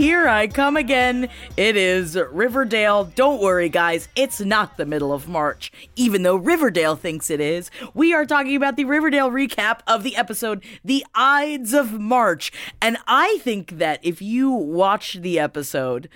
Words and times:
Here 0.00 0.26
I 0.26 0.46
come 0.46 0.78
again. 0.78 1.28
It 1.58 1.76
is 1.76 2.16
Riverdale. 2.16 3.04
Don't 3.04 3.38
worry, 3.38 3.68
guys, 3.68 4.08
it's 4.16 4.40
not 4.40 4.78
the 4.78 4.86
middle 4.86 5.12
of 5.12 5.28
March, 5.28 5.70
even 5.94 6.22
though 6.22 6.36
Riverdale 6.36 6.96
thinks 6.96 7.28
it 7.28 7.38
is. 7.38 7.70
We 7.92 8.14
are 8.14 8.24
talking 8.24 8.56
about 8.56 8.76
the 8.76 8.86
Riverdale 8.86 9.30
recap 9.30 9.80
of 9.86 10.02
the 10.02 10.16
episode, 10.16 10.64
The 10.82 11.04
Ides 11.14 11.74
of 11.74 12.00
March. 12.00 12.50
And 12.80 12.96
I 13.06 13.40
think 13.42 13.76
that 13.76 14.00
if 14.02 14.22
you 14.22 14.50
watch 14.50 15.18
the 15.20 15.38
episode, 15.38 16.08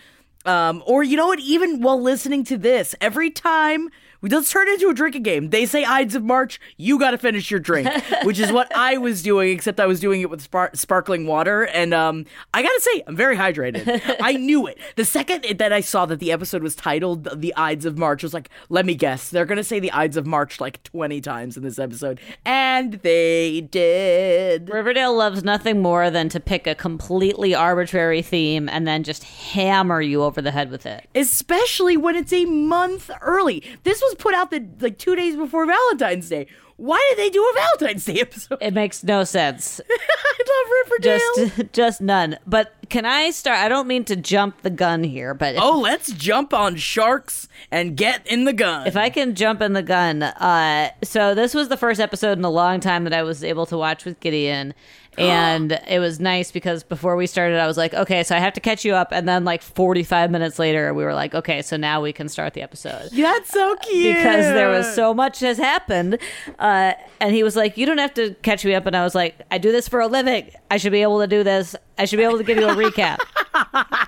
um, 0.47 0.83
or 0.87 1.03
you 1.03 1.19
know 1.19 1.27
what, 1.27 1.41
even 1.41 1.83
while 1.83 2.01
listening 2.01 2.43
to 2.45 2.57
this, 2.57 2.95
every 3.03 3.29
time 3.29 3.91
let's 4.33 4.51
turn 4.51 4.69
it 4.69 4.75
into 4.75 4.89
a 4.89 4.95
drinking 4.95 5.23
game. 5.23 5.51
They 5.51 5.67
say 5.67 5.85
Ides 5.85 6.15
of 6.15 6.25
March, 6.25 6.61
you 6.77 6.99
got 6.99 7.11
to 7.13 7.19
finish 7.19 7.51
your 7.51 7.61
drink, 7.61 7.89
which 8.25 8.39
is 8.39 8.51
what 8.53 8.75
I 8.77 8.97
was 8.97 9.23
doing, 9.23 9.51
except 9.53 9.81
I 9.81 9.87
was 9.87 10.01
doing 10.01 10.21
it 10.21 10.31
with 10.31 10.41
spar- 10.43 10.71
sparkling 10.75 11.27
water. 11.27 11.65
And 11.65 11.93
um, 11.95 12.25
I 12.53 12.63
gotta 12.63 12.81
say, 12.81 13.03
I'm 13.07 13.17
very 13.17 13.37
hydrated. 13.37 14.17
I 14.21 14.33
knew 14.49 14.67
it. 14.67 14.79
The 14.97 15.05
second 15.05 15.45
that 15.59 15.73
I 15.73 15.81
saw 15.81 16.07
that 16.07 16.21
the 16.21 16.33
episode 16.33 16.63
was 16.63 16.75
titled 16.75 17.41
"The 17.41 17.55
Ides 17.57 17.85
of 17.85 17.99
March," 17.99 18.25
I 18.25 18.27
was 18.27 18.35
like, 18.35 18.49
let 18.69 18.87
me 18.87 18.95
guess, 18.95 19.31
they're 19.31 19.45
gonna 19.47 19.65
say 19.65 19.81
the 19.81 19.93
Ides 19.93 20.17
of 20.17 20.27
March 20.27 20.61
like 20.61 20.83
20 20.85 21.21
times 21.21 21.57
in 21.57 21.63
this 21.63 21.79
episode, 21.79 22.21
and 22.45 22.95
they 23.03 23.61
did. 23.63 24.69
Riverdale 24.71 25.15
loves 25.15 25.45
nothing 25.45 25.81
more 25.83 26.11
than 26.11 26.29
to 26.31 26.41
pick 26.41 26.67
a 26.67 26.75
completely 26.75 27.55
arbitrary 27.55 28.23
theme 28.23 28.69
and 28.69 28.87
then 28.87 29.03
just 29.03 29.25
hammer 29.25 30.01
you 30.01 30.23
over 30.23 30.41
the 30.41 30.51
head 30.51 30.71
with 30.71 30.87
it. 30.87 31.09
especially 31.15 31.97
when 31.97 32.17
it's 32.17 32.33
a 32.33 32.45
month 32.45 33.11
early. 33.21 33.63
This 33.85 34.01
was 34.01 34.14
put 34.15 34.35
out 34.35 34.51
the 34.51 34.67
like 34.81 34.99
two 34.99 35.15
days 35.17 35.37
before 35.37 35.67
Valentine's 35.67 36.29
Day. 36.29 36.47
Why 36.77 37.01
did 37.11 37.19
they 37.19 37.31
do 37.31 37.41
a 37.41 37.55
Valentine's 37.55 38.05
Day 38.05 38.21
episode? 38.21 38.59
It 38.61 38.75
makes 38.75 39.05
no 39.05 39.23
sense. 39.23 39.81
I 39.91 40.39
love 40.39 40.73
Riverdale. 40.91 41.21
Just 41.37 41.63
just 41.73 42.01
none. 42.01 42.37
But 42.47 42.75
can 42.89 43.05
I 43.07 43.31
start 43.31 43.59
I 43.59 43.69
don't 43.69 43.87
mean 43.87 44.05
to 44.07 44.17
jump 44.17 44.63
the 44.63 44.71
gun 44.71 45.05
here, 45.05 45.35
but 45.35 45.55
oh, 45.57 45.79
let's 45.79 46.11
jump 46.13 46.53
on 46.53 46.77
sharks 46.77 47.49
and 47.71 47.97
get 47.97 48.27
in 48.27 48.45
the 48.45 48.53
gun. 48.53 48.87
if 48.89 48.97
I 48.97 49.09
can 49.09 49.35
jump 49.37 49.61
in 49.63 49.73
the 49.73 49.83
gun, 49.83 50.23
uh 50.25 50.91
so 51.05 51.35
this 51.35 51.55
was 51.55 51.69
the 51.69 51.77
first 51.77 52.01
episode 52.01 52.39
in 52.39 52.45
a 52.45 52.51
long 52.51 52.81
time 52.81 53.05
that 53.05 53.15
I 53.15 53.23
was 53.23 53.45
able 53.45 53.67
to 53.67 53.79
watch 53.79 54.05
with 54.05 54.19
Gideon. 54.21 54.75
And 55.19 55.81
it 55.89 55.99
was 55.99 56.21
nice 56.21 56.51
because 56.51 56.83
before 56.83 57.17
we 57.17 57.27
started, 57.27 57.59
I 57.59 57.67
was 57.67 57.77
like, 57.77 57.95
okay, 57.95 58.23
so 58.23 58.35
I 58.35 58.39
have 58.39 58.53
to 58.55 58.61
catch 58.61 58.85
you 58.85 58.95
up. 58.95 59.09
And 59.13 59.29
then, 59.29 59.45
like, 59.45 59.63
45 59.63 60.31
minutes 60.31 60.59
later, 60.59 60.93
we 60.93 61.05
were 61.05 61.15
like, 61.15 61.35
okay, 61.35 61.63
so 61.63 61.77
now 61.77 62.01
we 62.01 62.13
can 62.13 62.29
start 62.29 62.55
the 62.55 62.63
episode. 62.63 63.11
That's 63.13 63.51
so 63.51 63.77
cute. 63.83 64.17
because 64.17 64.47
there 64.47 64.69
was 64.69 64.93
so 64.95 65.15
much 65.15 65.41
has 65.41 65.59
happened. 65.59 66.19
Uh, 66.59 66.93
and 67.21 67.35
he 67.35 67.43
was 67.43 67.57
like, 67.57 67.77
"You 67.77 67.87
don't 67.87 67.99
have 67.99 68.15
to 68.15 68.35
catch 68.43 68.65
me 68.65 68.75
up." 68.75 68.87
And 68.87 68.97
I 68.97 69.03
was 69.05 69.15
like, 69.15 69.41
"I 69.51 69.59
do 69.59 69.73
this 69.73 69.89
for 69.89 70.01
a 70.01 70.07
living. 70.07 70.51
I 70.71 70.77
should 70.77 70.93
be 70.93 71.03
able 71.03 71.21
to 71.21 71.27
do 71.27 71.43
this. 71.43 71.75
I 71.99 72.05
should 72.05 72.19
be 72.19 72.25
able 72.25 72.39
to 72.39 72.45
give 72.45 72.59
you 72.59 72.69
a 72.69 72.75
recap." 72.75 73.19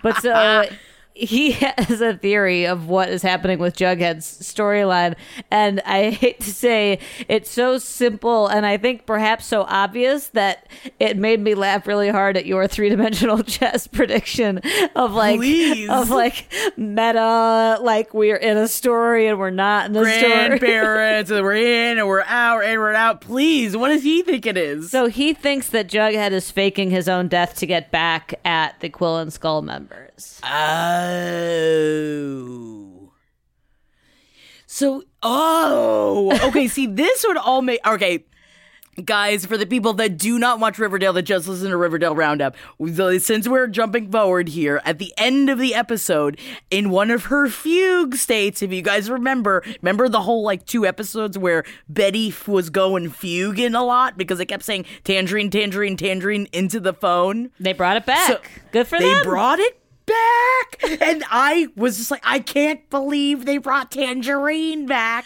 but 0.02 0.16
so 0.20 0.64
he 1.16 1.50
has 1.78 2.00
a 2.02 2.14
theory 2.14 2.66
of 2.66 2.88
what 2.88 3.08
is 3.08 3.22
happening 3.22 3.58
with 3.58 3.74
Jughead's 3.76 4.26
storyline, 4.26 5.14
and 5.50 5.80
I 5.80 6.10
hate 6.10 6.40
to 6.40 6.52
say 6.52 6.98
it's 7.26 7.50
so 7.50 7.78
simple, 7.78 8.48
and 8.48 8.66
I 8.66 8.76
think 8.76 9.06
perhaps 9.06 9.46
so 9.46 9.62
obvious 9.62 10.28
that 10.28 10.68
it 11.00 11.16
made 11.16 11.40
me 11.40 11.54
laugh 11.54 11.86
really 11.86 12.10
hard 12.10 12.36
at 12.36 12.44
your 12.44 12.68
three 12.76 12.90
dimensional 12.90 13.42
chess 13.42 13.86
prediction 13.86 14.60
of 14.94 15.14
like 15.14 15.38
Please. 15.38 15.88
of 15.88 16.10
like 16.10 16.52
meta, 16.76 17.78
like 17.80 18.12
we're 18.12 18.36
in 18.36 18.58
a 18.58 18.68
story 18.68 19.26
and 19.26 19.38
we're 19.38 19.50
not 19.50 19.86
in 19.86 19.92
the 19.94 20.04
story. 20.04 20.58
grandparents, 20.58 21.30
and 21.30 21.42
we're 21.42 21.54
in 21.54 21.98
and 21.98 22.06
we're 22.06 22.22
out 22.22 22.62
and 22.62 22.78
we're 22.78 22.92
out. 22.92 23.22
Please, 23.22 23.74
what 23.74 23.88
does 23.88 24.02
he 24.02 24.20
think 24.20 24.44
it 24.44 24.58
is? 24.58 24.90
So 24.90 25.06
he 25.06 25.32
thinks 25.32 25.70
that 25.70 25.88
Jughead 25.88 26.32
is 26.32 26.50
faking 26.50 26.90
his 26.90 27.08
own 27.08 27.28
death 27.28 27.56
to 27.56 27.66
get 27.66 27.90
back 27.90 28.38
at 28.44 28.78
the 28.80 28.90
Quill 28.90 29.16
and 29.16 29.32
Skull 29.32 29.62
members. 30.16 30.40
Oh. 30.44 31.92
So, 34.66 35.04
oh, 35.22 36.38
okay. 36.48 36.68
see, 36.68 36.86
this 36.86 37.24
would 37.26 37.36
all 37.36 37.62
make 37.62 37.80
okay. 37.86 38.24
Guys, 39.04 39.44
for 39.44 39.58
the 39.58 39.66
people 39.66 39.92
that 39.92 40.16
do 40.16 40.38
not 40.38 40.58
watch 40.58 40.78
Riverdale, 40.78 41.12
that 41.12 41.24
just 41.24 41.46
listen 41.46 41.68
to 41.68 41.76
Riverdale 41.76 42.14
Roundup, 42.14 42.56
since 43.18 43.46
we're 43.46 43.66
jumping 43.66 44.10
forward 44.10 44.48
here, 44.48 44.80
at 44.86 44.98
the 44.98 45.12
end 45.18 45.50
of 45.50 45.58
the 45.58 45.74
episode, 45.74 46.40
in 46.70 46.88
one 46.88 47.10
of 47.10 47.24
her 47.24 47.46
fugue 47.50 48.14
states, 48.14 48.62
if 48.62 48.72
you 48.72 48.80
guys 48.80 49.10
remember, 49.10 49.62
remember 49.82 50.08
the 50.08 50.22
whole 50.22 50.42
like 50.42 50.64
two 50.64 50.86
episodes 50.86 51.36
where 51.36 51.62
Betty 51.90 52.32
was 52.46 52.70
going 52.70 53.10
fuging 53.10 53.78
a 53.78 53.82
lot 53.82 54.16
because 54.16 54.38
they 54.38 54.46
kept 54.46 54.64
saying 54.64 54.86
tangerine, 55.04 55.50
tangerine, 55.50 55.98
tangerine 55.98 56.48
into 56.52 56.80
the 56.80 56.94
phone? 56.94 57.50
They 57.60 57.74
brought 57.74 57.98
it 57.98 58.06
back. 58.06 58.28
So, 58.28 58.40
Good 58.72 58.86
for 58.86 58.98
they 58.98 59.04
them. 59.04 59.18
They 59.18 59.22
brought 59.24 59.58
it 59.58 59.78
back. 60.06 61.00
And 61.00 61.24
i 61.30 61.68
was 61.76 61.98
just 61.98 62.10
like 62.10 62.22
i 62.24 62.38
can't 62.38 62.88
believe 62.90 63.44
they 63.44 63.58
brought 63.58 63.90
tangerine 63.90 64.86
back. 64.86 65.24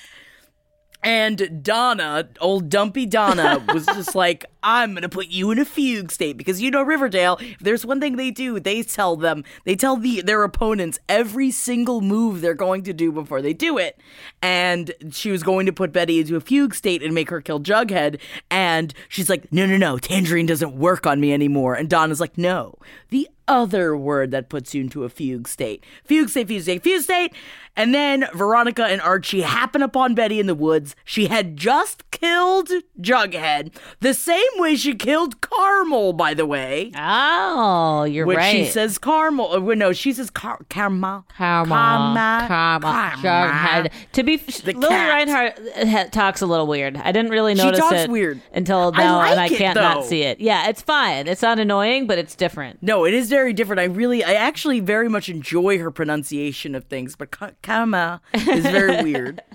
And 1.02 1.62
Donna, 1.62 2.28
old 2.40 2.68
dumpy 2.68 3.06
Donna, 3.06 3.64
was 3.72 3.86
just 3.86 4.14
like, 4.14 4.44
I'm 4.62 4.94
gonna 4.94 5.08
put 5.08 5.28
you 5.28 5.50
in 5.50 5.58
a 5.58 5.64
fugue 5.64 6.10
state 6.10 6.36
because 6.36 6.60
you 6.60 6.70
know 6.70 6.82
Riverdale. 6.82 7.38
If 7.40 7.58
there's 7.60 7.86
one 7.86 8.00
thing 8.00 8.16
they 8.16 8.30
do, 8.30 8.60
they 8.60 8.82
tell 8.82 9.16
them, 9.16 9.44
they 9.64 9.76
tell 9.76 9.96
the 9.96 10.22
their 10.22 10.42
opponents 10.44 10.98
every 11.08 11.50
single 11.50 12.00
move 12.00 12.40
they're 12.40 12.54
going 12.54 12.82
to 12.84 12.92
do 12.92 13.12
before 13.12 13.42
they 13.42 13.52
do 13.52 13.78
it. 13.78 14.00
And 14.42 14.92
she 15.10 15.30
was 15.30 15.42
going 15.42 15.66
to 15.66 15.72
put 15.72 15.92
Betty 15.92 16.20
into 16.20 16.36
a 16.36 16.40
fugue 16.40 16.74
state 16.74 17.02
and 17.02 17.14
make 17.14 17.30
her 17.30 17.40
kill 17.40 17.60
Jughead. 17.60 18.20
And 18.50 18.94
she's 19.08 19.30
like, 19.30 19.52
No, 19.52 19.66
no, 19.66 19.76
no, 19.76 19.98
Tangerine 19.98 20.46
doesn't 20.46 20.76
work 20.76 21.06
on 21.06 21.20
me 21.20 21.32
anymore. 21.32 21.74
And 21.74 21.88
Donna's 21.88 22.20
like, 22.20 22.36
No, 22.36 22.74
the 23.08 23.28
other 23.50 23.96
word 23.96 24.30
that 24.30 24.48
puts 24.48 24.74
you 24.74 24.80
into 24.80 25.02
a 25.02 25.08
fugue 25.08 25.48
state. 25.48 25.84
Fugue 26.04 26.28
state, 26.28 26.46
fugue 26.46 26.62
state, 26.62 26.82
fugue 26.84 27.02
state. 27.02 27.34
And 27.76 27.92
then 27.92 28.26
Veronica 28.32 28.84
and 28.84 29.00
Archie 29.00 29.40
happen 29.40 29.82
upon 29.82 30.14
Betty 30.14 30.38
in 30.38 30.46
the 30.46 30.54
woods. 30.54 30.94
She 31.04 31.26
had 31.26 31.56
just 31.56 32.08
killed 32.12 32.70
Jughead, 33.00 33.74
the 34.00 34.14
same 34.14 34.49
way 34.58 34.76
she 34.76 34.94
killed 34.94 35.40
Carmel, 35.40 36.12
by 36.12 36.34
the 36.34 36.46
way. 36.46 36.92
Oh, 36.96 38.04
you're 38.04 38.26
Which 38.26 38.36
right. 38.38 38.52
she 38.52 38.64
says 38.66 38.98
Carmel. 38.98 39.52
Uh, 39.52 39.74
no, 39.74 39.92
she 39.92 40.12
says 40.12 40.30
Car- 40.30 40.60
Carmel. 40.68 41.24
Karma. 41.36 42.44
karma, 42.48 43.12
Jughead. 43.18 43.92
To 44.12 44.22
be, 44.22 44.36
The 44.36 44.72
Lili 44.72 44.88
cat. 44.88 45.08
Reinhart 45.08 45.60
uh, 45.76 46.04
talks 46.10 46.40
a 46.42 46.46
little 46.46 46.66
weird. 46.66 46.96
I 46.96 47.12
didn't 47.12 47.30
really 47.30 47.54
She 47.54 47.62
notice 47.62 47.80
talks 47.80 47.94
it 47.96 48.10
weird. 48.10 48.40
until 48.52 48.92
I 48.94 48.98
now, 49.02 49.20
and 49.22 49.40
I 49.40 49.46
it, 49.46 49.56
can't 49.58 49.76
not 49.76 50.04
see 50.04 50.22
it. 50.22 50.40
Yeah, 50.40 50.68
it's 50.68 50.82
fine. 50.82 51.26
It's 51.28 51.42
not 51.42 51.58
annoying, 51.58 52.06
but 52.06 52.18
it's 52.18 52.34
different. 52.34 52.82
No, 52.82 53.04
it 53.04 53.14
is 53.14 53.28
very 53.28 53.52
different. 53.52 53.80
I 53.80 53.84
really, 53.84 54.22
I 54.24 54.34
actually 54.34 54.80
very 54.80 55.08
much 55.08 55.28
enjoy 55.28 55.78
her 55.78 55.90
pronunciation 55.90 56.74
of 56.74 56.84
things, 56.84 57.16
but 57.16 57.30
Kama 57.62 58.20
is 58.34 58.62
very 58.64 59.02
weird. 59.02 59.42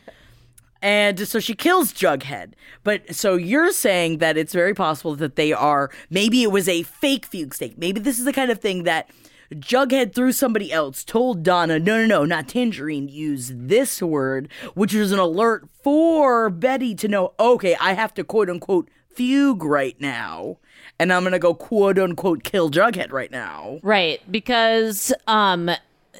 And 0.86 1.28
so 1.28 1.40
she 1.40 1.56
kills 1.56 1.92
Jughead. 1.92 2.54
But 2.84 3.16
so 3.16 3.38
you're 3.38 3.72
saying 3.72 4.20
that 4.20 4.38
it's 4.38 4.54
very 4.54 4.76
possible 4.76 5.16
that 5.16 5.36
they 5.36 5.52
are, 5.52 5.90
maybe 6.12 6.44
it 6.44 6.52
was 6.52 6.70
a 6.70 6.84
fake 6.84 7.26
fugue 7.26 7.56
state. 7.56 7.80
Maybe 7.80 8.00
this 8.00 8.20
is 8.20 8.26
the 8.26 8.32
kind 8.32 8.52
of 8.52 8.60
thing 8.60 8.84
that 8.84 9.10
Jughead 9.52 10.14
through 10.14 10.34
somebody 10.34 10.72
else 10.72 11.04
told 11.04 11.42
Donna, 11.42 11.80
no, 11.80 11.98
no, 11.98 12.06
no, 12.06 12.26
not 12.26 12.48
Tangerine, 12.48 13.10
use 13.10 13.52
this 13.52 14.00
word, 14.00 14.48
which 14.76 14.94
is 14.94 15.12
an 15.12 15.18
alert 15.18 15.68
for 15.82 16.52
Betty 16.52 16.94
to 16.94 17.08
know, 17.08 17.34
okay, 17.40 17.76
I 17.82 17.94
have 17.94 18.14
to 18.14 18.24
quote 18.24 18.48
unquote 18.48 18.88
fugue 19.10 19.64
right 19.64 20.00
now. 20.00 20.60
And 21.00 21.12
I'm 21.12 21.24
going 21.24 21.32
to 21.32 21.40
go 21.40 21.56
quote 21.56 21.98
unquote 21.98 22.44
kill 22.44 22.70
Jughead 22.70 23.12
right 23.12 23.32
now. 23.32 23.80
Right, 23.82 24.22
because 24.30 25.12
um 25.26 25.72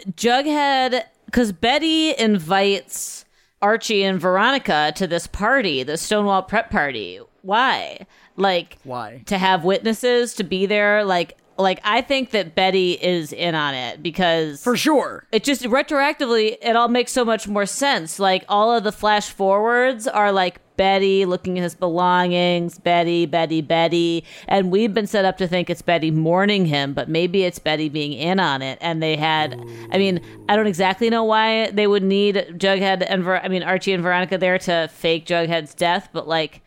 Jughead 0.10 1.04
cuz 1.32 1.52
Betty 1.52 2.18
invites 2.18 3.25
Archie 3.66 4.04
and 4.04 4.22
Veronica 4.22 4.94
to 4.96 5.08
this 5.08 5.26
party, 5.26 5.82
the 5.82 5.98
Stonewall 5.98 6.44
prep 6.44 6.70
party. 6.70 7.20
Why? 7.42 8.06
Like 8.38 8.78
Why? 8.84 9.24
to 9.26 9.40
have 9.40 9.64
witnesses 9.64 10.36
to 10.36 10.44
be 10.44 10.68
there 10.68 11.04
like 11.04 11.36
like 11.58 11.80
I 11.84 12.02
think 12.02 12.32
that 12.32 12.56
Betty 12.56 12.94
is 12.94 13.32
in 13.32 13.56
on 13.56 13.74
it 13.74 14.04
because 14.04 14.62
For 14.64 14.76
sure. 14.76 15.26
it 15.32 15.44
just 15.44 15.64
retroactively 15.64 16.58
it 16.62 16.76
all 16.76 16.88
makes 16.88 17.12
so 17.12 17.24
much 17.26 17.48
more 17.48 17.66
sense. 17.66 18.20
Like 18.20 18.44
all 18.50 18.76
of 18.76 18.84
the 18.84 18.92
flash 18.92 19.30
forwards 19.30 20.08
are 20.08 20.32
like 20.32 20.60
betty 20.78 21.24
looking 21.26 21.58
at 21.58 21.64
his 21.64 21.74
belongings 21.74 22.78
betty 22.78 23.26
betty 23.26 23.62
betty. 23.62 24.26
And 24.50 24.70
we've 24.72 24.94
been 24.94 25.08
set 25.08 25.24
up 25.24 25.38
to 25.38 25.48
think 25.48 25.70
it's 25.70 25.82
betty 25.82 26.12
mourning 26.12 26.66
him 26.66 26.94
but 26.94 27.08
maybe 27.08 27.44
it's 27.44 27.60
betty 27.60 27.88
being 27.88 28.12
in 28.12 28.42
on 28.42 28.62
it. 28.62 28.78
And 28.82 29.02
they 29.02 29.16
had 29.16 29.54
i 29.92 29.98
mean 29.98 30.20
i 30.50 30.56
don't 30.58 30.68
exactly 30.68 31.10
know 31.10 31.24
why 31.24 31.72
they 31.72 31.88
would 31.88 32.04
need 32.04 32.36
jughead 32.58 33.06
and 33.08 33.24
Ver- 33.24 33.38
i 33.38 33.48
mean 33.48 33.64
archie 33.64 33.94
and 33.94 34.04
veronica 34.04 34.38
there 34.38 34.58
to 34.60 34.90
fake 34.92 35.26
jughead's 35.26 35.74
death 35.74 36.10
but 36.12 36.28
like 36.28 36.62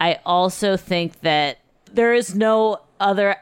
i 0.00 0.18
also 0.26 0.76
think 0.76 1.20
that 1.20 1.58
there 1.92 2.12
is 2.14 2.34
no 2.34 2.80
other 2.98 3.36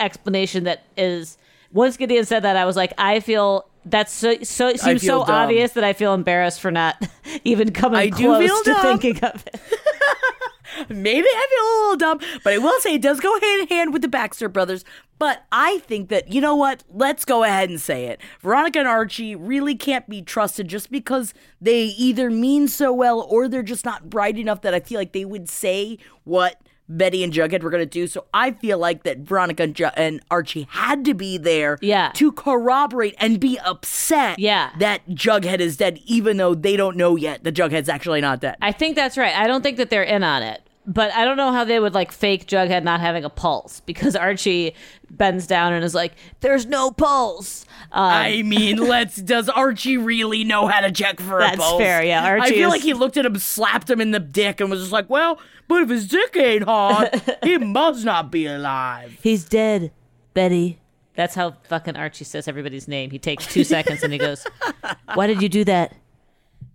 explanation 0.00 0.64
that 0.64 0.84
is 0.96 1.38
once 1.72 1.96
Gideon 1.96 2.24
said 2.24 2.40
that 2.40 2.56
I 2.56 2.64
was 2.64 2.76
like 2.76 2.92
I 2.98 3.20
feel 3.20 3.66
that's 3.84 4.12
so 4.12 4.36
so 4.42 4.68
it 4.68 4.80
seems 4.80 5.02
so 5.02 5.20
dumb. 5.24 5.34
obvious 5.34 5.72
that 5.72 5.84
I 5.84 5.92
feel 5.92 6.14
embarrassed 6.14 6.60
for 6.60 6.70
not 6.70 6.96
even 7.44 7.72
coming 7.72 7.98
I 7.98 8.08
do 8.08 8.24
close 8.24 8.44
feel 8.44 8.62
to 8.64 8.70
dumb. 8.70 8.98
thinking 8.98 9.24
of 9.24 9.46
it. 9.46 9.60
Maybe 10.88 11.26
I 11.28 11.46
feel 11.50 11.64
a 11.64 11.70
little 11.82 11.96
dumb, 11.96 12.38
but 12.42 12.52
I 12.52 12.58
will 12.58 12.80
say 12.80 12.94
it 12.94 13.02
does 13.02 13.20
go 13.20 13.38
hand 13.38 13.62
in 13.62 13.68
hand 13.68 13.92
with 13.92 14.02
the 14.02 14.08
Baxter 14.08 14.48
brothers. 14.48 14.84
But 15.20 15.44
I 15.52 15.78
think 15.80 16.08
that, 16.08 16.32
you 16.32 16.40
know 16.40 16.56
what? 16.56 16.82
Let's 16.92 17.24
go 17.24 17.44
ahead 17.44 17.70
and 17.70 17.80
say 17.80 18.06
it. 18.06 18.20
Veronica 18.40 18.80
and 18.80 18.88
Archie 18.88 19.36
really 19.36 19.76
can't 19.76 20.08
be 20.08 20.20
trusted 20.20 20.66
just 20.66 20.90
because 20.90 21.32
they 21.60 21.84
either 21.84 22.28
mean 22.28 22.66
so 22.66 22.92
well 22.92 23.20
or 23.20 23.46
they're 23.46 23.62
just 23.62 23.84
not 23.84 24.10
bright 24.10 24.36
enough 24.36 24.62
that 24.62 24.74
I 24.74 24.80
feel 24.80 24.98
like 24.98 25.12
they 25.12 25.24
would 25.24 25.48
say 25.48 25.98
what 26.24 26.60
Betty 26.88 27.24
and 27.24 27.32
Jughead 27.32 27.62
were 27.62 27.70
going 27.70 27.82
to 27.82 27.86
do. 27.86 28.06
So 28.06 28.26
I 28.34 28.50
feel 28.50 28.78
like 28.78 29.04
that 29.04 29.18
Veronica 29.20 29.62
and, 29.62 29.74
Ju- 29.74 29.88
and 29.96 30.20
Archie 30.30 30.66
had 30.70 31.04
to 31.06 31.14
be 31.14 31.38
there 31.38 31.78
Yeah. 31.80 32.10
to 32.14 32.30
corroborate 32.32 33.14
and 33.18 33.40
be 33.40 33.58
upset 33.60 34.38
Yeah. 34.38 34.70
that 34.78 35.00
Jughead 35.08 35.60
is 35.60 35.76
dead, 35.78 35.98
even 36.04 36.36
though 36.36 36.54
they 36.54 36.76
don't 36.76 36.96
know 36.96 37.16
yet 37.16 37.42
that 37.44 37.54
Jughead's 37.54 37.88
actually 37.88 38.20
not 38.20 38.40
dead. 38.40 38.56
I 38.60 38.72
think 38.72 38.96
that's 38.96 39.16
right. 39.16 39.34
I 39.34 39.46
don't 39.46 39.62
think 39.62 39.78
that 39.78 39.88
they're 39.90 40.02
in 40.02 40.22
on 40.22 40.42
it. 40.42 40.60
But 40.86 41.12
I 41.12 41.24
don't 41.24 41.38
know 41.38 41.50
how 41.50 41.64
they 41.64 41.80
would 41.80 41.94
like 41.94 42.12
fake 42.12 42.46
Jughead 42.46 42.82
not 42.84 43.00
having 43.00 43.24
a 43.24 43.30
pulse 43.30 43.80
because 43.80 44.14
Archie 44.14 44.74
bends 45.10 45.46
down 45.46 45.72
and 45.72 45.82
is 45.82 45.94
like, 45.94 46.12
"There's 46.40 46.66
no 46.66 46.90
pulse." 46.90 47.64
Um, 47.90 48.02
I 48.04 48.42
mean, 48.42 48.76
let's. 48.88 49.16
Does 49.16 49.48
Archie 49.48 49.96
really 49.96 50.44
know 50.44 50.66
how 50.66 50.80
to 50.80 50.92
check 50.92 51.20
for 51.20 51.38
That's 51.38 51.56
a 51.56 51.58
pulse? 51.58 51.80
fair, 51.80 52.04
yeah, 52.04 52.38
I 52.42 52.50
feel 52.50 52.68
is- 52.68 52.72
like 52.72 52.82
he 52.82 52.92
looked 52.92 53.16
at 53.16 53.24
him, 53.24 53.36
slapped 53.38 53.88
him 53.88 54.00
in 54.00 54.10
the 54.10 54.20
dick, 54.20 54.60
and 54.60 54.68
was 54.70 54.80
just 54.80 54.92
like, 54.92 55.08
"Well, 55.08 55.38
but 55.68 55.82
if 55.82 55.88
his 55.88 56.06
dick 56.06 56.36
ain't 56.36 56.64
hard, 56.64 57.08
he 57.42 57.56
must 57.58 58.04
not 58.04 58.30
be 58.30 58.44
alive." 58.46 59.18
He's 59.22 59.44
dead, 59.46 59.90
Betty. 60.34 60.80
That's 61.14 61.34
how 61.36 61.52
fucking 61.68 61.96
Archie 61.96 62.24
says 62.24 62.48
everybody's 62.48 62.88
name. 62.88 63.10
He 63.10 63.18
takes 63.20 63.46
two 63.46 63.62
seconds 63.64 64.02
and 64.02 64.12
he 64.12 64.18
goes, 64.18 64.44
Why 65.14 65.28
did 65.28 65.40
you 65.40 65.48
do 65.48 65.62
that? 65.64 65.94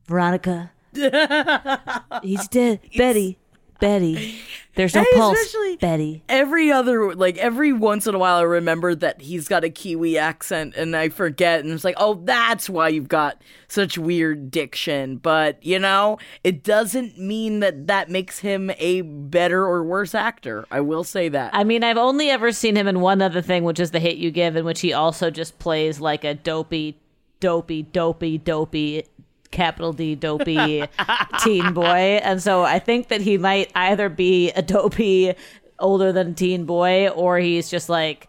Veronica. 0.08 0.72
He's 2.24 2.48
dead. 2.48 2.80
Betty. 2.98 3.38
Betty. 3.80 4.40
There's 4.76 4.96
no 4.96 5.04
pulse. 5.14 5.38
especially- 5.40 5.76
Betty. 5.78 6.24
Every 6.30 6.72
other, 6.72 7.14
like 7.16 7.38
every 7.38 7.74
once 7.74 8.08
in 8.08 8.16
a 8.16 8.18
while, 8.18 8.38
I 8.38 8.42
remember 8.44 8.96
that 8.96 9.22
he's 9.22 9.48
got 9.48 9.64
a 9.64 9.70
Kiwi 9.70 10.18
accent, 10.18 10.76
and 10.76 10.96
I 10.96 11.10
forget, 11.10 11.62
and 11.62 11.72
it's 11.74 11.84
like, 11.84 11.96
oh, 11.98 12.22
that's 12.24 12.70
why 12.70 12.90
you've 12.90 13.08
got 13.08 13.42
such 13.68 13.98
weird 13.98 14.52
diction. 14.52 15.18
But 15.18 15.64
you 15.66 15.80
know, 15.80 16.18
it 16.44 16.64
doesn't 16.64 17.18
mean 17.18 17.60
that 17.62 17.88
that 17.88 18.10
makes 18.10 18.40
him 18.40 18.72
a 18.78 19.02
better 19.02 19.66
or 19.66 19.84
worse 19.84 20.14
actor. 20.16 20.66
I 20.72 20.82
will 20.82 21.04
say 21.04 21.30
that. 21.30 21.52
I 21.54 21.64
mean, 21.64 21.84
I've 21.84 21.98
only 21.98 22.30
ever 22.30 22.52
seen 22.52 22.76
him 22.76 22.88
in 22.88 23.00
one 23.02 23.22
other 23.22 23.42
thing, 23.42 23.64
which 23.64 23.80
is 23.80 23.92
The 23.92 24.00
Hate 24.00 24.18
You 24.18 24.32
Give, 24.32 24.56
in 24.56 24.66
which 24.66 24.82
he 24.82 24.94
also 24.94 25.30
just 25.30 25.60
plays 25.60 26.00
like 26.00 26.24
a 26.24 26.34
dopey, 26.36 26.98
dopey, 27.40 27.84
dopey, 27.84 28.38
dopey, 28.38 29.04
capital 29.52 29.94
D, 29.94 30.16
dopey 30.16 30.84
teen 31.44 31.74
boy. 31.74 32.20
And 32.24 32.42
so 32.42 32.64
I 32.64 32.80
think 32.80 33.08
that 33.10 33.22
he 33.22 33.38
might 33.38 33.72
either 33.76 34.10
be 34.10 34.52
a 34.52 34.62
dopey, 34.62 35.34
older 35.80 36.12
than 36.12 36.36
teen 36.36 36.66
boy, 36.66 37.10
or 37.10 37.40
he's 37.40 37.70
just 37.70 37.90
like 37.90 38.28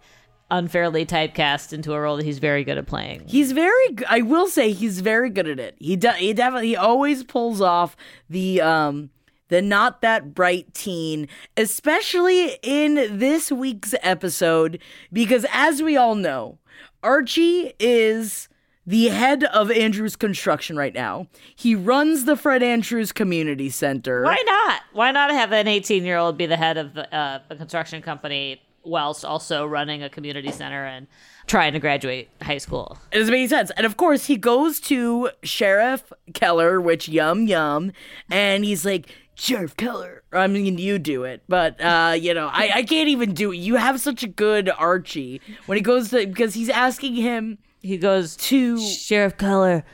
unfairly 0.50 1.06
typecast 1.06 1.72
into 1.72 1.92
a 1.92 2.00
role 2.00 2.16
that 2.16 2.24
he's 2.24 2.38
very 2.38 2.64
good 2.64 2.76
at 2.76 2.86
playing. 2.86 3.22
He's 3.26 3.52
very 3.52 3.96
I 4.08 4.22
will 4.22 4.48
say 4.48 4.72
he's 4.72 5.00
very 5.00 5.30
good 5.30 5.48
at 5.48 5.60
it. 5.60 5.76
He 5.78 5.96
does. 5.96 6.16
He 6.16 6.32
definitely. 6.32 6.68
He 6.68 6.76
always 6.76 7.24
pulls 7.24 7.60
off 7.60 7.96
the 8.28 8.60
um 8.60 9.10
the 9.48 9.60
not 9.60 10.00
that 10.00 10.34
bright 10.34 10.72
teen, 10.74 11.28
especially 11.56 12.58
in 12.62 13.18
this 13.18 13.52
week's 13.52 13.94
episode, 14.02 14.80
because 15.12 15.44
as 15.52 15.82
we 15.82 15.96
all 15.96 16.14
know, 16.14 16.58
Archie 17.02 17.72
is 17.78 18.48
the 18.86 19.08
head 19.08 19.44
of 19.44 19.70
Andrews 19.70 20.16
Construction 20.16 20.76
right 20.76 20.94
now. 20.94 21.26
He 21.54 21.74
runs 21.74 22.24
the 22.24 22.36
Fred 22.36 22.62
Andrews 22.62 23.12
Community 23.12 23.70
Center. 23.70 24.22
Why 24.24 24.42
not? 24.46 24.82
Why 24.92 25.10
not 25.12 25.30
have 25.30 25.52
an 25.52 25.68
18 25.68 26.04
year 26.04 26.16
old 26.16 26.36
be 26.36 26.46
the 26.46 26.56
head 26.56 26.76
of 26.76 26.96
uh, 26.96 27.40
a 27.48 27.56
construction 27.56 28.02
company 28.02 28.62
whilst 28.82 29.24
also 29.24 29.66
running 29.66 30.02
a 30.02 30.08
community 30.08 30.50
center 30.50 30.86
and 30.86 31.06
trying 31.46 31.72
to 31.74 31.78
graduate 31.78 32.30
high 32.42 32.58
school? 32.58 32.98
It 33.12 33.18
doesn't 33.18 33.32
make 33.32 33.48
sense. 33.48 33.70
And 33.76 33.86
of 33.86 33.96
course, 33.96 34.26
he 34.26 34.36
goes 34.36 34.80
to 34.80 35.30
Sheriff 35.42 36.12
Keller, 36.34 36.80
which 36.80 37.08
yum 37.08 37.46
yum, 37.46 37.92
and 38.30 38.64
he's 38.64 38.84
like, 38.84 39.14
Sheriff 39.34 39.74
Keller. 39.76 40.22
I 40.32 40.46
mean, 40.48 40.76
you 40.76 40.98
do 40.98 41.24
it, 41.24 41.42
but 41.48 41.80
uh, 41.80 42.14
you 42.18 42.34
know, 42.34 42.48
I, 42.52 42.70
I 42.74 42.82
can't 42.82 43.08
even 43.08 43.32
do 43.32 43.52
it. 43.52 43.56
You 43.56 43.76
have 43.76 43.98
such 43.98 44.22
a 44.22 44.28
good 44.28 44.68
Archie 44.68 45.40
when 45.64 45.76
he 45.76 45.82
goes 45.82 46.10
to 46.10 46.26
because 46.26 46.52
he's 46.52 46.68
asking 46.68 47.14
him 47.14 47.56
He 47.80 47.98
goes 47.98 48.36
to. 48.36 48.78
Sheriff 48.78 49.36
Keller, 49.36 49.84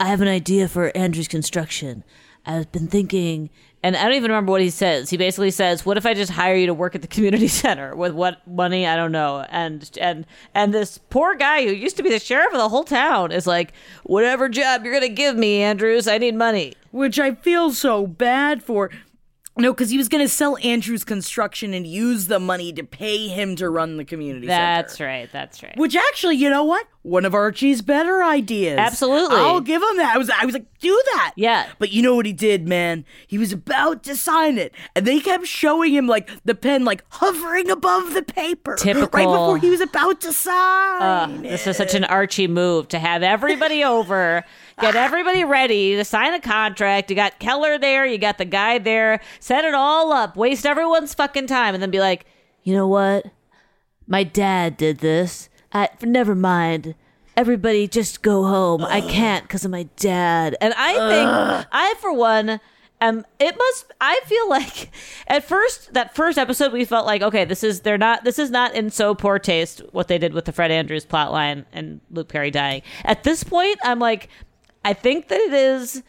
I 0.00 0.08
have 0.08 0.20
an 0.20 0.28
idea 0.28 0.68
for 0.68 0.96
Andrew's 0.96 1.28
construction. 1.28 2.04
I've 2.46 2.70
been 2.72 2.88
thinking, 2.88 3.48
and 3.82 3.96
I 3.96 4.02
don't 4.02 4.14
even 4.14 4.30
remember 4.30 4.52
what 4.52 4.60
he 4.60 4.68
says. 4.68 5.08
He 5.08 5.16
basically 5.16 5.50
says, 5.50 5.86
"What 5.86 5.96
if 5.96 6.04
I 6.04 6.12
just 6.12 6.32
hire 6.32 6.54
you 6.54 6.66
to 6.66 6.74
work 6.74 6.94
at 6.94 7.02
the 7.02 7.08
community 7.14 7.48
center 7.48 7.96
with 7.96 8.12
what 8.12 8.46
money? 8.46 8.86
I 8.86 8.96
don't 8.96 9.12
know." 9.12 9.46
And 9.48 9.90
and 10.00 10.26
and 10.54 10.74
this 10.74 10.98
poor 10.98 11.34
guy 11.34 11.64
who 11.64 11.72
used 11.72 11.96
to 11.96 12.02
be 12.02 12.10
the 12.10 12.18
sheriff 12.18 12.52
of 12.52 12.58
the 12.58 12.68
whole 12.68 12.84
town 12.84 13.32
is 13.32 13.46
like, 13.46 13.72
"Whatever 14.02 14.48
job 14.48 14.84
you're 14.84 14.92
gonna 14.92 15.08
give 15.08 15.36
me, 15.36 15.62
Andrews, 15.62 16.06
I 16.06 16.18
need 16.18 16.34
money." 16.34 16.74
which 16.94 17.18
I 17.18 17.34
feel 17.34 17.72
so 17.72 18.06
bad 18.06 18.62
for. 18.62 18.88
No, 19.56 19.72
because 19.72 19.90
he 19.90 19.96
was 19.96 20.08
going 20.08 20.24
to 20.24 20.28
sell 20.28 20.56
Andrews 20.64 21.04
Construction 21.04 21.74
and 21.74 21.86
use 21.86 22.26
the 22.26 22.40
money 22.40 22.72
to 22.72 22.82
pay 22.82 23.28
him 23.28 23.54
to 23.56 23.70
run 23.70 23.98
the 23.98 24.04
community 24.04 24.48
That's 24.48 24.96
center. 24.96 25.08
right. 25.08 25.28
That's 25.30 25.62
right. 25.62 25.76
Which 25.76 25.94
actually, 25.94 26.36
you 26.36 26.50
know 26.50 26.64
what? 26.64 26.88
One 27.02 27.24
of 27.24 27.34
Archie's 27.34 27.80
better 27.82 28.24
ideas. 28.24 28.78
Absolutely. 28.78 29.36
I'll 29.36 29.60
give 29.60 29.82
him 29.82 29.96
that. 29.98 30.14
I 30.14 30.18
was 30.18 30.30
I 30.30 30.44
was 30.46 30.54
like, 30.54 30.66
do 30.80 31.00
that. 31.12 31.34
Yeah. 31.36 31.68
But 31.78 31.92
you 31.92 32.02
know 32.02 32.16
what 32.16 32.24
he 32.24 32.32
did, 32.32 32.66
man? 32.66 33.04
He 33.26 33.36
was 33.36 33.52
about 33.52 34.02
to 34.04 34.16
sign 34.16 34.56
it. 34.58 34.74
And 34.96 35.06
they 35.06 35.20
kept 35.20 35.46
showing 35.46 35.92
him 35.92 36.06
like 36.06 36.30
the 36.44 36.54
pen 36.54 36.84
like 36.86 37.04
hovering 37.10 37.70
above 37.70 38.14
the 38.14 38.22
paper. 38.22 38.74
Typical. 38.76 39.08
Right 39.12 39.26
before 39.26 39.58
he 39.58 39.68
was 39.68 39.82
about 39.82 40.22
to 40.22 40.32
sign. 40.32 41.42
This 41.42 41.66
is 41.66 41.76
such 41.76 41.94
an 41.94 42.04
Archie 42.04 42.48
move 42.48 42.88
to 42.88 42.98
have 42.98 43.22
everybody 43.22 43.84
over, 43.84 44.42
get 44.80 44.96
everybody 44.96 45.44
ready 45.44 45.96
to 45.96 46.04
sign 46.04 46.34
a 46.34 46.40
contract. 46.40 47.10
You 47.10 47.16
got 47.16 47.38
Keller 47.38 47.78
there, 47.78 48.06
you 48.06 48.18
got 48.18 48.38
the 48.38 48.44
guy 48.44 48.78
there, 48.78 49.20
set 49.40 49.64
it 49.64 49.74
all 49.74 50.12
up, 50.12 50.36
waste 50.36 50.66
everyone's 50.66 51.14
fucking 51.14 51.46
time, 51.46 51.74
and 51.74 51.82
then 51.82 51.90
be 51.90 52.00
like, 52.00 52.26
you 52.62 52.74
know 52.74 52.88
what? 52.88 53.26
My 54.06 54.24
dad 54.24 54.76
did 54.76 54.98
this. 54.98 55.48
I 55.72 55.88
never 56.02 56.34
mind. 56.34 56.94
Everybody 57.36 57.88
just 57.88 58.22
go 58.22 58.44
home. 58.44 58.84
I 58.84 59.00
can't 59.00 59.44
because 59.44 59.64
of 59.64 59.70
my 59.70 59.84
dad. 59.96 60.56
And 60.60 60.72
I 60.76 60.92
think 60.92 61.68
I 61.72 61.94
for 62.00 62.12
one 62.12 62.60
um 63.00 63.24
it 63.38 63.56
must 63.56 63.92
I 64.00 64.20
feel 64.24 64.48
like 64.48 64.90
at 65.26 65.44
first 65.44 65.92
that 65.94 66.14
first 66.14 66.38
episode 66.38 66.72
we 66.72 66.84
felt 66.84 67.06
like 67.06 67.22
okay 67.22 67.44
this 67.44 67.64
is 67.64 67.80
they're 67.80 67.98
not 67.98 68.24
this 68.24 68.38
is 68.38 68.50
not 68.50 68.74
in 68.74 68.90
so 68.90 69.14
poor 69.14 69.38
taste 69.38 69.82
what 69.92 70.08
they 70.08 70.16
did 70.18 70.32
with 70.32 70.44
the 70.44 70.52
Fred 70.52 70.70
Andrews 70.70 71.04
plotline 71.04 71.64
and 71.72 72.00
Luke 72.10 72.28
Perry 72.28 72.50
dying. 72.50 72.82
At 73.04 73.24
this 73.24 73.42
point 73.42 73.78
I'm 73.82 73.98
like 73.98 74.28
I 74.84 74.92
think 74.92 75.28
that 75.28 75.40
it 75.40 75.52
is 75.52 76.02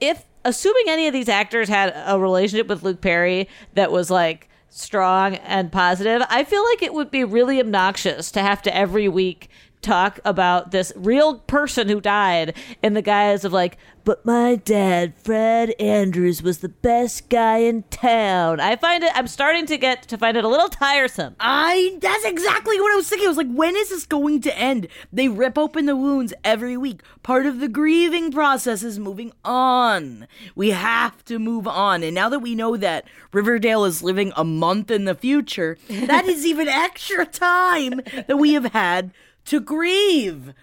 if 0.00 0.24
assuming 0.44 0.84
any 0.88 1.06
of 1.06 1.12
these 1.12 1.28
actors 1.28 1.68
had 1.68 1.92
a 2.06 2.18
relationship 2.18 2.66
with 2.66 2.82
Luke 2.82 3.00
Perry 3.00 3.48
that 3.74 3.90
was 3.90 4.10
like 4.10 4.48
strong 4.68 5.36
and 5.36 5.70
positive, 5.70 6.22
I 6.28 6.44
feel 6.44 6.64
like 6.64 6.82
it 6.82 6.92
would 6.92 7.10
be 7.10 7.24
really 7.24 7.60
obnoxious 7.60 8.30
to 8.32 8.40
have 8.42 8.62
to 8.62 8.76
every 8.76 9.08
week 9.08 9.48
talk 9.84 10.18
about 10.24 10.70
this 10.70 10.92
real 10.96 11.38
person 11.40 11.88
who 11.88 12.00
died 12.00 12.56
in 12.82 12.94
the 12.94 13.02
guise 13.02 13.44
of 13.44 13.52
like, 13.52 13.76
but 14.04 14.24
my 14.26 14.56
dad, 14.56 15.14
Fred 15.16 15.74
Andrews, 15.80 16.42
was 16.42 16.58
the 16.58 16.68
best 16.68 17.30
guy 17.30 17.58
in 17.58 17.84
town. 17.84 18.60
I 18.60 18.76
find 18.76 19.02
it, 19.02 19.10
I'm 19.14 19.26
starting 19.26 19.64
to 19.66 19.78
get 19.78 20.02
to 20.08 20.18
find 20.18 20.36
it 20.36 20.44
a 20.44 20.48
little 20.48 20.68
tiresome. 20.68 21.36
I 21.40 21.96
that's 22.00 22.24
exactly 22.24 22.80
what 22.80 22.92
I 22.92 22.96
was 22.96 23.08
thinking. 23.08 23.26
I 23.26 23.28
was 23.28 23.38
like, 23.38 23.52
when 23.52 23.76
is 23.76 23.88
this 23.88 24.04
going 24.04 24.42
to 24.42 24.58
end? 24.58 24.88
They 25.12 25.28
rip 25.28 25.56
open 25.56 25.86
the 25.86 25.96
wounds 25.96 26.34
every 26.44 26.76
week. 26.76 27.00
Part 27.22 27.46
of 27.46 27.60
the 27.60 27.68
grieving 27.68 28.30
process 28.30 28.82
is 28.82 28.98
moving 28.98 29.32
on. 29.44 30.26
We 30.54 30.70
have 30.70 31.24
to 31.26 31.38
move 31.38 31.66
on. 31.66 32.02
And 32.02 32.14
now 32.14 32.28
that 32.28 32.40
we 32.40 32.54
know 32.54 32.76
that 32.76 33.06
Riverdale 33.32 33.84
is 33.84 34.02
living 34.02 34.32
a 34.36 34.44
month 34.44 34.90
in 34.90 35.04
the 35.04 35.14
future, 35.14 35.78
that 35.88 36.26
is 36.26 36.44
even 36.46 36.68
extra 36.68 37.24
time 37.24 38.02
that 38.26 38.36
we 38.38 38.52
have 38.52 38.66
had 38.66 39.12
to 39.46 39.60
grieve. 39.60 40.54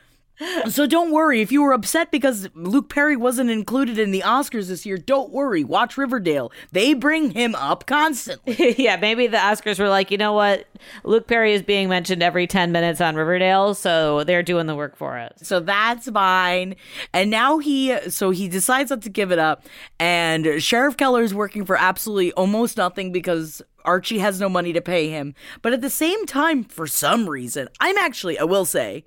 So 0.69 0.88
don't 0.88 1.12
worry 1.12 1.41
if 1.41 1.51
you 1.51 1.62
were 1.62 1.74
upset 1.74 2.12
because 2.12 2.50
Luke 2.55 2.89
Perry 2.89 3.15
wasn't 3.15 3.50
included 3.50 4.00
in 4.00 4.12
the 4.12 4.21
Oscars 4.21 4.67
this 4.67 4.86
year. 4.86 4.98
Don't 4.98 5.31
worry. 5.31 5.63
Watch 5.63 5.98
Riverdale. 5.98 6.51
They 6.71 6.93
bring 6.93 7.31
him 7.31 7.55
up 7.55 7.86
constantly. 7.86 8.75
yeah, 8.81 8.98
maybe 8.98 9.27
the 9.27 9.38
Oscars 9.38 9.79
were 9.79 9.89
like, 9.89 10.12
you 10.12 10.17
know 10.17 10.33
what? 10.33 10.65
Luke 11.03 11.27
Perry 11.27 11.53
is 11.53 11.62
being 11.62 11.89
mentioned 11.89 12.24
every 12.24 12.48
10 12.48 12.71
minutes 12.71 13.01
on 13.01 13.15
Riverdale, 13.15 13.74
so 13.74 14.24
they're 14.24 14.43
doing 14.43 14.67
the 14.67 14.75
work 14.75 14.95
for 14.95 15.17
us. 15.17 15.33
So 15.43 15.60
that's 15.60 16.10
fine. 16.10 16.75
And 17.13 17.29
now 17.29 17.60
he, 17.60 17.98
so 18.10 18.31
he 18.31 18.48
decides 18.48 18.89
not 18.89 19.01
to 19.03 19.10
give 19.10 19.31
it 19.31 19.39
up. 19.39 19.65
And 20.00 20.62
Sheriff 20.62 20.98
Keller 20.98 21.21
is 21.21 21.33
working 21.33 21.65
for 21.65 21.77
absolutely 21.77 22.31
almost 22.33 22.77
nothing 22.77 23.12
because 23.12 23.62
Archie 23.86 24.19
has 24.19 24.39
no 24.39 24.50
money 24.50 24.74
to 24.74 24.81
pay 24.81 25.10
him. 25.10 25.33
But 25.62 25.74
at 25.74 25.81
the 25.81 25.89
same 25.89 26.25
time, 26.25 26.63
for 26.63 26.88
some 26.88 27.29
reason, 27.29 27.67
I'm 27.79 27.98
actually, 27.98 28.39
I 28.39 28.43
will 28.43 28.65
say, 28.65 29.05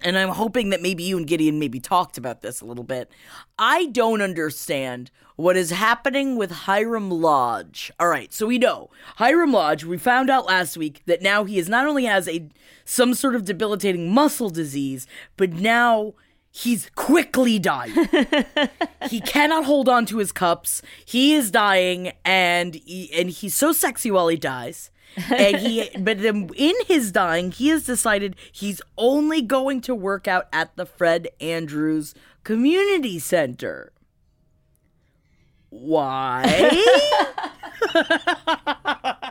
and 0.00 0.16
I'm 0.16 0.30
hoping 0.30 0.70
that 0.70 0.80
maybe 0.80 1.02
you 1.02 1.16
and 1.16 1.26
Gideon 1.26 1.58
maybe 1.58 1.80
talked 1.80 2.16
about 2.16 2.40
this 2.40 2.60
a 2.60 2.64
little 2.64 2.84
bit. 2.84 3.10
I 3.58 3.86
don't 3.86 4.22
understand 4.22 5.10
what 5.36 5.56
is 5.56 5.70
happening 5.70 6.36
with 6.36 6.50
Hiram 6.50 7.10
Lodge. 7.10 7.92
All 8.00 8.08
right, 8.08 8.32
so 8.32 8.46
we 8.46 8.58
know 8.58 8.90
Hiram 9.16 9.52
Lodge. 9.52 9.84
We 9.84 9.98
found 9.98 10.30
out 10.30 10.46
last 10.46 10.76
week 10.76 11.02
that 11.06 11.22
now 11.22 11.44
he 11.44 11.58
is 11.58 11.68
not 11.68 11.86
only 11.86 12.04
has 12.04 12.28
a 12.28 12.48
some 12.84 13.14
sort 13.14 13.34
of 13.34 13.44
debilitating 13.44 14.12
muscle 14.12 14.50
disease, 14.50 15.06
but 15.36 15.52
now 15.52 16.14
he's 16.52 16.90
quickly 16.94 17.58
dying. 17.58 17.94
he 19.10 19.20
cannot 19.20 19.64
hold 19.64 19.88
on 19.88 20.06
to 20.06 20.18
his 20.18 20.30
cups. 20.30 20.82
He 21.04 21.34
is 21.34 21.50
dying, 21.50 22.12
and 22.24 22.74
he, 22.74 23.10
and 23.12 23.30
he's 23.30 23.54
so 23.56 23.72
sexy 23.72 24.10
while 24.10 24.28
he 24.28 24.36
dies. 24.36 24.90
and 25.30 25.56
he 25.56 25.90
but 25.98 26.20
then 26.20 26.48
in 26.56 26.74
his 26.86 27.12
dying 27.12 27.50
he 27.52 27.68
has 27.68 27.84
decided 27.84 28.34
he's 28.50 28.80
only 28.96 29.42
going 29.42 29.80
to 29.80 29.94
work 29.94 30.26
out 30.26 30.46
at 30.54 30.74
the 30.76 30.86
fred 30.86 31.28
andrews 31.38 32.14
community 32.44 33.18
center 33.18 33.92
why 35.68 36.42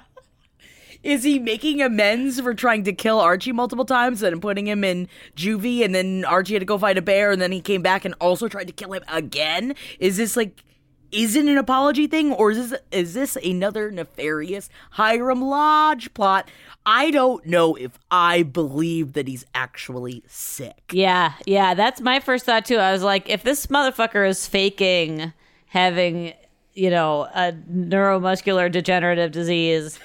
is 1.04 1.24
he 1.24 1.40
making 1.40 1.82
amends 1.82 2.40
for 2.40 2.54
trying 2.54 2.84
to 2.84 2.94
kill 2.94 3.20
archie 3.20 3.52
multiple 3.52 3.86
times 3.86 4.22
and 4.22 4.42
putting 4.42 4.68
him 4.68 4.84
in 4.84 5.08
juvie 5.36 5.84
and 5.84 5.96
then 5.96 6.24
archie 6.26 6.54
had 6.54 6.60
to 6.60 6.66
go 6.66 6.78
fight 6.78 6.98
a 6.98 7.02
bear 7.02 7.32
and 7.32 7.42
then 7.42 7.52
he 7.52 7.62
came 7.62 7.82
back 7.82 8.06
and 8.06 8.14
also 8.20 8.48
tried 8.48 8.68
to 8.68 8.74
kill 8.74 8.94
him 8.94 9.04
again 9.08 9.74
is 10.00 10.18
this 10.18 10.38
like 10.38 10.64
is 11.12 11.36
it 11.36 11.46
an 11.46 11.58
apology 11.58 12.08
thing 12.08 12.32
or 12.32 12.52
is 12.52 12.70
this 12.70 12.80
is 12.92 13.14
this 13.14 13.36
another 13.38 13.92
nefarious 13.92 14.70
Hiram 14.92 15.42
Lodge 15.42 16.14
plot? 16.14 16.50
I 16.86 17.12
don't 17.12 17.46
know 17.46 17.76
if 17.76 18.00
I 18.10 18.44
believe 18.44 19.14
that 19.14 19.28
he's 19.28 19.46
actually 19.54 20.24
sick. 20.28 20.92
Yeah, 20.92 21.34
yeah, 21.46 21.74
that's 21.74 22.02
my 22.02 22.20
first 22.20 22.46
thought 22.46 22.66
too. 22.66 22.78
I 22.78 22.92
was 22.92 23.04
like, 23.04 23.30
if 23.30 23.44
this 23.44 23.68
motherfucker 23.68 24.28
is 24.28 24.48
faking 24.48 25.34
having, 25.68 26.34
you 26.74 26.90
know, 26.90 27.28
a 27.34 27.54
neuromuscular 27.54 28.72
degenerative 28.72 29.32
disease, 29.32 30.00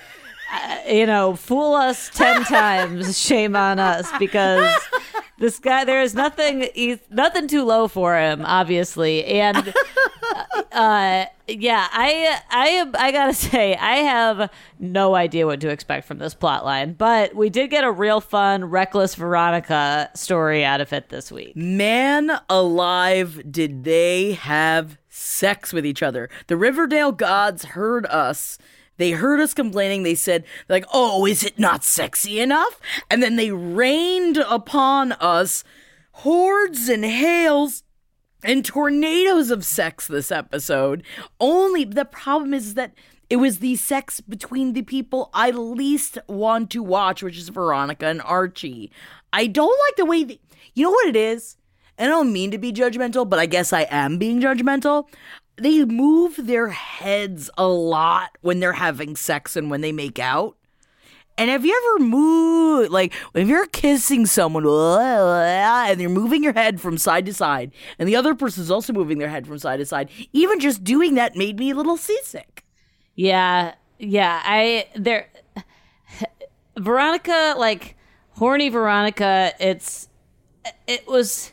uh, 0.53 0.79
you 0.89 1.07
know, 1.07 1.35
fool 1.35 1.75
us 1.75 2.11
10 2.11 2.45
times, 2.45 3.19
shame 3.19 3.57
on 3.57 3.79
us 3.79 4.11
because 4.19 4.71
this 5.39 5.59
guy 5.59 5.85
there 5.85 6.01
is 6.01 6.15
nothing 6.15 6.69
he's 6.75 6.99
nothing 7.11 7.47
too 7.47 7.63
low 7.63 7.89
for 7.89 8.17
him 8.17 8.43
obviously 8.47 9.23
and 9.27 9.75
uh 10.73 11.27
yeah 11.47 11.89
i 11.93 12.41
i 12.51 12.69
am 12.69 12.91
i 12.99 13.13
gotta 13.13 13.35
say 13.35 13.77
i 13.77 13.97
have 13.97 14.51
no 14.79 15.15
idea 15.15 15.47
what 15.47 15.61
to 15.61 15.69
expect 15.69 16.07
from 16.07 16.17
this 16.19 16.33
plot 16.35 16.65
line 16.65 16.95
but 16.95 17.35
we 17.35 17.51
did 17.51 17.69
get 17.69 17.85
a 17.85 17.91
real 17.91 18.21
fun 18.21 18.65
reckless 18.65 19.15
veronica 19.15 20.11
story 20.15 20.65
out 20.65 20.81
of 20.81 20.91
it 20.93 21.11
this 21.11 21.31
week 21.31 21.55
Man 21.55 22.31
alive, 22.49 23.43
did 23.51 23.85
they 23.85 24.33
have 24.33 24.97
sex 25.09 25.73
with 25.73 25.85
each 25.85 26.03
other? 26.03 26.29
The 26.47 26.57
Riverdale 26.57 27.13
gods 27.13 27.65
heard 27.65 28.07
us. 28.07 28.59
They 28.97 29.13
heard 29.13 29.41
us 29.41 29.55
complaining. 29.55 30.03
They 30.03 30.15
said, 30.15 30.45
like, 30.69 30.85
oh, 30.93 31.27
is 31.27 31.43
it 31.45 31.59
not 31.59 31.85
sexy 31.85 32.41
enough? 32.41 32.81
And 33.11 33.23
then 33.23 33.37
they 33.37 33.51
rained 33.51 34.39
upon 34.39 35.13
us 35.13 35.65
hordes 36.13 36.89
and 36.89 37.05
hails 37.05 37.83
and 38.43 38.65
tornadoes 38.65 39.51
of 39.51 39.65
sex 39.65 40.07
this 40.07 40.31
episode. 40.31 41.03
Only 41.41 41.85
the 41.85 42.05
problem 42.05 42.55
is 42.55 42.75
that 42.75 42.93
it 43.29 43.37
was 43.37 43.59
the 43.59 43.77
sex 43.77 44.21
between 44.21 44.73
the 44.73 44.83
people 44.83 45.31
I 45.35 45.51
least 45.51 46.17
want 46.29 46.71
to 46.71 46.83
watch, 46.83 47.23
which 47.23 47.37
is 47.37 47.49
Veronica 47.49 48.07
and 48.07 48.23
Archie. 48.23 48.93
I 49.33 49.49
don't 49.49 49.79
like 49.87 49.97
the 49.97 50.05
way 50.05 50.39
you 50.75 50.85
know 50.85 50.91
what 50.91 51.09
it 51.09 51.17
is? 51.17 51.57
And 51.99 52.09
I 52.09 52.11
don't 52.11 52.33
mean 52.33 52.51
to 52.51 52.59
be 52.59 52.73
judgmental, 52.73 53.29
but 53.29 53.39
I 53.39 53.47
guess 53.47 53.73
I 53.73 53.87
am 53.91 54.19
being 54.19 54.41
judgmental. 54.41 55.09
They 55.59 55.85
move 55.85 56.47
their 56.47 56.69
heads 56.69 57.51
a 57.57 57.67
lot 57.67 58.37
when 58.43 58.61
they're 58.61 58.75
having 58.75 59.17
sex 59.17 59.57
and 59.57 59.71
when 59.71 59.81
they 59.81 59.93
make 59.93 60.19
out. 60.19 60.57
And 61.39 61.51
have 61.51 61.67
you 61.67 61.97
ever 61.99 62.05
moved, 62.05 62.91
like, 62.91 63.13
if 63.35 63.47
you're 63.47 63.67
kissing 63.67 64.25
someone 64.25 64.67
and 64.67 66.01
you're 66.01 66.11
moving 66.11 66.43
your 66.43 66.55
head 66.55 66.81
from 66.81 66.97
side 66.97 67.27
to 67.27 67.35
side, 67.35 67.73
and 67.99 68.09
the 68.09 68.17
other 68.17 68.35
person's 68.35 68.71
also 68.71 68.93
moving 68.93 69.19
their 69.19 69.29
head 69.29 69.47
from 69.47 69.59
side 69.59 69.79
to 69.79 69.87
side, 69.87 70.09
even 70.33 70.61
just 70.61 70.83
doing 70.83 71.15
that 71.15 71.37
made 71.37 71.59
me 71.59 71.71
a 71.71 71.75
little 71.75 71.99
seasick. 71.99 72.65
Yeah, 73.15 73.75
yeah. 73.99 74.43
I 74.45 74.89
there 74.95 75.29
Veronica 76.79 77.55
like 77.59 77.97
horny 78.33 78.69
Veronica, 78.69 79.53
it's 79.59 80.09
it 80.87 81.07
was 81.07 81.53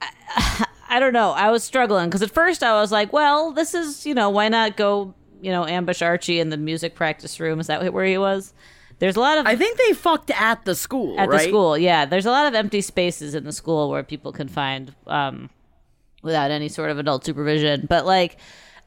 I 0.90 0.98
don't 0.98 1.12
know. 1.12 1.30
I 1.30 1.50
was 1.50 1.62
struggling 1.62 2.08
because 2.08 2.20
at 2.20 2.32
first 2.32 2.64
I 2.64 2.74
was 2.80 2.90
like, 2.90 3.12
well, 3.12 3.52
this 3.52 3.74
is, 3.74 4.04
you 4.04 4.12
know, 4.12 4.28
why 4.28 4.48
not 4.48 4.76
go, 4.76 5.14
you 5.40 5.52
know, 5.52 5.64
ambush 5.64 6.02
Archie 6.02 6.40
in 6.40 6.50
the 6.50 6.56
music 6.56 6.96
practice 6.96 7.38
room? 7.38 7.60
Is 7.60 7.68
that 7.68 7.92
where 7.92 8.04
he 8.04 8.18
was? 8.18 8.52
There's 8.98 9.16
a 9.16 9.20
lot 9.20 9.38
of 9.38 9.46
I 9.46 9.56
think 9.56 9.78
they 9.78 9.94
fucked 9.94 10.30
at 10.32 10.64
the 10.64 10.74
school, 10.74 11.18
at 11.18 11.28
right? 11.28 11.38
the 11.38 11.48
school. 11.48 11.78
Yeah, 11.78 12.04
there's 12.04 12.26
a 12.26 12.30
lot 12.30 12.46
of 12.46 12.54
empty 12.54 12.80
spaces 12.80 13.34
in 13.34 13.44
the 13.44 13.52
school 13.52 13.88
where 13.88 14.02
people 14.02 14.32
can 14.32 14.48
find 14.48 14.94
um, 15.06 15.48
without 16.22 16.50
any 16.50 16.68
sort 16.68 16.90
of 16.90 16.98
adult 16.98 17.24
supervision. 17.24 17.86
But 17.88 18.04
like, 18.04 18.36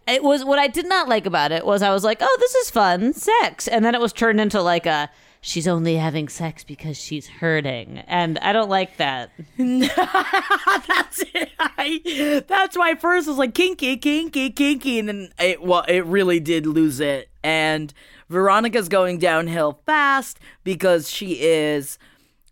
it 0.06 0.22
was 0.22 0.44
what 0.44 0.60
I 0.60 0.68
did 0.68 0.88
not 0.88 1.08
like 1.08 1.26
about 1.26 1.52
it 1.52 1.66
was 1.66 1.82
I 1.82 1.92
was 1.92 2.04
like, 2.04 2.20
oh, 2.22 2.38
this 2.40 2.54
is 2.54 2.70
fun, 2.70 3.14
sex, 3.14 3.68
and 3.68 3.84
then 3.84 3.96
it 3.96 4.02
was 4.02 4.14
turned 4.14 4.40
into 4.42 4.62
like 4.62 4.86
a 4.86 5.10
she's 5.44 5.68
only 5.68 5.98
having 5.98 6.30
sex 6.30 6.64
because 6.64 6.98
she's 6.98 7.28
hurting, 7.28 8.00
and 8.08 8.40
I 8.40 8.54
don't 8.54 8.70
like 8.70 8.98
that. 8.98 9.30
that's 9.58 11.24
it. 11.34 11.50
I, 11.60 12.44
that's 12.48 12.78
why 12.78 12.96
first 12.96 13.28
was 13.28 13.38
like 13.38 13.54
kinky, 13.54 13.98
kinky, 13.98 14.50
kinky, 14.50 14.98
and 15.00 15.10
then 15.10 15.34
it 15.38 15.62
well, 15.62 15.84
it 15.88 16.06
really 16.06 16.40
did 16.40 16.66
lose 16.66 17.00
it. 17.00 17.30
And 17.44 17.94
Veronica's 18.30 18.90
going 18.90 19.20
downhill 19.20 19.82
fast 19.86 20.40
because 20.64 21.12
she 21.12 21.34
is 21.42 22.00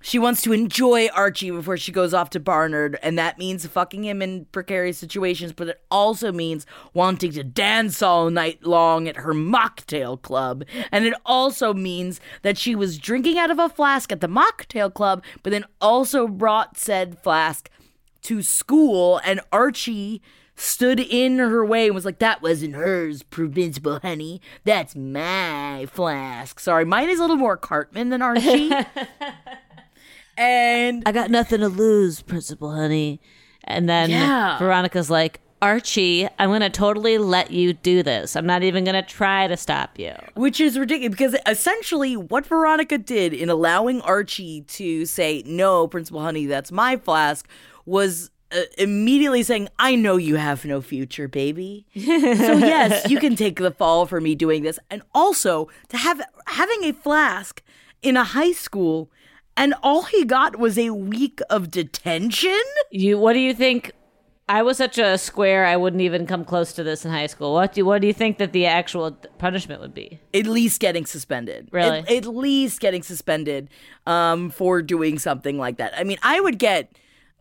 she 0.01 0.19
wants 0.19 0.41
to 0.41 0.53
enjoy 0.53 1.07
Archie 1.09 1.51
before 1.51 1.77
she 1.77 1.91
goes 1.91 2.13
off 2.13 2.29
to 2.31 2.39
Barnard, 2.39 2.97
and 3.03 3.17
that 3.17 3.37
means 3.37 3.65
fucking 3.65 4.03
him 4.03 4.21
in 4.21 4.45
precarious 4.45 4.97
situations, 4.97 5.53
but 5.53 5.69
it 5.69 5.81
also 5.89 6.31
means 6.31 6.65
wanting 6.93 7.31
to 7.33 7.43
dance 7.43 8.01
all 8.01 8.29
night 8.29 8.63
long 8.65 9.07
at 9.07 9.17
her 9.17 9.33
mocktail 9.33 10.21
club. 10.21 10.63
And 10.91 11.05
it 11.05 11.13
also 11.25 11.73
means 11.73 12.19
that 12.41 12.57
she 12.57 12.75
was 12.75 12.97
drinking 12.97 13.37
out 13.37 13.51
of 13.51 13.59
a 13.59 13.69
flask 13.69 14.11
at 14.11 14.21
the 14.21 14.27
mocktail 14.27 14.93
club, 14.93 15.23
but 15.43 15.51
then 15.51 15.65
also 15.79 16.27
brought 16.27 16.77
said 16.77 17.19
flask 17.19 17.69
to 18.23 18.41
school, 18.41 19.19
and 19.23 19.41
Archie 19.51 20.21
stood 20.55 20.99
in 20.99 21.39
her 21.39 21.65
way 21.65 21.87
and 21.87 21.95
was 21.95 22.05
like, 22.05 22.19
That 22.19 22.41
wasn't 22.41 22.75
hers, 22.75 23.23
Principal 23.23 23.99
Honey. 23.99 24.41
That's 24.63 24.95
my 24.95 25.87
flask. 25.91 26.59
Sorry, 26.59 26.85
mine 26.85 27.09
is 27.09 27.19
a 27.19 27.23
little 27.23 27.37
more 27.37 27.57
Cartman 27.57 28.09
than 28.09 28.21
Archie. 28.21 28.71
and 30.37 31.03
I 31.05 31.11
got 31.11 31.29
nothing 31.31 31.59
to 31.61 31.69
lose, 31.69 32.21
Principal 32.21 32.73
Honey. 32.73 33.19
And 33.63 33.87
then 33.87 34.09
Yeah. 34.09 34.57
Veronica's 34.57 35.09
like, 35.09 35.39
Archie, 35.61 36.27
I'm 36.39 36.49
going 36.49 36.61
to 36.61 36.71
totally 36.71 37.19
let 37.19 37.51
you 37.51 37.73
do 37.73 38.01
this. 38.01 38.35
I'm 38.35 38.47
not 38.47 38.63
even 38.63 38.83
going 38.83 38.95
to 38.95 39.07
try 39.07 39.45
to 39.47 39.55
stop 39.55 39.99
you. 39.99 40.13
Which 40.33 40.59
is 40.59 40.77
ridiculous 40.79 41.11
because 41.11 41.35
essentially 41.45 42.17
what 42.17 42.47
Veronica 42.47 42.97
did 42.97 43.31
in 43.33 43.47
allowing 43.49 44.01
Archie 44.01 44.61
to 44.61 45.05
say, 45.05 45.43
no, 45.45 45.87
Principal 45.87 46.21
Honey, 46.21 46.47
that's 46.47 46.71
my 46.71 46.97
flask, 46.97 47.47
was 47.85 48.31
uh, 48.51 48.61
immediately 48.79 49.43
saying, 49.43 49.69
I 49.77 49.93
know 49.93 50.17
you 50.17 50.37
have 50.37 50.65
no 50.65 50.81
future, 50.81 51.27
baby. 51.27 51.85
so, 51.93 52.01
yes, 52.57 53.07
you 53.07 53.19
can 53.19 53.35
take 53.35 53.57
the 53.57 53.71
fall 53.71 54.07
for 54.07 54.19
me 54.19 54.33
doing 54.33 54.63
this. 54.63 54.79
And 54.89 55.03
also 55.13 55.69
to 55.89 55.97
have 55.97 56.21
having 56.47 56.83
a 56.85 56.91
flask 56.91 57.61
in 58.01 58.17
a 58.17 58.23
high 58.23 58.51
school 58.51 59.11
and 59.57 59.73
all 59.83 60.03
he 60.03 60.25
got 60.25 60.57
was 60.57 60.77
a 60.77 60.91
week 60.91 61.39
of 61.49 61.71
detention? 61.71 62.61
You 62.91 63.17
what 63.17 63.33
do 63.33 63.39
you 63.39 63.53
think 63.53 63.91
I 64.49 64.63
was 64.63 64.77
such 64.77 64.97
a 64.97 65.17
square 65.17 65.65
I 65.65 65.77
wouldn't 65.77 66.01
even 66.01 66.27
come 66.27 66.43
close 66.43 66.73
to 66.73 66.83
this 66.83 67.05
in 67.05 67.11
high 67.11 67.27
school. 67.27 67.53
What 67.53 67.73
do 67.73 67.85
what 67.85 68.01
do 68.01 68.07
you 68.07 68.13
think 68.13 68.37
that 68.37 68.51
the 68.51 68.65
actual 68.65 69.11
punishment 69.37 69.81
would 69.81 69.93
be? 69.93 70.19
at 70.33 70.45
least 70.45 70.79
getting 70.79 71.05
suspended. 71.05 71.69
Really? 71.71 71.99
At, 71.99 72.11
at 72.11 72.25
least 72.25 72.79
getting 72.79 73.03
suspended 73.03 73.69
um, 74.05 74.49
for 74.49 74.81
doing 74.81 75.19
something 75.19 75.57
like 75.57 75.77
that. 75.77 75.97
I 75.97 76.03
mean, 76.03 76.17
I 76.21 76.39
would 76.39 76.59
get 76.59 76.91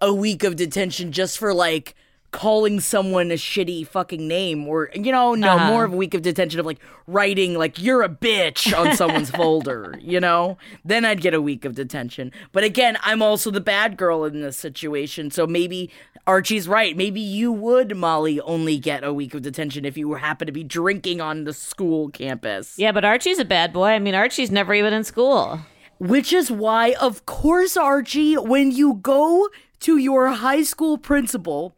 a 0.01 0.15
week 0.15 0.45
of 0.45 0.57
detention 0.57 1.13
just 1.13 1.39
for 1.39 1.53
like 1.53 1.95
calling 2.33 2.79
someone 2.81 3.31
a 3.31 3.35
shitty 3.35 3.87
fucking 3.87 4.27
name 4.29 4.67
or 4.69 4.89
you 4.95 5.11
know 5.11 5.35
no 5.35 5.51
Uh-huh. 5.57 5.67
more 5.69 5.85
of 5.85 5.93
a 5.93 5.97
week 5.97 6.15
of 6.15 6.23
detention 6.23 6.61
of 6.61 6.67
like 6.67 6.79
writing 7.07 7.55
like 7.55 7.81
you're 7.83 8.03
a 8.03 8.09
bitch 8.09 8.77
on 8.79 8.95
someone's 9.01 9.31
folder 9.31 9.99
you 10.01 10.21
know 10.21 10.57
then 10.85 11.05
i'd 11.05 11.21
get 11.21 11.35
a 11.35 11.43
week 11.43 11.65
of 11.65 11.75
detention 11.75 12.31
but 12.53 12.63
again 12.63 12.97
i'm 13.03 13.21
also 13.21 13.51
the 13.51 13.61
bad 13.61 13.97
girl 13.97 14.25
in 14.25 14.41
this 14.43 14.57
situation 14.57 15.31
so 15.31 15.45
maybe 15.47 15.91
archie's 16.27 16.69
right 16.69 16.97
maybe 16.97 17.21
you 17.21 17.51
would 17.51 17.97
molly 17.97 18.41
only 18.43 18.79
get 18.79 19.03
a 19.03 19.13
week 19.13 19.35
of 19.35 19.43
detention 19.43 19.85
if 19.85 19.97
you 19.97 20.15
happen 20.15 20.47
to 20.47 20.53
be 20.53 20.63
drinking 20.63 21.21
on 21.21 21.43
the 21.45 21.53
school 21.53 22.11
campus 22.11 22.79
Yeah, 22.79 22.93
but 22.93 23.05
Archie's 23.05 23.39
a 23.41 23.45
bad 23.45 23.73
boy. 23.73 23.89
I 23.89 23.99
mean, 23.99 24.15
Archie's 24.15 24.51
never 24.51 24.73
even 24.75 24.93
in 24.93 25.03
school. 25.05 25.61
Which 25.99 26.33
is 26.33 26.51
why, 26.51 26.95
of 27.01 27.27
course, 27.27 27.77
Archie, 27.77 28.35
when 28.37 28.71
you 28.71 28.95
go 28.95 29.49
to 29.81 29.97
your 29.99 30.29
high 30.29 30.63
school 30.63 30.97
principal 30.99 31.75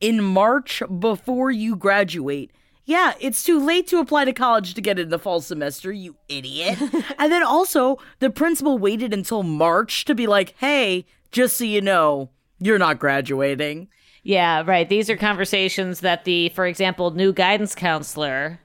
in 0.00 0.22
March 0.22 0.82
before 0.98 1.50
you 1.50 1.76
graduate, 1.76 2.50
yeah, 2.84 3.12
it's 3.20 3.42
too 3.42 3.62
late 3.62 3.86
to 3.88 3.98
apply 3.98 4.24
to 4.24 4.32
college 4.32 4.72
to 4.72 4.80
get 4.80 4.98
in 4.98 5.10
the 5.10 5.18
fall 5.18 5.42
semester, 5.42 5.92
you 5.92 6.16
idiot. 6.28 6.78
and 7.18 7.30
then 7.30 7.42
also, 7.42 7.98
the 8.18 8.30
principal 8.30 8.78
waited 8.78 9.12
until 9.12 9.42
March 9.42 10.06
to 10.06 10.14
be 10.14 10.26
like, 10.26 10.54
hey, 10.56 11.04
just 11.30 11.58
so 11.58 11.64
you 11.64 11.82
know, 11.82 12.30
you're 12.58 12.78
not 12.78 12.98
graduating. 12.98 13.88
Yeah, 14.22 14.62
right. 14.66 14.88
These 14.88 15.10
are 15.10 15.16
conversations 15.16 16.00
that 16.00 16.24
the, 16.24 16.48
for 16.50 16.66
example, 16.66 17.10
new 17.10 17.32
guidance 17.32 17.74
counselor, 17.74 18.60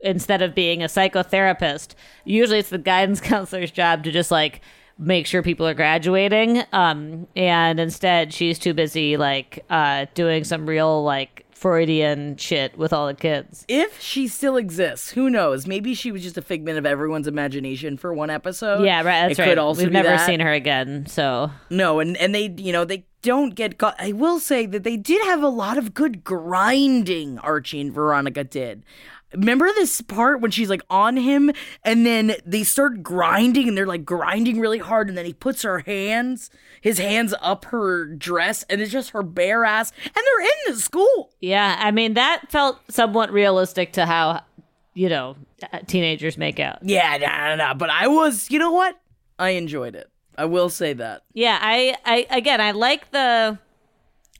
instead 0.00 0.42
of 0.42 0.54
being 0.54 0.82
a 0.82 0.86
psychotherapist, 0.86 1.94
usually 2.24 2.60
it's 2.60 2.70
the 2.70 2.78
guidance 2.78 3.20
counselor's 3.32 3.70
job 3.70 4.04
to 4.04 4.12
just 4.12 4.30
like 4.30 4.60
make 4.98 5.26
sure 5.26 5.42
people 5.42 5.66
are 5.66 5.74
graduating. 5.74 6.62
Um, 6.72 7.26
and 7.36 7.78
instead, 7.80 8.32
she's 8.32 8.58
too 8.58 8.74
busy 8.74 9.16
like 9.16 9.64
uh, 9.70 10.06
doing 10.14 10.44
some 10.44 10.66
real 10.66 11.02
like 11.02 11.46
Freudian 11.56 12.36
shit 12.36 12.76
with 12.76 12.92
all 12.92 13.06
the 13.06 13.14
kids. 13.14 13.64
If 13.66 13.98
she 14.00 14.28
still 14.28 14.56
exists, 14.58 15.10
who 15.10 15.30
knows? 15.30 15.66
Maybe 15.66 15.94
she 15.94 16.12
was 16.12 16.22
just 16.22 16.36
a 16.36 16.42
figment 16.42 16.76
of 16.76 16.84
everyone's 16.84 17.26
imagination 17.26 17.96
for 17.96 18.12
one 18.12 18.28
episode. 18.28 18.84
Yeah, 18.84 18.98
right. 18.98 19.28
That's 19.28 19.38
it 19.38 19.56
right. 19.58 19.76
We've 19.76 19.90
never 19.90 20.08
that. 20.08 20.26
seen 20.26 20.40
her 20.40 20.52
again. 20.52 21.06
So 21.06 21.50
No, 21.70 21.98
and 22.00 22.16
and 22.18 22.34
they, 22.34 22.54
you 22.58 22.72
know, 22.72 22.84
they 22.84 23.06
don't 23.22 23.54
get 23.54 23.78
caught. 23.78 23.96
I 23.98 24.12
will 24.12 24.38
say 24.38 24.66
that 24.66 24.84
they 24.84 24.98
did 24.98 25.24
have 25.24 25.42
a 25.42 25.48
lot 25.48 25.78
of 25.78 25.94
good 25.94 26.22
grinding. 26.22 27.38
Archie 27.38 27.80
and 27.80 27.92
Veronica 27.92 28.44
did. 28.44 28.84
Remember 29.34 29.66
this 29.66 30.00
part 30.00 30.40
when 30.40 30.50
she's 30.50 30.70
like 30.70 30.82
on 30.88 31.16
him, 31.16 31.50
and 31.84 32.06
then 32.06 32.36
they 32.46 32.62
start 32.62 33.02
grinding, 33.02 33.68
and 33.68 33.76
they're 33.76 33.86
like 33.86 34.04
grinding 34.04 34.60
really 34.60 34.78
hard, 34.78 35.08
and 35.08 35.18
then 35.18 35.26
he 35.26 35.32
puts 35.32 35.62
her 35.62 35.80
hands, 35.80 36.48
his 36.80 36.98
hands 36.98 37.34
up 37.40 37.66
her 37.66 38.06
dress, 38.06 38.64
and 38.70 38.80
it's 38.80 38.92
just 38.92 39.10
her 39.10 39.22
bare 39.22 39.64
ass, 39.64 39.92
and 40.04 40.14
they're 40.14 40.40
in 40.46 40.74
the 40.74 40.80
school. 40.80 41.32
yeah, 41.40 41.76
I 41.78 41.90
mean 41.90 42.14
that 42.14 42.50
felt 42.50 42.78
somewhat 42.88 43.32
realistic 43.32 43.92
to 43.94 44.06
how 44.06 44.42
you 44.94 45.08
know 45.08 45.36
uh, 45.72 45.80
teenagers 45.86 46.38
make 46.38 46.60
out. 46.60 46.78
Yeah, 46.82 47.16
nah, 47.18 47.48
nah, 47.48 47.54
nah. 47.56 47.74
But 47.74 47.90
I 47.90 48.06
was, 48.08 48.50
you 48.50 48.58
know 48.58 48.72
what? 48.72 48.98
I 49.38 49.50
enjoyed 49.50 49.94
it. 49.94 50.08
I 50.38 50.44
will 50.44 50.68
say 50.68 50.92
that. 50.92 51.22
Yeah, 51.32 51.58
I, 51.60 51.96
I 52.04 52.26
again, 52.30 52.60
I 52.60 52.72
like 52.72 53.10
the, 53.10 53.58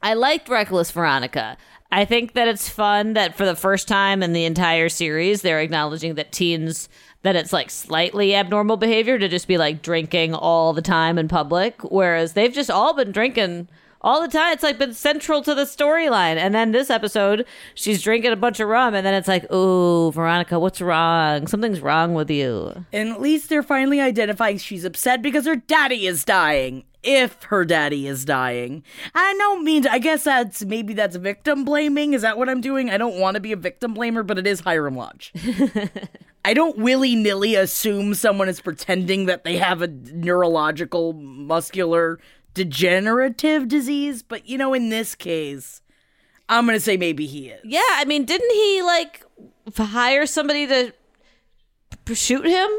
I 0.02 0.14
liked 0.14 0.48
Reckless 0.48 0.90
Veronica. 0.90 1.56
I 1.96 2.04
think 2.04 2.34
that 2.34 2.46
it's 2.46 2.68
fun 2.68 3.14
that 3.14 3.38
for 3.38 3.46
the 3.46 3.56
first 3.56 3.88
time 3.88 4.22
in 4.22 4.34
the 4.34 4.44
entire 4.44 4.90
series, 4.90 5.40
they're 5.40 5.62
acknowledging 5.62 6.16
that 6.16 6.30
teens 6.30 6.90
that 7.22 7.36
it's 7.36 7.54
like 7.54 7.70
slightly 7.70 8.34
abnormal 8.34 8.76
behavior 8.76 9.18
to 9.18 9.28
just 9.28 9.48
be 9.48 9.56
like 9.56 9.80
drinking 9.80 10.34
all 10.34 10.74
the 10.74 10.82
time 10.82 11.16
in 11.16 11.26
public, 11.26 11.80
whereas 11.84 12.34
they've 12.34 12.52
just 12.52 12.70
all 12.70 12.92
been 12.92 13.12
drinking 13.12 13.68
all 14.02 14.20
the 14.20 14.28
time. 14.28 14.52
It's 14.52 14.62
like 14.62 14.76
been 14.76 14.92
central 14.92 15.40
to 15.44 15.54
the 15.54 15.64
storyline. 15.64 16.36
And 16.36 16.54
then 16.54 16.72
this 16.72 16.90
episode, 16.90 17.46
she's 17.74 18.02
drinking 18.02 18.30
a 18.30 18.36
bunch 18.36 18.60
of 18.60 18.68
rum, 18.68 18.94
and 18.94 19.06
then 19.06 19.14
it's 19.14 19.26
like, 19.26 19.50
"Ooh, 19.50 20.12
Veronica, 20.12 20.58
what's 20.58 20.82
wrong? 20.82 21.46
Something's 21.46 21.80
wrong 21.80 22.12
with 22.12 22.30
you." 22.30 22.84
And 22.92 23.08
at 23.08 23.22
least 23.22 23.48
they're 23.48 23.62
finally 23.62 24.02
identifying 24.02 24.58
she's 24.58 24.84
upset 24.84 25.22
because 25.22 25.46
her 25.46 25.56
daddy 25.56 26.06
is 26.06 26.26
dying. 26.26 26.84
If 27.06 27.44
her 27.44 27.64
daddy 27.64 28.08
is 28.08 28.24
dying. 28.24 28.82
I 29.14 29.32
don't 29.38 29.64
mean, 29.64 29.86
I 29.86 30.00
guess 30.00 30.24
that's 30.24 30.64
maybe 30.64 30.92
that's 30.92 31.14
victim 31.16 31.64
blaming. 31.64 32.14
Is 32.14 32.22
that 32.22 32.36
what 32.36 32.48
I'm 32.48 32.60
doing? 32.60 32.90
I 32.90 32.98
don't 32.98 33.20
want 33.20 33.36
to 33.36 33.40
be 33.40 33.52
a 33.52 33.56
victim 33.56 33.94
blamer, 33.94 34.26
but 34.26 34.38
it 34.38 34.46
is 34.46 34.60
Hiram 34.60 34.96
Lodge. 34.96 35.32
I 36.44 36.52
don't 36.52 36.78
willy 36.78 37.14
nilly 37.14 37.54
assume 37.54 38.14
someone 38.14 38.48
is 38.48 38.60
pretending 38.60 39.26
that 39.26 39.44
they 39.44 39.56
have 39.56 39.82
a 39.82 39.88
neurological, 39.88 41.12
muscular, 41.12 42.18
degenerative 42.54 43.68
disease, 43.68 44.22
but 44.22 44.48
you 44.48 44.58
know, 44.58 44.74
in 44.74 44.88
this 44.88 45.14
case, 45.14 45.82
I'm 46.48 46.66
going 46.66 46.76
to 46.76 46.80
say 46.80 46.96
maybe 46.96 47.26
he 47.26 47.48
is. 47.48 47.60
Yeah, 47.64 47.80
I 47.92 48.04
mean, 48.04 48.24
didn't 48.24 48.50
he 48.50 48.82
like 48.82 49.24
hire 49.76 50.26
somebody 50.26 50.66
to 50.66 50.92
shoot 52.14 52.44
him? 52.44 52.70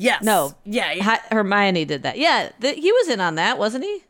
Yes. 0.00 0.22
No. 0.24 0.54
Yeah. 0.64 0.94
Hi- 1.02 1.20
Hermione 1.30 1.84
did 1.84 2.02
that. 2.04 2.16
Yeah, 2.18 2.50
he 2.62 2.90
was 2.90 3.08
in 3.08 3.20
on 3.20 3.34
that, 3.34 3.58
wasn't 3.58 3.84
he? 3.84 4.02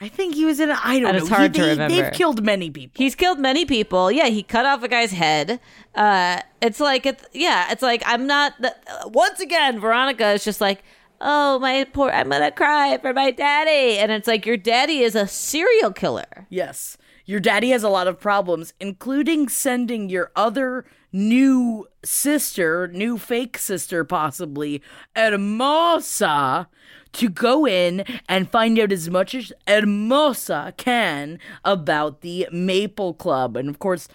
I 0.00 0.06
think 0.08 0.34
he 0.36 0.44
was 0.44 0.60
in. 0.60 0.70
A, 0.70 0.78
I 0.84 1.00
don't 1.00 1.08
And 1.08 1.16
know. 1.16 1.22
it's 1.24 1.28
hard 1.28 1.54
He- 1.56 1.58
to 1.60 1.64
they- 1.64 1.70
remember. 1.70 1.94
They've 2.02 2.12
killed 2.12 2.44
many 2.44 2.70
people. 2.70 2.94
He's 3.02 3.14
killed 3.16 3.38
many 3.40 3.64
people. 3.64 4.12
Yeah, 4.12 4.26
he 4.26 4.42
cut 4.42 4.64
off 4.66 4.82
a 4.82 4.88
guy's 4.88 5.10
head. 5.10 5.58
Uh, 5.94 6.40
it's 6.62 6.78
like 6.80 7.04
it's 7.06 7.24
yeah, 7.32 7.72
it's 7.72 7.82
like 7.82 8.02
I'm 8.06 8.26
not. 8.26 8.52
The, 8.60 8.74
once 9.06 9.40
again, 9.40 9.80
Veronica 9.80 10.28
is 10.32 10.44
just 10.44 10.60
like, 10.60 10.84
oh 11.20 11.58
my 11.58 11.82
poor, 11.92 12.10
I'm 12.10 12.28
gonna 12.28 12.52
cry 12.52 12.96
for 12.98 13.12
my 13.12 13.30
daddy, 13.32 13.98
and 13.98 14.12
it's 14.12 14.28
like 14.28 14.46
your 14.46 14.56
daddy 14.56 15.00
is 15.00 15.14
a 15.16 15.26
serial 15.26 15.92
killer. 15.92 16.46
Yes. 16.48 16.96
Your 17.28 17.40
daddy 17.40 17.68
has 17.72 17.82
a 17.82 17.90
lot 17.90 18.08
of 18.08 18.18
problems, 18.18 18.72
including 18.80 19.50
sending 19.50 20.08
your 20.08 20.32
other 20.34 20.86
new 21.12 21.86
sister, 22.02 22.88
new 22.88 23.18
fake 23.18 23.58
sister, 23.58 24.02
possibly, 24.02 24.80
Hermosa, 25.14 26.70
to 27.12 27.28
go 27.28 27.66
in 27.66 28.02
and 28.30 28.50
find 28.50 28.78
out 28.78 28.92
as 28.92 29.10
much 29.10 29.34
as 29.34 29.52
Hermosa 29.68 30.72
can 30.78 31.38
about 31.66 32.22
the 32.22 32.48
Maple 32.50 33.12
Club. 33.12 33.58
And 33.58 33.68
of 33.68 33.78
course, 33.78 34.08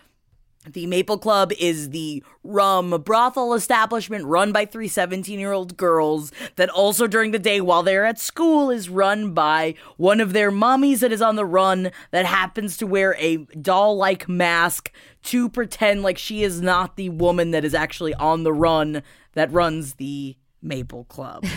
the 0.70 0.88
Maple 0.88 1.18
Club 1.18 1.52
is 1.60 1.90
the 1.90 2.24
rum 2.44 3.02
brothel 3.04 3.54
establishment 3.54 4.26
run 4.26 4.52
by 4.52 4.66
three 4.66 4.88
17 4.88 5.40
year 5.40 5.52
old 5.52 5.78
girls 5.78 6.32
that 6.56 6.70
also 6.70 7.08
during 7.08 7.32
the 7.32 7.40
day 7.40 7.60
while 7.62 7.84
they're 7.84 8.06
at 8.06 8.20
school 8.20 8.70
is 8.70 8.90
run 8.90 9.34
by 9.34 9.76
one 9.98 10.20
of 10.22 10.34
their 10.34 10.52
mommies 10.52 11.00
that 11.00 11.12
is 11.12 11.22
on 11.22 11.36
the 11.36 11.46
run 11.46 11.92
that 12.12 12.26
happens 12.26 12.78
to 12.78 12.88
wear 12.88 13.16
a 13.20 13.38
doll 13.62 13.96
like 13.98 14.28
mask 14.30 14.92
to 15.24 15.50
pretend 15.50 16.02
like 16.02 16.18
she 16.18 16.44
is 16.44 16.62
not 16.62 16.96
the 16.96 17.10
woman 17.10 17.52
that 17.52 17.66
is 17.66 17.74
actually 17.74 18.14
on 18.16 18.44
the 18.44 18.54
run 18.54 19.04
that 19.34 19.52
runs 19.52 19.96
the 19.96 20.36
Maple 20.62 21.04
Club. 21.06 21.44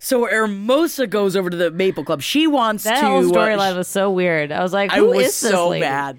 so 0.00 0.26
Hermosa 0.26 1.06
goes 1.06 1.36
over 1.36 1.50
to 1.50 1.56
the 1.56 1.70
Maple 1.70 2.04
Club. 2.04 2.22
She 2.22 2.46
wants 2.46 2.84
That 2.84 3.00
to. 3.00 3.06
whole 3.06 3.18
uh, 3.18 3.32
storyline 3.32 3.76
was 3.76 3.88
so 3.88 4.10
weird. 4.10 4.52
I 4.52 4.62
was 4.62 4.72
like, 4.72 4.92
I 4.92 5.00
was 5.00 5.18
is 5.18 5.24
this 5.40 5.50
so 5.50 5.70
lady? 5.70 5.80
mad. 5.80 6.18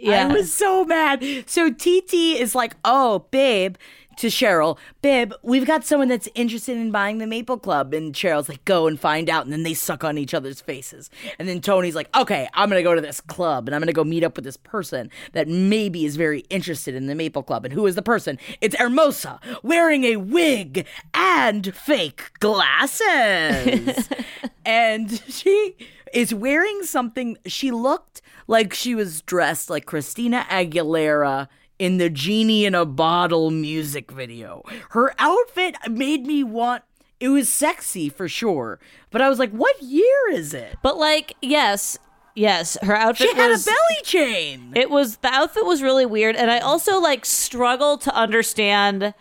Yeah. 0.00 0.28
I 0.28 0.32
was 0.32 0.52
so 0.54 0.84
mad. 0.84 1.24
So 1.46 1.70
TT 1.70 2.38
is 2.38 2.54
like, 2.54 2.74
"Oh, 2.84 3.26
babe, 3.30 3.76
to 4.18 4.26
Cheryl, 4.26 4.78
Bib, 5.00 5.32
we've 5.42 5.66
got 5.66 5.84
someone 5.84 6.08
that's 6.08 6.28
interested 6.34 6.76
in 6.76 6.90
buying 6.90 7.18
the 7.18 7.26
Maple 7.26 7.58
Club. 7.58 7.94
And 7.94 8.12
Cheryl's 8.12 8.48
like, 8.48 8.64
Go 8.64 8.86
and 8.86 8.98
find 8.98 9.30
out. 9.30 9.44
And 9.44 9.52
then 9.52 9.62
they 9.62 9.74
suck 9.74 10.04
on 10.04 10.18
each 10.18 10.34
other's 10.34 10.60
faces. 10.60 11.08
And 11.38 11.48
then 11.48 11.60
Toni's 11.60 11.94
like, 11.94 12.14
Okay, 12.16 12.48
I'm 12.54 12.68
going 12.68 12.80
to 12.80 12.88
go 12.88 12.94
to 12.94 13.00
this 13.00 13.20
club 13.20 13.68
and 13.68 13.74
I'm 13.74 13.80
going 13.80 13.86
to 13.86 13.92
go 13.92 14.04
meet 14.04 14.24
up 14.24 14.36
with 14.36 14.44
this 14.44 14.56
person 14.56 15.10
that 15.32 15.48
maybe 15.48 16.04
is 16.04 16.16
very 16.16 16.40
interested 16.50 16.94
in 16.94 17.06
the 17.06 17.14
Maple 17.14 17.42
Club. 17.42 17.64
And 17.64 17.72
who 17.72 17.86
is 17.86 17.94
the 17.94 18.02
person? 18.02 18.38
It's 18.60 18.76
Hermosa 18.76 19.40
wearing 19.62 20.04
a 20.04 20.16
wig 20.16 20.86
and 21.14 21.74
fake 21.74 22.32
glasses. 22.40 24.08
and 24.64 25.22
she 25.28 25.76
is 26.12 26.34
wearing 26.34 26.82
something. 26.82 27.38
She 27.46 27.70
looked 27.70 28.20
like 28.48 28.74
she 28.74 28.94
was 28.94 29.22
dressed 29.22 29.70
like 29.70 29.86
Christina 29.86 30.44
Aguilera 30.50 31.48
in 31.78 31.98
the 31.98 32.10
Genie 32.10 32.64
in 32.64 32.74
a 32.74 32.84
Bottle 32.84 33.50
music 33.50 34.10
video. 34.10 34.62
Her 34.90 35.14
outfit 35.18 35.76
made 35.88 36.26
me 36.26 36.42
want. 36.42 36.82
It 37.20 37.28
was 37.28 37.48
sexy 37.48 38.08
for 38.08 38.28
sure, 38.28 38.78
but 39.10 39.20
I 39.20 39.28
was 39.28 39.38
like, 39.38 39.50
"What 39.50 39.80
year 39.82 40.30
is 40.30 40.54
it?" 40.54 40.76
But 40.82 40.96
like, 40.96 41.34
yes, 41.42 41.98
yes, 42.34 42.78
her 42.82 42.94
outfit 42.94 43.30
She 43.30 43.36
had 43.36 43.50
a 43.50 43.58
belly 43.64 44.02
chain. 44.04 44.72
It 44.76 44.90
was 44.90 45.16
the 45.18 45.28
outfit 45.28 45.64
was 45.64 45.82
really 45.82 46.06
weird, 46.06 46.36
and 46.36 46.50
I 46.50 46.58
also 46.58 47.00
like 47.00 47.24
struggled 47.24 48.00
to 48.02 48.14
understand. 48.14 49.14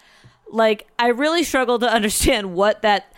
Like, 0.50 0.88
I 0.98 1.08
really 1.08 1.44
struggled 1.44 1.82
to 1.82 1.92
understand 1.92 2.54
what 2.54 2.82
that, 2.82 3.14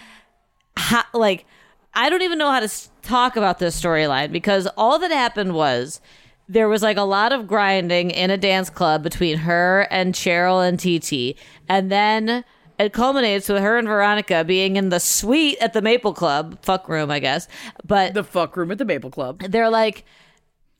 how, 0.75 1.03
like, 1.13 1.45
I 1.93 2.09
don't 2.09 2.23
even 2.23 2.39
know 2.39 2.51
how 2.51 2.59
to 2.59 2.69
talk 3.03 3.35
about 3.35 3.59
this 3.59 3.79
storyline 3.79 4.31
because 4.31 4.67
all 4.75 4.97
that 4.97 5.11
happened 5.11 5.53
was 5.53 6.01
there 6.49 6.67
was 6.67 6.81
like 6.81 6.97
a 6.97 7.03
lot 7.03 7.31
of 7.31 7.47
grinding 7.47 8.09
in 8.09 8.31
a 8.31 8.37
dance 8.37 8.69
club 8.71 9.03
between 9.03 9.37
her 9.37 9.87
and 9.91 10.15
Cheryl 10.15 10.67
and 10.67 10.79
TT, 10.79 11.39
and 11.69 11.91
then 11.91 12.43
it 12.79 12.91
culminates 12.91 13.47
with 13.47 13.61
her 13.61 13.77
and 13.77 13.87
Veronica 13.87 14.43
being 14.43 14.75
in 14.75 14.89
the 14.89 14.99
suite 14.99 15.57
at 15.61 15.73
the 15.73 15.81
Maple 15.81 16.13
Club, 16.13 16.57
fuck 16.63 16.89
room, 16.89 17.11
I 17.11 17.19
guess. 17.19 17.47
But 17.85 18.15
the 18.15 18.23
fuck 18.23 18.57
room 18.57 18.71
at 18.71 18.79
the 18.79 18.85
Maple 18.85 19.11
Club. 19.11 19.41
they're 19.41 19.69
like, 19.69 20.05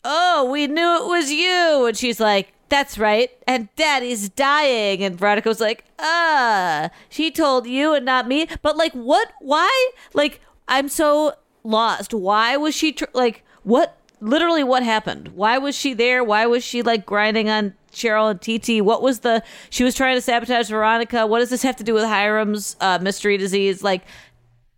"Oh, 0.04 0.50
we 0.50 0.66
knew 0.66 1.04
it 1.04 1.08
was 1.08 1.32
you," 1.32 1.86
and 1.86 1.96
she's 1.96 2.20
like, 2.20 2.52
"That's 2.70 2.98
right." 2.98 3.30
And 3.48 3.68
Daddy's 3.76 4.30
dying, 4.30 5.04
and 5.04 5.20
Veronica 5.20 5.50
was 5.50 5.60
like, 5.60 5.86
"Ah, 6.00 6.90
she 7.10 7.30
told 7.30 7.68
you 7.68 7.94
and 7.94 8.06
not 8.06 8.28
me." 8.28 8.48
But 8.64 8.76
like, 8.76 8.94
what? 8.94 9.30
Why? 9.40 9.92
Like, 10.16 10.42
I'm 10.68 10.90
so 10.90 11.34
lost. 11.64 12.14
Why 12.14 12.58
was 12.58 12.74
she 12.74 12.94
tr- 12.94 13.06
like? 13.14 13.44
What? 13.64 13.99
Literally, 14.22 14.64
what 14.64 14.84
happened? 14.84 15.30
Why 15.30 15.58
was 15.58 15.76
she 15.76 15.94
there? 15.94 16.24
Why 16.24 16.46
was 16.46 16.64
she 16.64 16.82
like 16.82 17.06
grinding 17.06 17.50
on 17.50 17.74
Cheryl 17.92 18.30
and 18.30 18.42
TT? 18.42 18.84
What 18.84 19.02
was 19.02 19.20
the? 19.20 19.44
She 19.70 19.84
was 19.84 19.96
trying 19.96 20.16
to 20.16 20.22
sabotage 20.22 20.70
Veronica. 20.70 21.26
What 21.26 21.40
does 21.40 21.50
this 21.50 21.64
have 21.64 21.78
to 21.78 21.84
do 21.84 21.94
with 21.94 22.04
Hiram's 22.04 22.76
uh, 22.82 23.00
mystery 23.02 23.38
disease? 23.38 23.84
Like, 23.84 24.04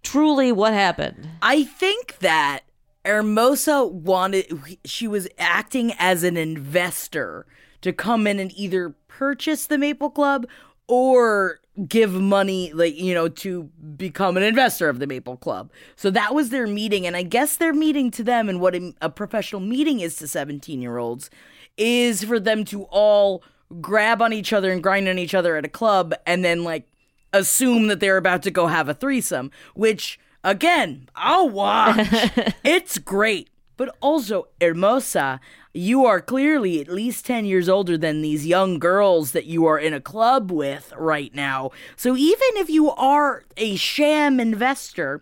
truly, 0.04 0.52
what 0.52 0.74
happened? 0.74 1.28
I 1.42 1.64
think 1.64 2.20
that 2.20 2.62
Hermosa 3.06 3.86
wanted, 3.86 4.78
she 4.86 5.08
was 5.08 5.28
acting 5.40 5.94
as 5.98 6.24
an 6.24 6.38
investor 6.38 7.46
to 7.82 7.92
come 7.92 8.28
in 8.28 8.40
and 8.40 8.52
either 8.56 8.92
purchase 9.08 9.66
the 9.66 9.78
Maple 9.78 10.10
Club 10.10 10.46
or 10.88 11.61
give 11.88 12.12
money, 12.12 12.72
like, 12.74 12.98
you 12.98 13.14
know, 13.14 13.28
to 13.28 13.64
become 13.96 14.38
an 14.38 14.44
investor 14.44 14.90
of 14.90 15.00
the 15.00 15.08
Maple 15.08 15.38
Club. 15.38 15.72
So 15.96 16.10
that 16.12 16.36
was 16.36 16.50
their 16.50 16.68
meeting. 16.68 17.08
And 17.08 17.16
I 17.16 17.24
guess 17.24 17.58
their 17.58 17.74
meeting 17.74 18.12
to 18.12 18.24
them 18.24 18.50
and 18.50 18.60
what 18.60 18.76
a, 19.02 19.10
professional 19.10 19.62
meeting 19.62 20.00
is 20.00 20.16
to 20.18 20.28
17 20.28 20.82
year 20.82 20.98
olds 20.98 21.30
is 21.78 22.24
for 22.24 22.40
them 22.40 22.66
to 22.66 22.84
all 22.86 23.44
grab 23.80 24.22
on 24.22 24.34
each 24.34 24.52
other 24.52 24.72
and 24.72 24.84
grind 24.84 25.08
on 25.08 25.18
each 25.18 25.34
other 25.34 25.56
at 25.56 25.66
a 25.66 25.70
club 25.70 26.14
and 26.26 26.44
then, 26.44 26.64
like, 26.64 26.88
assume 27.34 27.88
that 27.88 28.00
they're 28.00 28.18
about 28.18 28.44
to 28.44 28.52
go 28.52 28.68
have 28.68 28.90
a 28.90 28.94
threesome, 28.94 29.52
which 29.74 30.20
again, 30.44 31.10
I'll 31.16 31.50
watch. 31.50 32.08
it's 32.64 32.98
great. 32.98 33.50
But 33.78 33.96
also, 34.00 34.48
Hermosa, 34.60 35.40
you 35.74 36.06
are 36.06 36.20
clearly 36.20 36.82
at 36.82 36.90
least 36.90 37.26
10 37.26 37.46
years 37.46 37.70
older 37.70 37.98
than 37.98 38.22
these 38.22 38.46
young 38.46 38.80
girls 38.80 39.32
that 39.32 39.46
you 39.46 39.66
are 39.66 39.80
in 39.80 39.94
a 39.94 40.02
club 40.02 40.52
with 40.52 40.94
right 40.98 41.34
now. 41.34 41.72
So 41.96 42.16
even 42.16 42.50
if 42.56 42.70
you 42.70 42.92
are 42.92 43.44
a 43.58 43.76
sham 43.76 44.40
investor, 44.40 45.22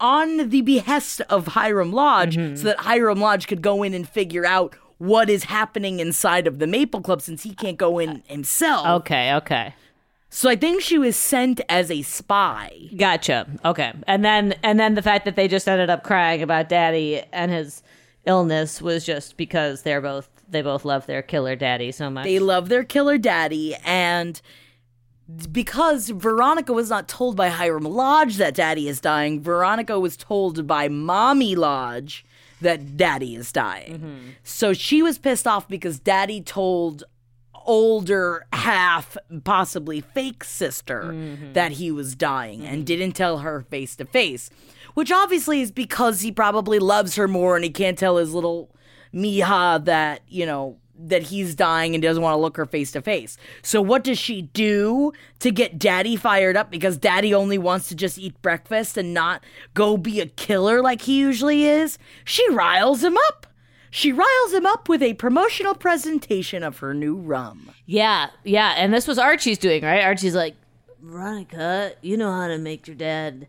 on 0.00 0.48
the 0.48 0.62
behest 0.62 1.20
of 1.28 1.48
Hiram 1.48 1.92
Lodge, 1.92 2.36
mm-hmm. 2.36 2.56
so 2.56 2.64
that 2.64 2.80
Hiram 2.80 3.20
Lodge 3.20 3.46
could 3.46 3.60
go 3.60 3.82
in 3.82 3.92
and 3.92 4.08
figure 4.08 4.46
out 4.46 4.74
what 4.96 5.30
is 5.30 5.44
happening 5.44 6.00
inside 6.00 6.46
of 6.46 6.58
the 6.58 6.66
Maple 6.66 7.00
Club 7.00 7.22
since 7.22 7.42
he 7.42 7.54
can't 7.54 7.76
go 7.76 7.98
in 7.98 8.22
himself. 8.26 8.86
Okay, 9.02 9.34
okay. 9.34 9.74
So 10.30 10.48
I 10.48 10.56
think 10.56 10.80
she 10.80 10.96
was 10.96 11.16
sent 11.16 11.60
as 11.68 11.90
a 11.90 12.02
spy. 12.02 12.88
Gotcha. 12.96 13.46
Okay. 13.64 13.92
And 14.06 14.24
then 14.24 14.54
and 14.62 14.78
then 14.78 14.94
the 14.94 15.02
fact 15.02 15.24
that 15.24 15.34
they 15.36 15.48
just 15.48 15.68
ended 15.68 15.90
up 15.90 16.04
crying 16.04 16.40
about 16.40 16.68
daddy 16.68 17.22
and 17.32 17.50
his 17.50 17.82
illness 18.30 18.80
was 18.80 19.04
just 19.04 19.36
because 19.36 19.82
they're 19.82 20.00
both 20.00 20.30
they 20.48 20.62
both 20.62 20.84
love 20.84 21.06
their 21.06 21.22
killer 21.22 21.56
daddy 21.56 21.92
so 21.92 22.10
much. 22.10 22.24
They 22.24 22.38
love 22.38 22.68
their 22.68 22.84
killer 22.84 23.18
daddy, 23.18 23.74
and 23.84 24.40
because 25.50 26.08
Veronica 26.08 26.72
was 26.72 26.90
not 26.90 27.08
told 27.08 27.36
by 27.36 27.48
Hiram 27.48 27.84
Lodge 27.84 28.36
that 28.36 28.54
daddy 28.54 28.88
is 28.88 29.00
dying, 29.00 29.40
Veronica 29.40 29.98
was 29.98 30.16
told 30.16 30.66
by 30.66 30.88
Mommy 30.88 31.54
Lodge 31.54 32.24
that 32.60 32.96
daddy 32.96 33.34
is 33.34 33.52
dying. 33.52 33.94
Mm-hmm. 33.94 34.28
So 34.42 34.72
she 34.72 35.02
was 35.02 35.18
pissed 35.18 35.46
off 35.46 35.68
because 35.68 35.98
daddy 35.98 36.40
told 36.40 37.04
older 37.66 38.46
half 38.52 39.16
possibly 39.44 40.00
fake 40.00 40.42
sister 40.42 41.12
mm-hmm. 41.12 41.52
that 41.52 41.72
he 41.72 41.90
was 41.90 42.14
dying 42.16 42.64
and 42.64 42.78
mm-hmm. 42.78 42.84
didn't 42.84 43.12
tell 43.12 43.38
her 43.38 43.62
face 43.62 43.94
to 43.96 44.04
face 44.04 44.50
which 44.94 45.10
obviously 45.12 45.60
is 45.60 45.70
because 45.70 46.20
he 46.20 46.32
probably 46.32 46.78
loves 46.78 47.16
her 47.16 47.28
more 47.28 47.56
and 47.56 47.64
he 47.64 47.70
can't 47.70 47.98
tell 47.98 48.16
his 48.16 48.32
little 48.34 48.70
mija 49.14 49.84
that 49.84 50.20
you 50.28 50.46
know 50.46 50.76
that 51.02 51.22
he's 51.22 51.54
dying 51.54 51.94
and 51.94 52.02
doesn't 52.02 52.22
want 52.22 52.34
to 52.34 52.40
look 52.40 52.56
her 52.56 52.66
face 52.66 52.92
to 52.92 53.00
face. 53.00 53.38
So 53.62 53.80
what 53.80 54.04
does 54.04 54.18
she 54.18 54.42
do 54.42 55.12
to 55.38 55.50
get 55.50 55.78
daddy 55.78 56.14
fired 56.16 56.56
up 56.56 56.70
because 56.70 56.98
daddy 56.98 57.32
only 57.32 57.58
wants 57.58 57.88
to 57.88 57.94
just 57.94 58.18
eat 58.18 58.40
breakfast 58.42 58.98
and 58.98 59.14
not 59.14 59.42
go 59.74 59.96
be 59.96 60.20
a 60.20 60.26
killer 60.26 60.82
like 60.82 61.02
he 61.02 61.18
usually 61.18 61.64
is? 61.64 61.96
She 62.24 62.48
riles 62.50 63.02
him 63.02 63.16
up. 63.28 63.46
She 63.90 64.12
riles 64.12 64.52
him 64.52 64.66
up 64.66 64.88
with 64.88 65.02
a 65.02 65.14
promotional 65.14 65.74
presentation 65.74 66.62
of 66.62 66.78
her 66.78 66.94
new 66.94 67.16
rum. 67.16 67.70
yeah, 67.86 68.28
yeah. 68.44 68.74
And 68.76 68.92
this 68.94 69.08
was 69.08 69.18
Archie's 69.18 69.58
doing, 69.58 69.82
right? 69.82 70.04
Archie's 70.04 70.34
like, 70.34 70.54
Veronica, 71.00 71.92
you 72.02 72.16
know 72.16 72.30
how 72.30 72.46
to 72.46 72.58
make 72.58 72.86
your 72.86 72.94
dad 72.94 73.48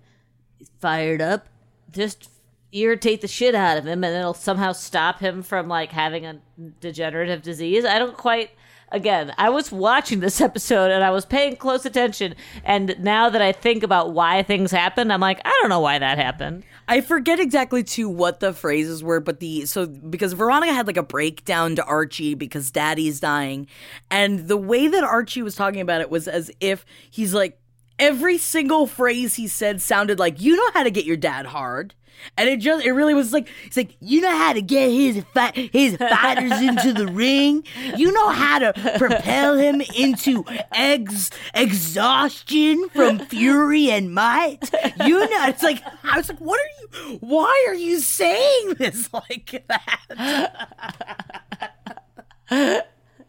fired 0.79 1.21
up. 1.21 1.47
Just 1.91 2.29
irritate 2.71 3.21
the 3.21 3.27
shit 3.27 3.53
out 3.53 3.77
of 3.77 3.85
him 3.85 4.03
and 4.03 4.15
it'll 4.15 4.33
somehow 4.33 4.71
stop 4.71 5.19
him 5.19 5.43
from 5.43 5.67
like 5.67 5.91
having 5.91 6.25
a 6.25 6.39
degenerative 6.79 7.41
disease. 7.41 7.83
I 7.85 7.99
don't 7.99 8.15
quite 8.15 8.51
again, 8.93 9.33
I 9.37 9.49
was 9.49 9.71
watching 9.71 10.19
this 10.19 10.41
episode 10.41 10.91
and 10.91 11.03
I 11.03 11.11
was 11.11 11.25
paying 11.25 11.55
close 11.55 11.85
attention 11.85 12.35
and 12.63 12.95
now 12.99 13.29
that 13.29 13.41
I 13.41 13.51
think 13.51 13.83
about 13.83 14.13
why 14.13 14.43
things 14.43 14.71
happened, 14.71 15.11
I'm 15.11 15.19
like, 15.19 15.41
I 15.43 15.57
don't 15.61 15.69
know 15.69 15.79
why 15.79 15.99
that 15.99 16.17
happened. 16.17 16.63
I 16.87 16.99
forget 16.99 17.39
exactly 17.39 17.83
to 17.83 18.09
what 18.09 18.41
the 18.41 18.51
phrases 18.51 19.01
were, 19.01 19.21
but 19.21 19.39
the 19.39 19.65
so 19.65 19.85
because 19.85 20.33
Veronica 20.33 20.73
had 20.73 20.87
like 20.87 20.97
a 20.97 21.03
breakdown 21.03 21.77
to 21.77 21.85
Archie 21.85 22.33
because 22.33 22.69
Daddy's 22.69 23.21
dying, 23.21 23.67
and 24.09 24.49
the 24.49 24.57
way 24.57 24.89
that 24.89 25.01
Archie 25.01 25.41
was 25.41 25.55
talking 25.55 25.79
about 25.79 26.01
it 26.01 26.09
was 26.09 26.27
as 26.27 26.51
if 26.59 26.85
he's 27.09 27.33
like 27.33 27.60
every 28.01 28.37
single 28.37 28.87
phrase 28.87 29.35
he 29.35 29.47
said 29.47 29.81
sounded 29.81 30.19
like 30.19 30.41
you 30.41 30.57
know 30.57 30.71
how 30.73 30.83
to 30.83 30.91
get 30.91 31.05
your 31.05 31.15
dad 31.15 31.45
hard. 31.45 31.93
And 32.37 32.47
it 32.47 32.59
just 32.59 32.85
it 32.85 32.91
really 32.91 33.15
was 33.15 33.33
like 33.33 33.47
it's 33.65 33.75
like 33.75 33.95
you 33.99 34.21
know 34.21 34.29
how 34.29 34.53
to 34.53 34.61
get 34.61 34.91
his 34.91 35.23
fi- 35.33 35.69
his 35.73 35.95
fighters 35.97 36.51
into 36.61 36.93
the 36.93 37.07
ring. 37.11 37.63
You 37.95 38.11
know 38.11 38.29
how 38.29 38.59
to 38.59 38.73
propel 38.99 39.57
him 39.57 39.81
into 39.95 40.45
ex 40.71 41.31
exhaustion 41.55 42.89
from 42.89 43.17
fury 43.19 43.89
and 43.89 44.13
might. 44.13 44.69
You 45.03 45.19
know 45.19 45.47
it's 45.47 45.63
like 45.63 45.81
I 46.03 46.17
was 46.17 46.29
like, 46.29 46.39
what 46.39 46.59
are 46.59 47.09
you? 47.09 47.17
Why 47.21 47.65
are 47.67 47.75
you 47.75 47.99
saying 47.99 48.75
this 48.77 49.09
like 49.13 49.63
that? 49.67 50.87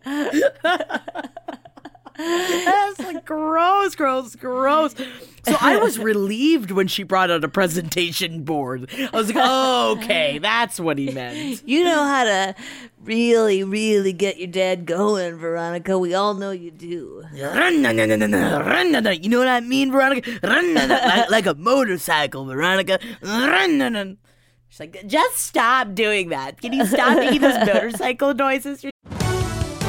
That's 2.19 2.99
like 2.99 3.25
gross, 3.25 3.95
gross, 3.95 4.37
gross. 4.37 4.95
So 5.45 5.57
I 5.61 5.77
was 5.79 5.99
relieved 5.99 6.71
when 6.71 6.87
she 6.87 7.03
brought 7.03 7.31
out 7.31 7.43
a 7.43 7.49
presentation 7.49 8.45
board. 8.45 8.89
I 8.93 9.17
was 9.17 9.29
like, 9.29 9.37
oh, 9.41 9.97
okay, 9.99 10.39
that's 10.39 10.79
what 10.79 10.99
he 10.99 11.11
meant. 11.11 11.67
You 11.67 11.85
know 11.85 12.05
how 12.05 12.25
to 12.25 12.55
really, 13.03 13.65
really 13.65 14.13
get 14.13 14.39
your 14.39 14.47
dad 14.47 14.87
going, 14.87 15.37
Veronica. 15.37 15.99
We 15.99 16.15
all 16.15 16.35
know 16.35 16.51
you 16.53 16.71
do. 16.71 17.25
You 19.25 19.31
know 19.31 19.39
what 19.39 19.49
I 19.49 19.61
mean, 19.61 19.91
Veronica? 19.91 20.39
Like, 20.43 21.31
like 21.31 21.47
a 21.47 21.55
motorcycle, 21.55 22.45
Veronica. 22.45 22.99
She's 24.69 24.81
like, 24.81 25.07
just 25.07 25.37
stop 25.39 25.95
doing 25.95 26.29
that. 26.31 26.61
Can 26.61 26.73
you 26.73 26.87
stop 26.87 27.19
making 27.19 27.41
those 27.41 27.59
motorcycle 27.67 28.33
noises? 28.35 28.85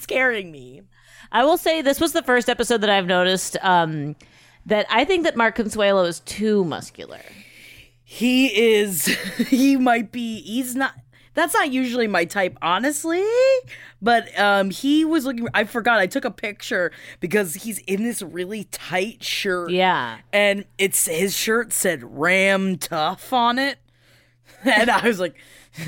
Scaring 0.00 0.50
me. 0.52 0.82
I 1.32 1.44
will 1.44 1.56
say 1.56 1.82
this 1.82 2.00
was 2.00 2.12
the 2.12 2.22
first 2.22 2.48
episode 2.48 2.78
that 2.78 2.90
I've 2.90 3.06
noticed 3.06 3.56
um, 3.62 4.16
that 4.66 4.86
I 4.90 5.04
think 5.04 5.24
that 5.24 5.36
Mark 5.36 5.56
Consuelos 5.56 6.08
is 6.08 6.20
too 6.20 6.64
muscular. 6.64 7.20
He 8.04 8.46
is. 8.72 9.06
He 9.48 9.76
might 9.76 10.10
be. 10.12 10.40
He's 10.42 10.74
not. 10.74 10.94
That's 11.34 11.54
not 11.54 11.70
usually 11.72 12.08
my 12.08 12.24
type, 12.24 12.58
honestly. 12.60 13.24
But 14.02 14.36
um, 14.38 14.70
he 14.70 15.04
was 15.04 15.24
looking. 15.24 15.46
I 15.54 15.64
forgot. 15.64 15.98
I 16.00 16.06
took 16.06 16.24
a 16.24 16.30
picture 16.30 16.90
because 17.20 17.54
he's 17.54 17.78
in 17.80 18.02
this 18.02 18.20
really 18.22 18.64
tight 18.64 19.22
shirt. 19.22 19.70
Yeah. 19.70 20.18
and 20.32 20.64
it's 20.78 21.06
his 21.06 21.36
shirt 21.36 21.72
said 21.72 22.18
"Ram 22.18 22.78
Tough" 22.78 23.32
on 23.32 23.58
it, 23.58 23.78
and 24.64 24.90
I 24.90 25.06
was 25.06 25.20
like. 25.20 25.36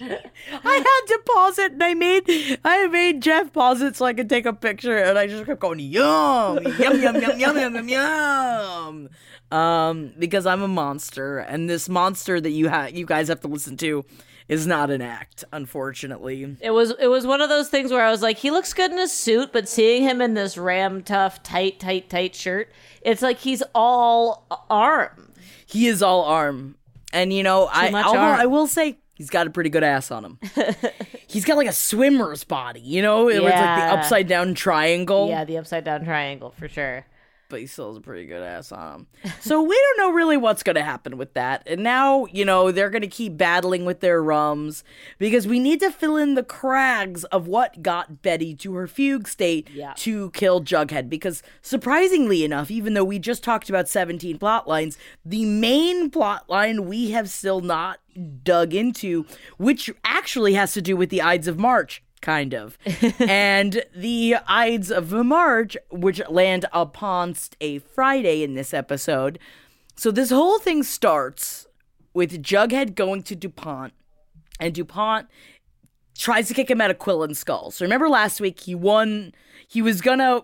I 0.00 0.74
had 0.74 1.06
to 1.06 1.20
pause 1.26 1.58
it, 1.58 1.72
and 1.72 1.82
I 1.82 1.94
made 1.94 2.58
I 2.64 2.86
made 2.88 3.22
Jeff 3.22 3.52
pause 3.52 3.80
it 3.80 3.96
so 3.96 4.04
I 4.04 4.12
could 4.12 4.28
take 4.28 4.44
a 4.44 4.52
picture, 4.52 4.96
and 4.96 5.18
I 5.18 5.26
just 5.26 5.46
kept 5.46 5.60
going 5.60 5.80
yum 5.80 6.62
yum 6.62 7.00
yum 7.00 7.20
yum 7.20 7.38
yum 7.38 7.56
yum 7.58 7.74
yum 7.74 7.88
yum, 7.88 9.08
um, 9.50 10.12
because 10.18 10.46
I'm 10.46 10.62
a 10.62 10.68
monster, 10.68 11.38
and 11.38 11.68
this 11.70 11.88
monster 11.88 12.40
that 12.40 12.50
you 12.50 12.68
have 12.68 12.94
you 12.94 13.06
guys 13.06 13.28
have 13.28 13.40
to 13.40 13.48
listen 13.48 13.76
to 13.78 14.04
is 14.48 14.66
not 14.66 14.90
an 14.90 15.02
act, 15.02 15.44
unfortunately. 15.52 16.56
It 16.60 16.70
was 16.70 16.92
it 17.00 17.08
was 17.08 17.26
one 17.26 17.40
of 17.40 17.48
those 17.48 17.68
things 17.68 17.90
where 17.90 18.04
I 18.04 18.10
was 18.10 18.22
like, 18.22 18.36
he 18.38 18.50
looks 18.50 18.74
good 18.74 18.92
in 18.92 18.98
a 18.98 19.08
suit, 19.08 19.52
but 19.52 19.68
seeing 19.68 20.02
him 20.02 20.20
in 20.20 20.34
this 20.34 20.58
ram 20.58 21.02
tough, 21.02 21.42
tight, 21.42 21.80
tight, 21.80 22.10
tight 22.10 22.34
shirt, 22.34 22.70
it's 23.00 23.22
like 23.22 23.38
he's 23.38 23.62
all 23.74 24.46
arm. 24.68 25.32
He 25.64 25.86
is 25.86 26.02
all 26.02 26.24
arm, 26.24 26.76
and 27.12 27.32
you 27.32 27.42
know 27.42 27.68
I 27.72 27.90
much 27.90 28.04
although 28.04 28.18
arm. 28.18 28.40
I 28.40 28.46
will 28.46 28.66
say. 28.66 28.98
He's 29.16 29.30
got 29.30 29.46
a 29.46 29.50
pretty 29.50 29.70
good 29.70 29.82
ass 29.82 30.10
on 30.10 30.24
him. 30.26 30.38
He's 31.26 31.46
got 31.46 31.56
like 31.56 31.68
a 31.68 31.72
swimmer's 31.72 32.44
body, 32.44 32.80
you 32.80 33.00
know? 33.00 33.24
Where 33.24 33.40
was 33.40 33.50
like 33.50 33.78
the 33.78 33.98
upside 33.98 34.28
down 34.28 34.54
triangle. 34.54 35.28
Yeah, 35.28 35.44
the 35.44 35.56
upside 35.56 35.84
down 35.84 36.04
triangle 36.04 36.52
for 36.58 36.68
sure. 36.68 37.06
But 37.48 37.60
he 37.60 37.66
still 37.66 37.88
has 37.88 37.96
a 37.96 38.00
pretty 38.00 38.26
good 38.26 38.42
ass 38.42 38.72
on 38.72 38.94
him. 38.94 39.06
So 39.40 39.62
we 39.62 39.74
don't 39.76 39.98
know 40.08 40.12
really 40.14 40.36
what's 40.36 40.62
going 40.62 40.74
to 40.76 40.82
happen 40.82 41.16
with 41.16 41.34
that. 41.34 41.62
And 41.66 41.82
now, 41.84 42.26
you 42.26 42.44
know, 42.44 42.72
they're 42.72 42.90
going 42.90 43.02
to 43.02 43.08
keep 43.08 43.36
battling 43.36 43.84
with 43.84 44.00
their 44.00 44.22
rums 44.22 44.82
because 45.18 45.46
we 45.46 45.60
need 45.60 45.78
to 45.80 45.90
fill 45.92 46.16
in 46.16 46.34
the 46.34 46.42
crags 46.42 47.24
of 47.24 47.46
what 47.46 47.82
got 47.82 48.22
Betty 48.22 48.54
to 48.56 48.74
her 48.74 48.86
fugue 48.88 49.28
state 49.28 49.68
Yeah. 49.72 49.92
to 49.98 50.30
kill 50.30 50.60
Jughead. 50.62 51.08
Because 51.08 51.42
surprisingly 51.62 52.44
enough, 52.44 52.70
even 52.70 52.94
though 52.94 53.04
we 53.04 53.18
just 53.18 53.44
talked 53.44 53.68
about 53.68 53.88
17 53.88 54.38
plot 54.38 54.66
lines, 54.66 54.98
the 55.24 55.44
main 55.44 56.10
plot 56.10 56.48
line 56.48 56.86
we 56.86 57.10
have 57.12 57.28
still 57.30 57.60
not 57.60 58.00
dug 58.42 58.72
into, 58.74 59.26
which 59.58 59.90
actually 60.04 60.54
has 60.54 60.72
to 60.72 60.80
do 60.82 60.96
with 60.96 61.10
the 61.10 61.20
Ides 61.22 61.46
of 61.46 61.58
March 61.58 62.02
kind 62.20 62.54
of. 62.54 62.78
and 63.20 63.84
the 63.94 64.36
Ides 64.46 64.90
of 64.90 65.12
March, 65.12 65.76
which 65.90 66.20
land 66.28 66.66
upon 66.72 67.34
a 67.60 67.78
Friday 67.78 68.42
in 68.42 68.54
this 68.54 68.74
episode. 68.74 69.38
So 69.96 70.10
this 70.10 70.30
whole 70.30 70.58
thing 70.58 70.82
starts 70.82 71.66
with 72.12 72.42
Jughead 72.42 72.94
going 72.94 73.22
to 73.24 73.36
DuPont, 73.36 73.92
and 74.60 74.74
DuPont 74.74 75.28
tries 76.16 76.48
to 76.48 76.54
kick 76.54 76.70
him 76.70 76.80
out 76.80 76.90
of 76.90 76.98
Quill 76.98 77.22
and 77.22 77.36
Skull. 77.36 77.70
So 77.70 77.84
remember 77.84 78.08
last 78.08 78.40
week 78.40 78.60
he 78.60 78.74
won, 78.74 79.34
he 79.68 79.82
was 79.82 80.00
gonna 80.00 80.42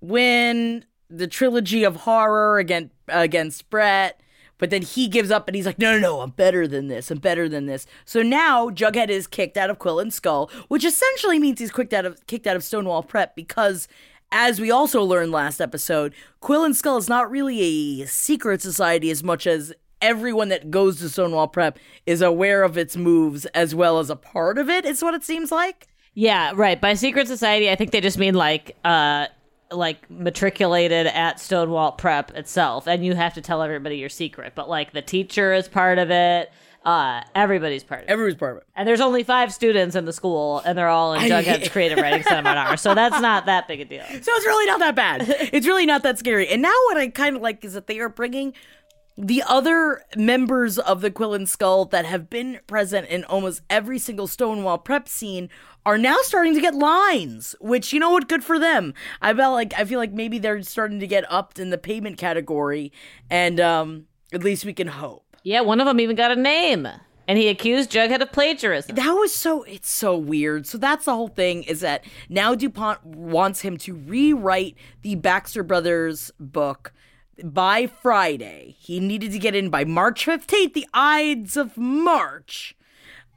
win 0.00 0.84
the 1.08 1.26
trilogy 1.26 1.84
of 1.84 1.96
horror 1.96 2.58
against 2.58 2.94
against 3.08 3.68
Brett. 3.70 4.20
But 4.60 4.70
then 4.70 4.82
he 4.82 5.08
gives 5.08 5.30
up 5.30 5.48
and 5.48 5.56
he's 5.56 5.66
like, 5.66 5.78
no, 5.78 5.94
no, 5.94 5.98
no, 5.98 6.20
I'm 6.20 6.30
better 6.30 6.68
than 6.68 6.86
this. 6.86 7.10
I'm 7.10 7.18
better 7.18 7.48
than 7.48 7.66
this. 7.66 7.86
So 8.04 8.22
now 8.22 8.70
Jughead 8.70 9.08
is 9.08 9.26
kicked 9.26 9.56
out 9.56 9.70
of 9.70 9.80
Quill 9.80 9.98
and 9.98 10.14
Skull, 10.14 10.50
which 10.68 10.84
essentially 10.84 11.40
means 11.40 11.58
he's 11.58 11.72
kicked 11.72 11.92
out 11.92 12.04
of 12.04 12.24
kicked 12.26 12.46
out 12.46 12.54
of 12.56 12.62
Stonewall 12.62 13.02
Prep 13.02 13.34
because 13.34 13.88
as 14.30 14.60
we 14.60 14.70
also 14.70 15.02
learned 15.02 15.32
last 15.32 15.60
episode, 15.60 16.14
Quill 16.40 16.64
and 16.64 16.76
Skull 16.76 16.98
is 16.98 17.08
not 17.08 17.30
really 17.30 18.02
a 18.02 18.06
secret 18.06 18.62
society 18.62 19.10
as 19.10 19.24
much 19.24 19.46
as 19.46 19.72
everyone 20.00 20.48
that 20.50 20.70
goes 20.70 20.98
to 21.00 21.08
Stonewall 21.08 21.48
Prep 21.48 21.78
is 22.06 22.22
aware 22.22 22.62
of 22.62 22.78
its 22.78 22.96
moves 22.96 23.46
as 23.46 23.74
well 23.74 23.98
as 23.98 24.08
a 24.08 24.16
part 24.16 24.58
of 24.58 24.70
it, 24.70 24.84
is 24.84 25.02
what 25.02 25.14
it 25.14 25.24
seems 25.24 25.50
like. 25.50 25.88
Yeah, 26.14 26.52
right. 26.54 26.80
By 26.80 26.94
secret 26.94 27.28
society, 27.28 27.70
I 27.70 27.76
think 27.76 27.90
they 27.92 28.00
just 28.00 28.18
mean 28.18 28.34
like 28.34 28.76
uh 28.84 29.26
like 29.70 30.10
matriculated 30.10 31.06
at 31.06 31.40
Stonewall 31.40 31.92
Prep 31.92 32.32
itself, 32.36 32.86
and 32.86 33.04
you 33.04 33.14
have 33.14 33.34
to 33.34 33.40
tell 33.40 33.62
everybody 33.62 33.96
your 33.98 34.08
secret. 34.08 34.54
But 34.54 34.68
like 34.68 34.92
the 34.92 35.02
teacher 35.02 35.52
is 35.52 35.68
part 35.68 35.98
of 35.98 36.10
it. 36.10 36.50
Uh, 36.84 37.20
everybody's 37.34 37.84
part 37.84 38.02
of 38.02 38.08
it. 38.08 38.12
Everyone's 38.12 38.36
part 38.36 38.52
of 38.52 38.62
it. 38.62 38.66
And 38.74 38.88
there's 38.88 39.02
only 39.02 39.22
five 39.22 39.52
students 39.52 39.94
in 39.94 40.06
the 40.06 40.14
school, 40.14 40.60
and 40.64 40.78
they're 40.78 40.88
all 40.88 41.12
in 41.12 41.20
Jughead's 41.20 41.68
creative 41.68 41.98
writing 41.98 42.22
seminar. 42.22 42.78
So 42.78 42.94
that's 42.94 43.20
not 43.20 43.44
that 43.46 43.68
big 43.68 43.80
a 43.80 43.84
deal. 43.84 44.04
So 44.10 44.32
it's 44.34 44.46
really 44.46 44.66
not 44.66 44.78
that 44.80 44.94
bad. 44.94 45.28
It's 45.52 45.66
really 45.66 45.84
not 45.84 46.02
that 46.04 46.18
scary. 46.18 46.48
And 46.48 46.62
now 46.62 46.74
what 46.86 46.96
I 46.96 47.08
kind 47.08 47.36
of 47.36 47.42
like 47.42 47.64
is 47.64 47.74
that 47.74 47.86
they 47.86 48.00
are 48.00 48.08
bringing 48.08 48.54
the 49.22 49.42
other 49.46 50.02
members 50.16 50.78
of 50.78 51.02
the 51.02 51.10
Quill 51.10 51.34
and 51.34 51.48
Skull 51.48 51.84
that 51.86 52.06
have 52.06 52.30
been 52.30 52.60
present 52.66 53.08
in 53.08 53.24
almost 53.24 53.62
every 53.68 53.98
single 53.98 54.26
Stonewall 54.26 54.78
prep 54.78 55.08
scene 55.08 55.50
are 55.84 55.98
now 55.98 56.16
starting 56.22 56.54
to 56.54 56.60
get 56.60 56.74
lines, 56.74 57.54
which 57.60 57.92
you 57.92 58.00
know 58.00 58.10
what, 58.10 58.28
good 58.28 58.42
for 58.42 58.58
them. 58.58 58.94
I 59.20 59.34
felt 59.34 59.54
like 59.54 59.74
I 59.78 59.84
feel 59.84 59.98
like 59.98 60.12
maybe 60.12 60.38
they're 60.38 60.62
starting 60.62 61.00
to 61.00 61.06
get 61.06 61.30
upped 61.30 61.58
in 61.58 61.70
the 61.70 61.78
payment 61.78 62.18
category, 62.18 62.92
and 63.28 63.60
um, 63.60 64.06
at 64.32 64.42
least 64.42 64.64
we 64.64 64.72
can 64.72 64.88
hope. 64.88 65.36
Yeah, 65.42 65.60
one 65.60 65.80
of 65.80 65.86
them 65.86 66.00
even 66.00 66.16
got 66.16 66.30
a 66.30 66.36
name. 66.36 66.88
and 67.28 67.38
he 67.38 67.48
accused 67.48 67.92
Jughead 67.92 68.20
of 68.20 68.32
plagiarism. 68.32 68.96
That 68.96 69.12
was 69.12 69.32
so 69.32 69.62
it's 69.62 69.90
so 69.90 70.16
weird. 70.16 70.66
So 70.66 70.78
that's 70.78 71.04
the 71.04 71.14
whole 71.14 71.28
thing 71.28 71.62
is 71.62 71.80
that 71.80 72.04
now 72.28 72.54
DuPont 72.54 73.04
wants 73.04 73.60
him 73.60 73.76
to 73.78 73.94
rewrite 73.94 74.76
the 75.02 75.14
Baxter 75.14 75.62
Brothers 75.62 76.32
book 76.40 76.92
by 77.44 77.86
Friday. 77.86 78.76
He 78.78 79.00
needed 79.00 79.32
to 79.32 79.38
get 79.38 79.54
in 79.54 79.70
by 79.70 79.84
March 79.84 80.26
15th, 80.26 80.74
the 80.74 80.86
Ides 80.92 81.56
of 81.56 81.76
March. 81.76 82.76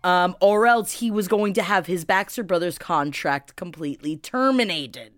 Um, 0.04 0.36
or 0.42 0.68
else 0.68 0.94
he 0.94 1.10
was 1.10 1.30
going 1.30 1.54
to 1.54 1.64
have 1.64 1.88
his 1.88 2.04
Baxter 2.04 2.44
Brothers 2.44 2.78
contract 2.78 3.56
completely 3.56 4.18
terminated. 4.18 5.14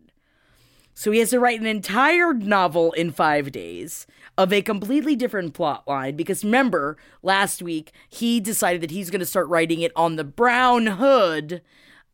So 0.93 1.11
he 1.11 1.19
has 1.19 1.31
to 1.31 1.39
write 1.39 1.59
an 1.59 1.65
entire 1.65 2.33
novel 2.33 2.93
in 2.93 3.11
five 3.11 3.51
days 3.51 4.07
of 4.37 4.53
a 4.53 4.61
completely 4.61 5.15
different 5.15 5.53
plot 5.53 5.85
line 5.87 6.15
because 6.15 6.43
remember, 6.43 6.97
last 7.21 7.61
week 7.61 7.91
he 8.09 8.39
decided 8.39 8.81
that 8.81 8.91
he's 8.91 9.09
going 9.09 9.19
to 9.19 9.25
start 9.25 9.49
writing 9.49 9.81
it 9.81 9.91
on 9.95 10.15
the 10.15 10.23
brown 10.23 10.85
hood 10.87 11.61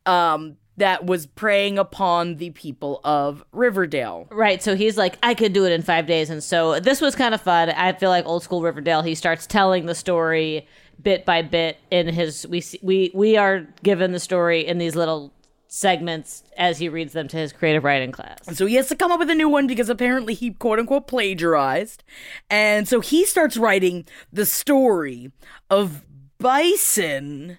um, 0.04 0.56
that 0.82 1.06
was 1.06 1.26
preying 1.26 1.78
upon 1.78 2.38
the 2.38 2.50
people 2.50 3.00
of 3.04 3.44
Riverdale. 3.52 4.26
Right, 4.32 4.60
so 4.60 4.74
he's 4.74 4.98
like, 4.98 5.16
I 5.22 5.34
could 5.34 5.52
do 5.52 5.64
it 5.64 5.70
in 5.70 5.82
five 5.82 6.08
days, 6.08 6.28
and 6.28 6.42
so 6.42 6.80
this 6.80 7.00
was 7.00 7.14
kind 7.14 7.34
of 7.34 7.40
fun. 7.40 7.70
I 7.70 7.92
feel 7.92 8.10
like 8.10 8.26
old 8.26 8.42
school 8.42 8.62
Riverdale. 8.62 9.02
He 9.02 9.14
starts 9.14 9.46
telling 9.46 9.86
the 9.86 9.94
story 9.94 10.66
bit 11.00 11.24
by 11.24 11.42
bit 11.42 11.78
in 11.92 12.08
his. 12.08 12.48
We 12.48 12.60
see, 12.60 12.80
we 12.82 13.12
we 13.14 13.36
are 13.36 13.60
given 13.84 14.10
the 14.10 14.18
story 14.18 14.66
in 14.66 14.78
these 14.78 14.96
little 14.96 15.32
segments 15.68 16.42
as 16.56 16.78
he 16.78 16.88
reads 16.88 17.12
them 17.12 17.28
to 17.28 17.36
his 17.36 17.52
creative 17.52 17.84
writing 17.84 18.10
class. 18.10 18.40
And 18.48 18.56
so 18.58 18.66
he 18.66 18.74
has 18.74 18.88
to 18.88 18.96
come 18.96 19.12
up 19.12 19.20
with 19.20 19.30
a 19.30 19.36
new 19.36 19.48
one 19.48 19.68
because 19.68 19.88
apparently 19.88 20.34
he 20.34 20.50
quote 20.50 20.80
unquote 20.80 21.06
plagiarized. 21.06 22.02
And 22.50 22.88
so 22.88 22.98
he 22.98 23.24
starts 23.24 23.56
writing 23.56 24.04
the 24.32 24.46
story 24.46 25.30
of 25.70 26.04
Bison 26.38 27.58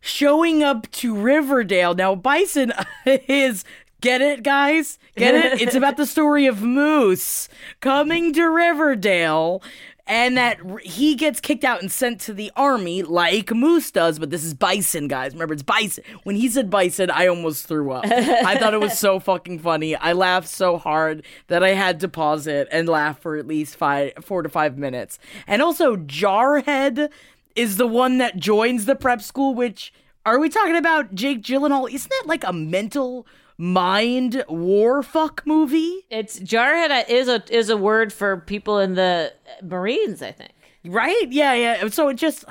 showing 0.00 0.62
up 0.62 0.90
to 0.92 1.14
Riverdale. 1.14 1.94
Now, 1.94 2.14
Bison 2.14 2.72
is. 3.06 3.64
Get 4.02 4.20
it, 4.20 4.42
guys? 4.42 4.98
Get 5.16 5.34
it? 5.34 5.60
It's 5.62 5.74
about 5.74 5.96
the 5.96 6.04
story 6.04 6.46
of 6.46 6.62
Moose 6.62 7.48
coming 7.80 8.34
to 8.34 8.44
Riverdale 8.44 9.62
and 10.06 10.36
that 10.36 10.58
he 10.82 11.14
gets 11.14 11.40
kicked 11.40 11.64
out 11.64 11.80
and 11.80 11.90
sent 11.90 12.20
to 12.22 12.32
the 12.32 12.52
army 12.56 13.02
like 13.02 13.50
Moose 13.52 13.90
does, 13.90 14.18
but 14.18 14.30
this 14.30 14.44
is 14.44 14.54
Bison, 14.54 15.08
guys. 15.08 15.32
Remember, 15.32 15.54
it's 15.54 15.62
Bison. 15.62 16.04
When 16.22 16.36
he 16.36 16.48
said 16.48 16.70
Bison, 16.70 17.10
I 17.10 17.26
almost 17.26 17.66
threw 17.66 17.90
up. 17.90 18.04
I 18.06 18.56
thought 18.56 18.74
it 18.74 18.80
was 18.80 18.98
so 18.98 19.18
fucking 19.20 19.58
funny. 19.58 19.96
I 19.96 20.12
laughed 20.12 20.48
so 20.48 20.78
hard 20.78 21.24
that 21.48 21.64
I 21.64 21.70
had 21.70 22.00
to 22.00 22.08
pause 22.08 22.46
it 22.46 22.68
and 22.70 22.88
laugh 22.88 23.20
for 23.20 23.36
at 23.36 23.46
least 23.46 23.76
five, 23.76 24.12
four 24.22 24.42
to 24.42 24.48
five 24.48 24.78
minutes. 24.78 25.18
And 25.46 25.60
also, 25.60 25.96
Jarhead 25.96 27.10
is 27.56 27.78
the 27.78 27.86
one 27.86 28.18
that 28.18 28.36
joins 28.36 28.84
the 28.84 28.94
prep 28.94 29.22
school, 29.22 29.54
which 29.54 29.92
are 30.24 30.38
we 30.38 30.48
talking 30.48 30.76
about 30.76 31.14
Jake 31.14 31.42
Gyllenhaal? 31.42 31.90
Isn't 31.90 32.10
that 32.10 32.24
like 32.26 32.44
a 32.44 32.52
mental 32.52 33.26
mind 33.58 34.44
war 34.48 35.02
fuck 35.02 35.42
movie? 35.46 36.06
It's 36.10 36.38
jarhead 36.40 37.08
is 37.08 37.28
a 37.28 37.42
is 37.48 37.70
a 37.70 37.76
word 37.76 38.12
for 38.12 38.36
people 38.38 38.78
in 38.78 38.94
the 38.94 39.32
Marines, 39.62 40.22
I 40.22 40.32
think. 40.32 40.52
Right? 40.84 41.26
Yeah, 41.30 41.54
yeah. 41.54 41.88
So 41.88 42.08
it 42.08 42.14
just 42.14 42.44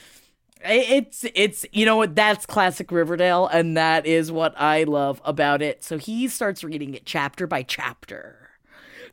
it's 0.64 1.24
it's 1.34 1.66
you 1.72 1.84
know 1.84 1.96
what 1.96 2.14
that's 2.14 2.46
classic 2.46 2.90
Riverdale 2.90 3.46
and 3.46 3.76
that 3.76 4.06
is 4.06 4.30
what 4.30 4.58
I 4.60 4.84
love 4.84 5.20
about 5.24 5.62
it. 5.62 5.82
So 5.82 5.98
he 5.98 6.28
starts 6.28 6.62
reading 6.62 6.94
it 6.94 7.04
chapter 7.04 7.46
by 7.46 7.62
chapter 7.62 8.45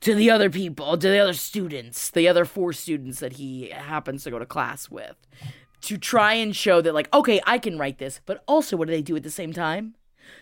to 0.04 0.14
the 0.16 0.30
other 0.30 0.50
people, 0.50 0.98
to 0.98 1.10
the 1.10 1.20
other 1.20 1.34
students, 1.34 2.10
the 2.10 2.28
other 2.28 2.46
four 2.46 2.74
students 2.74 3.20
that 3.20 3.34
he 3.34 3.70
happens 3.70 4.24
to 4.24 4.32
go 4.32 4.40
to 4.40 4.46
class 4.46 4.90
with 4.90 5.16
to 5.84 5.98
try 5.98 6.34
and 6.34 6.56
show 6.56 6.82
that 6.82 6.94
like 6.94 7.14
okay, 7.14 7.40
I 7.46 7.58
can 7.58 7.78
write 7.78 8.00
this, 8.00 8.20
but 8.26 8.44
also 8.48 8.78
what 8.78 8.88
do 8.88 8.94
they 8.94 9.02
do 9.02 9.16
at 9.16 9.24
the 9.24 9.30
same 9.30 9.54
time? 9.54 9.96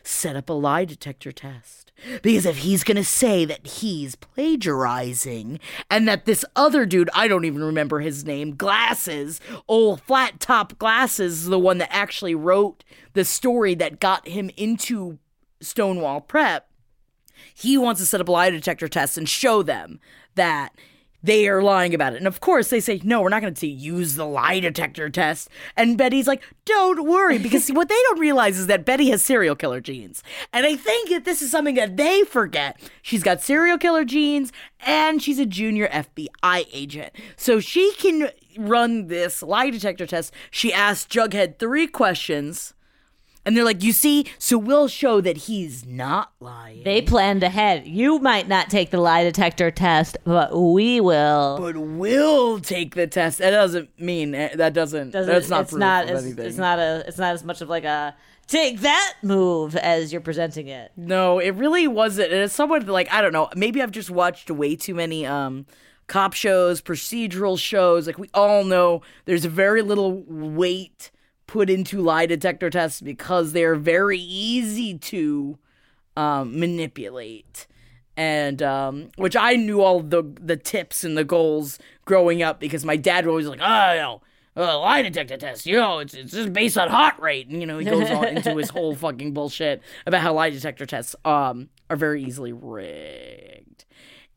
Set 0.04 0.36
up 0.36 0.50
a 0.50 0.54
lie 0.54 0.86
detector 0.86 1.32
test. 1.32 1.92
Because 2.22 2.46
if 2.46 2.60
he's 2.60 2.84
gonna 2.84 3.04
say 3.04 3.46
that 3.46 3.66
he's 3.66 4.16
plagiarizing 4.16 5.60
and 5.90 6.08
that 6.08 6.26
this 6.26 6.46
other 6.56 6.86
dude, 6.86 7.10
I 7.14 7.28
don't 7.28 7.46
even 7.46 7.64
remember 7.64 8.00
his 8.00 8.24
name, 8.24 8.56
Glasses, 8.56 9.40
old 9.68 10.02
flat 10.02 10.40
top 10.40 10.78
Glasses, 10.80 11.48
the 11.48 11.60
one 11.60 11.80
that 11.80 11.94
actually 11.94 12.36
wrote 12.36 12.84
the 13.14 13.26
story 13.26 13.76
that 13.76 14.00
got 14.00 14.28
him 14.28 14.50
into 14.58 15.20
Stonewall 15.62 16.22
Prep, 16.22 16.71
he 17.54 17.78
wants 17.78 18.02
to 18.02 18.08
set 18.08 18.22
up 18.22 18.28
a 18.28 18.32
lie 18.32 18.50
detector 18.50 18.88
test 18.88 19.18
and 19.18 19.28
show 19.28 19.64
them 19.64 20.00
that 20.36 20.74
they 21.24 21.48
are 21.48 21.62
lying 21.62 21.94
about 21.94 22.14
it. 22.14 22.18
And 22.18 22.28
of 22.28 22.40
course, 22.40 22.70
they 22.70 22.80
say, 22.80 23.00
no, 23.04 23.22
we're 23.22 23.30
not 23.30 23.42
going 23.42 23.54
to 23.54 23.68
use 23.68 24.16
the 24.16 24.26
lie 24.26 24.60
detector 24.60 25.10
test. 25.10 25.50
And 25.78 25.98
Betty's 25.98 26.28
like, 26.28 26.42
don't 26.66 27.06
worry, 27.06 27.38
because 27.38 27.70
what 27.70 27.90
they 27.90 28.00
don't 28.08 28.20
realize 28.20 28.58
is 28.58 28.68
that 28.68 28.86
Betty 28.86 29.10
has 29.12 29.24
serial 29.24 29.56
killer 29.56 29.82
genes. 29.82 30.24
And 30.52 30.66
I 30.66 30.76
think 30.76 31.10
that 31.10 31.26
this 31.26 31.42
is 31.42 31.52
something 31.52 31.76
that 31.76 31.98
they 31.98 32.24
forget. 32.24 32.80
She's 33.02 33.24
got 33.24 33.42
serial 33.42 33.78
killer 33.78 34.04
genes 34.04 34.52
and 34.80 35.22
she's 35.22 35.40
a 35.40 35.46
junior 35.46 35.88
FBI 35.90 36.68
agent. 36.74 37.14
So 37.36 37.60
she 37.60 37.94
can 37.94 38.30
run 38.58 39.08
this 39.08 39.44
lie 39.44 39.70
detector 39.70 40.08
test. 40.08 40.34
She 40.50 40.74
asked 40.74 41.10
Jughead 41.10 41.60
three 41.60 41.88
questions. 41.88 42.74
And 43.46 43.58
they're 43.58 43.64
like, 43.66 43.82
you 43.84 43.92
see, 43.92 44.28
so 44.38 44.58
we'll 44.58 44.88
show 44.88 45.20
that 45.22 45.36
he's 45.36 45.86
not 45.86 46.32
lying. 46.40 46.84
They 46.84 47.02
planned 47.02 47.42
ahead. 47.42 47.88
You 47.88 48.20
might 48.20 48.48
not 48.48 48.70
take 48.70 48.92
the 48.92 49.00
lie 49.00 49.24
detector 49.24 49.72
test, 49.72 50.18
but 50.26 50.56
we 50.56 51.02
will. 51.02 51.58
but 51.60 51.76
we'll 51.76 52.60
take 52.60 52.94
the 52.94 53.08
test. 53.08 53.40
That 53.40 53.52
doesn't 53.52 54.00
mean 54.00 54.36
eh, 54.36 54.56
that 54.56 54.74
doesn't. 54.74 55.10
Doesn't- 55.12 55.34
that's 55.34 55.50
not 55.50 55.62
it's 55.62 55.72
proof 55.72 55.80
not 55.80 56.04
of 56.06 56.10
as, 56.12 56.24
anything. 56.26 56.46
it's 56.46 56.58
not 56.58 56.78
a 56.80 57.04
it's 57.08 57.18
not 57.18 57.34
as 57.34 57.44
much 57.44 57.62
of 57.62 57.70
like 57.70 57.84
a 57.84 58.16
take 58.48 58.82
that 58.82 59.14
move 59.24 59.76
as 59.76 60.12
you're 60.12 60.22
presenting 60.22 60.68
it. 60.68 60.92
No, 60.96 61.40
it 61.40 61.52
really 61.56 61.88
wasn't. 61.88 62.32
And 62.32 62.42
it's 62.44 62.54
somewhat 62.54 62.86
like 62.88 63.12
I 63.12 63.22
don't 63.22 63.34
know. 63.34 63.50
Maybe 63.56 63.82
I've 63.82 63.92
just 63.92 64.12
watched 64.12 64.52
way 64.52 64.76
too 64.76 64.94
many 64.94 65.26
um 65.26 65.66
cop 66.06 66.34
shows, 66.34 66.80
procedural 66.82 67.58
shows. 67.58 68.06
Like 68.06 68.20
we 68.20 68.30
all 68.36 68.64
know, 68.66 69.02
there's 69.26 69.46
very 69.46 69.82
little 69.82 70.24
weight 70.28 71.10
put 71.52 71.70
into 71.70 72.02
lie 72.02 72.26
detector 72.26 72.70
tests 72.70 73.02
because 73.02 73.52
they're 73.52 73.76
very 73.76 74.18
easy 74.18 74.98
to 74.98 75.60
um, 76.16 76.58
manipulate. 76.58 77.68
And 78.16 78.62
um, 78.64 79.10
which 79.18 79.36
I 79.36 79.58
knew 79.58 79.82
all 79.82 80.00
the 80.00 80.24
the 80.40 80.56
tips 80.56 81.04
and 81.04 81.18
the 81.18 81.26
goals 81.26 81.78
growing 82.06 82.42
up 82.42 82.62
because 82.62 82.86
my 82.86 82.96
dad 82.96 83.26
was 83.26 83.32
always 83.32 83.48
like, 83.48 83.60
oh, 83.62 83.94
you 83.94 84.00
know, 84.00 84.22
uh, 84.56 84.80
lie 84.80 85.02
detector 85.02 85.36
test, 85.36 85.66
you 85.66 85.76
know, 85.76 86.00
it's 86.00 86.14
it's 86.14 86.32
just 86.32 86.54
based 86.54 86.78
on 86.78 86.88
heart 86.88 87.20
rate, 87.20 87.48
and 87.50 87.60
you 87.60 87.68
know 87.68 87.80
he 87.80 87.86
goes 87.86 88.10
on 88.10 88.28
into 88.30 88.56
his 88.56 88.70
whole 88.76 88.96
fucking 88.96 89.34
bullshit 89.34 89.82
about 90.06 90.22
how 90.22 90.34
lie 90.34 90.50
detector 90.50 90.86
tests 90.86 91.16
um 91.26 91.68
are 91.90 91.98
very 91.98 92.24
easily 92.24 92.54
rigged. 92.54 93.84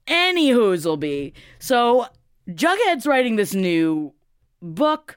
Any 0.08 0.52
will 0.52 0.96
be 0.96 1.32
so 1.60 2.06
Jughead's 2.48 3.06
writing 3.06 3.36
this 3.36 3.54
new 3.54 4.14
book, 4.60 5.16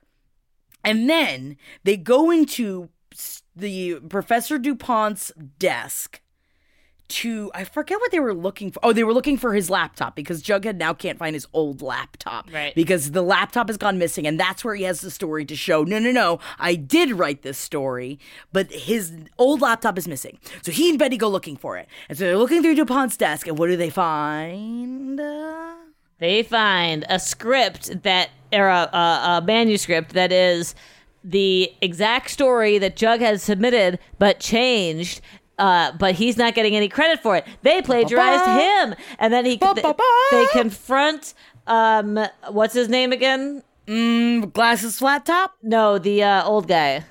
and 0.87 1.09
then 1.09 1.57
they 1.83 1.97
go 1.97 2.31
into 2.31 2.89
the 3.55 3.99
Professor 4.09 4.59
Dupont's 4.59 5.31
desk 5.59 6.21
to 7.09 7.49
I 7.55 7.63
forget 7.63 7.99
what 7.99 8.11
they 8.11 8.19
were 8.19 8.33
looking 8.33 8.71
for. 8.71 8.79
Oh, 8.83 8.93
they 8.93 9.03
were 9.03 9.13
looking 9.13 9.37
for 9.37 9.53
his 9.53 9.69
laptop 9.69 10.15
because 10.15 10.43
Jughead 10.43 10.75
now 10.75 10.93
can't 10.93 11.17
find 11.17 11.33
his 11.33 11.47
old 11.53 11.81
laptop. 11.81 12.51
Right. 12.51 12.75
Because 12.75 13.11
the 13.11 13.21
laptop 13.21 13.69
has 13.69 13.77
gone 13.77 13.97
missing 13.97 14.27
and 14.27 14.39
that's 14.39 14.63
where 14.63 14.75
he 14.75 14.83
has 14.83 15.01
the 15.01 15.11
story 15.11 15.45
to 15.45 15.55
show. 15.55 15.83
No, 15.83 15.99
no, 15.99 16.11
no. 16.11 16.39
I 16.59 16.75
did 16.75 17.11
write 17.11 17.43
this 17.43 17.57
story, 17.57 18.19
but 18.51 18.71
his 18.71 19.13
old 19.37 19.61
laptop 19.61 19.97
is 19.97 20.07
missing. 20.07 20.37
So 20.61 20.71
he 20.71 20.89
and 20.89 20.99
Betty 20.99 21.17
go 21.17 21.29
looking 21.29 21.55
for 21.55 21.77
it. 21.77 21.87
And 22.09 22.17
so 22.17 22.25
they're 22.25 22.37
looking 22.37 22.61
through 22.61 22.75
DuPont's 22.75 23.17
desk 23.17 23.47
and 23.47 23.57
what 23.57 23.67
do 23.67 23.77
they 23.77 23.89
find? 23.89 25.19
Uh, 25.19 25.75
They 26.19 26.43
find 26.43 27.05
a 27.09 27.19
script 27.19 28.03
that 28.03 28.29
or 28.53 28.67
a, 28.67 28.89
a, 28.93 28.97
a 29.37 29.43
manuscript 29.45 30.13
that 30.13 30.31
is 30.31 30.73
the 31.23 31.71
exact 31.81 32.29
story 32.29 32.77
that 32.77 32.95
Jug 32.95 33.19
has 33.19 33.43
submitted 33.43 33.99
but 34.17 34.39
changed. 34.39 35.21
Uh, 35.59 35.91
but 35.93 36.13
he's 36.13 36.37
not 36.37 36.53
getting 36.53 36.75
any 36.75 36.87
credit 36.87 37.19
for 37.19 37.35
it. 37.35 37.43
They 37.63 37.81
plagiarized 37.81 38.45
him, 38.45 38.95
and 39.17 39.33
then 39.33 39.43
he 39.43 39.57
they 39.57 40.45
confront 40.51 41.33
um 41.65 42.19
what's 42.49 42.75
his 42.75 42.87
name 42.89 43.11
again? 43.11 43.63
glasses 44.53 44.99
flat 44.99 45.25
top? 45.25 45.55
No, 45.63 45.97
the 45.97 46.23
uh, 46.23 46.43
old 46.43 46.67
guy. 46.67 47.05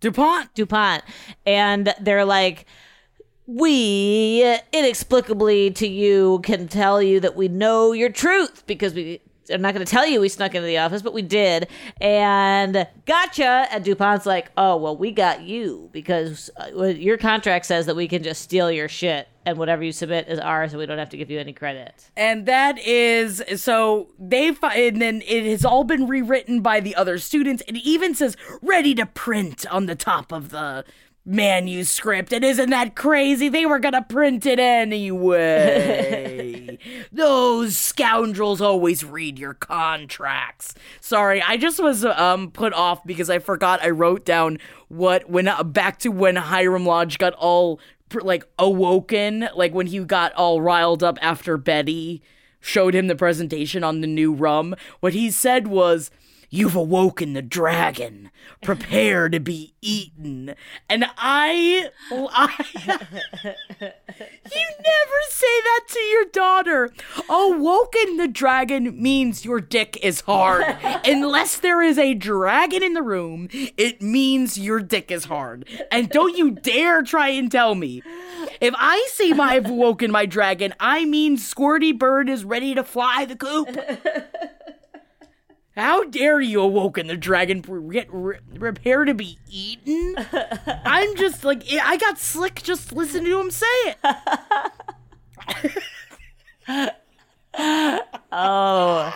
DuPont? 0.00 0.54
DuPont. 0.54 1.02
And 1.46 1.94
they're 2.00 2.24
like, 2.24 2.66
we 3.46 4.58
inexplicably 4.72 5.70
to 5.72 5.86
you 5.86 6.40
can 6.42 6.68
tell 6.68 7.00
you 7.00 7.20
that 7.20 7.36
we 7.36 7.48
know 7.48 7.92
your 7.92 8.10
truth 8.10 8.66
because 8.66 8.94
we 8.94 9.20
I'm 9.50 9.62
not 9.62 9.74
going 9.74 9.84
to 9.84 9.90
tell 9.90 10.06
you 10.06 10.20
we 10.20 10.28
snuck 10.28 10.54
into 10.54 10.66
the 10.66 10.78
office, 10.78 11.02
but 11.02 11.12
we 11.12 11.22
did. 11.22 11.68
And 12.00 12.86
gotcha. 13.06 13.68
And 13.70 13.84
DuPont's 13.84 14.26
like, 14.26 14.50
oh, 14.56 14.76
well, 14.76 14.96
we 14.96 15.12
got 15.12 15.42
you 15.42 15.88
because 15.92 16.50
uh, 16.56 16.86
your 16.86 17.16
contract 17.16 17.66
says 17.66 17.86
that 17.86 17.96
we 17.96 18.08
can 18.08 18.22
just 18.22 18.42
steal 18.42 18.70
your 18.70 18.88
shit 18.88 19.28
and 19.44 19.58
whatever 19.58 19.84
you 19.84 19.92
submit 19.92 20.28
is 20.28 20.38
ours 20.40 20.72
and 20.72 20.80
we 20.80 20.86
don't 20.86 20.98
have 20.98 21.10
to 21.10 21.16
give 21.16 21.30
you 21.30 21.38
any 21.38 21.52
credit. 21.52 22.10
And 22.16 22.46
that 22.46 22.78
is 22.78 23.42
so 23.56 24.08
they 24.18 24.52
fi- 24.52 24.74
and 24.74 25.00
then 25.00 25.22
it 25.26 25.44
has 25.46 25.64
all 25.64 25.84
been 25.84 26.08
rewritten 26.08 26.60
by 26.60 26.80
the 26.80 26.96
other 26.96 27.18
students. 27.18 27.62
It 27.68 27.76
even 27.76 28.14
says 28.14 28.36
ready 28.60 28.94
to 28.96 29.06
print 29.06 29.64
on 29.70 29.86
the 29.86 29.94
top 29.94 30.32
of 30.32 30.50
the 30.50 30.84
manuscript. 31.26 32.32
And 32.32 32.44
isn't 32.44 32.70
that 32.70 32.94
crazy? 32.94 33.48
They 33.48 33.66
were 33.66 33.80
gonna 33.80 34.02
print 34.02 34.46
it 34.46 34.58
anyway. 34.58 35.18
Those 37.12 37.76
scoundrels 37.76 38.60
always 38.60 39.04
read 39.04 39.38
your 39.38 39.54
contracts. 39.54 40.74
Sorry, 41.00 41.42
I 41.42 41.56
just 41.56 41.82
was 41.82 42.04
um 42.04 42.50
put 42.52 42.72
off 42.72 43.04
because 43.04 43.28
I 43.28 43.40
forgot 43.40 43.82
I 43.82 43.90
wrote 43.90 44.24
down 44.24 44.58
what 44.88 45.28
when 45.28 45.48
uh, 45.48 45.64
back 45.64 45.98
to 46.00 46.10
when 46.10 46.36
Hiram 46.36 46.86
Lodge 46.86 47.18
got 47.18 47.34
all 47.34 47.80
like 48.14 48.44
awoken, 48.58 49.48
like 49.54 49.74
when 49.74 49.88
he 49.88 49.98
got 49.98 50.32
all 50.34 50.60
riled 50.60 51.02
up 51.02 51.18
after 51.20 51.56
Betty 51.56 52.22
showed 52.60 52.94
him 52.94 53.06
the 53.06 53.16
presentation 53.16 53.84
on 53.84 54.00
the 54.00 54.06
new 54.06 54.32
rum. 54.32 54.74
What 55.00 55.12
he 55.12 55.30
said 55.30 55.68
was, 55.68 56.10
You've 56.48 56.76
awoken 56.76 57.32
the 57.32 57.42
dragon. 57.42 58.30
Prepare 58.62 59.28
to 59.28 59.40
be 59.40 59.74
eaten. 59.80 60.54
And 60.88 61.04
I, 61.18 61.90
I 62.10 62.64
you 63.80 64.66
never 64.78 65.20
say 65.28 65.60
that 65.62 65.80
to 65.88 65.98
your 65.98 66.24
daughter. 66.26 66.92
Awoken 67.28 68.16
the 68.16 68.28
dragon 68.28 69.00
means 69.00 69.44
your 69.44 69.60
dick 69.60 69.98
is 70.02 70.22
hard. 70.22 70.64
Unless 71.04 71.58
there 71.58 71.82
is 71.82 71.98
a 71.98 72.14
dragon 72.14 72.82
in 72.82 72.94
the 72.94 73.02
room, 73.02 73.48
it 73.52 74.00
means 74.00 74.58
your 74.58 74.80
dick 74.80 75.10
is 75.10 75.24
hard. 75.24 75.68
And 75.90 76.08
don't 76.08 76.36
you 76.36 76.52
dare 76.52 77.02
try 77.02 77.28
and 77.28 77.50
tell 77.50 77.74
me. 77.74 78.02
If 78.60 78.74
I 78.76 79.06
say 79.12 79.32
my, 79.32 79.56
I've 79.56 79.70
awoken 79.70 80.10
my 80.10 80.26
dragon, 80.26 80.74
I 80.78 81.04
mean 81.04 81.36
Squirty 81.36 81.96
Bird 81.96 82.28
is 82.28 82.44
ready 82.44 82.74
to 82.74 82.84
fly 82.84 83.24
the 83.24 83.36
coop. 83.36 83.68
How 85.76 86.04
dare 86.04 86.40
you 86.40 86.62
awoken 86.62 87.06
the 87.06 87.18
dragon 87.18 87.60
get 87.90 88.08
re- 88.10 88.38
prepare 88.54 89.04
to 89.04 89.12
be 89.12 89.38
eaten? 89.50 90.14
I'm 90.66 91.14
just 91.16 91.44
like 91.44 91.64
I 91.70 91.98
got 91.98 92.18
slick 92.18 92.62
just 92.62 92.92
listening 92.92 93.26
to 93.26 93.40
him 93.40 93.50
say 93.50 93.94
it. 96.68 96.94
Oh, 98.32 99.14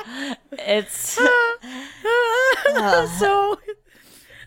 it's 0.52 0.96
so 3.18 3.58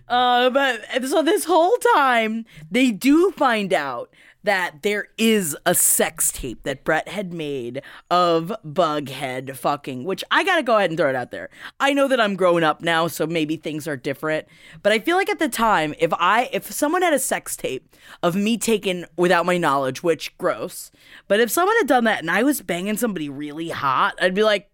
uh 0.08 0.50
but 0.50 0.82
so 1.06 1.22
this 1.22 1.46
whole 1.46 1.76
time 1.96 2.46
they 2.72 2.90
do 2.92 3.30
find 3.32 3.72
out 3.72 4.10
that 4.44 4.82
there 4.82 5.08
is 5.18 5.56
a 5.66 5.74
sex 5.74 6.32
tape 6.32 6.64
that 6.64 6.84
Brett 6.84 7.08
had 7.08 7.34
made 7.34 7.82
of 8.12 8.54
Bughead 8.66 9.56
fucking, 9.56 10.04
which 10.04 10.24
I 10.30 10.44
gotta 10.44 10.64
go 10.64 10.78
ahead 10.78 10.90
and 10.90 10.98
throw 10.98 11.10
it 11.10 11.16
out 11.16 11.32
there. 11.32 11.50
I 11.80 11.94
know 11.94 12.08
that 12.08 12.20
I'm 12.20 12.36
grown 12.36 12.64
up 12.64 12.82
now, 12.82 13.08
so 13.08 13.26
maybe 13.26 13.56
things 13.56 13.88
are 13.88 13.98
different. 13.98 14.48
But 14.82 14.92
I 14.92 15.00
feel 15.00 15.16
like 15.16 15.30
at 15.30 15.40
the 15.40 15.50
time, 15.50 15.96
if 16.00 16.12
I 16.14 16.50
if 16.52 16.72
someone 16.72 17.02
had 17.02 17.14
a 17.14 17.20
sex 17.20 17.56
tape 17.56 17.96
of 18.22 18.36
me 18.36 18.58
taken 18.58 19.06
without 19.18 19.46
my 19.46 19.58
knowledge, 19.58 20.04
which 20.04 20.38
gross, 20.38 20.92
but 21.28 21.40
if 21.40 21.50
someone 21.50 21.78
had 21.78 21.88
done 21.88 22.04
that 22.06 22.20
and 22.20 22.32
I 22.32 22.44
was 22.44 22.62
banging 22.62 22.98
somebody 22.98 23.30
really 23.30 23.70
hot, 23.70 24.16
I'd 24.22 24.36
be 24.36 24.44
like, 24.44 24.70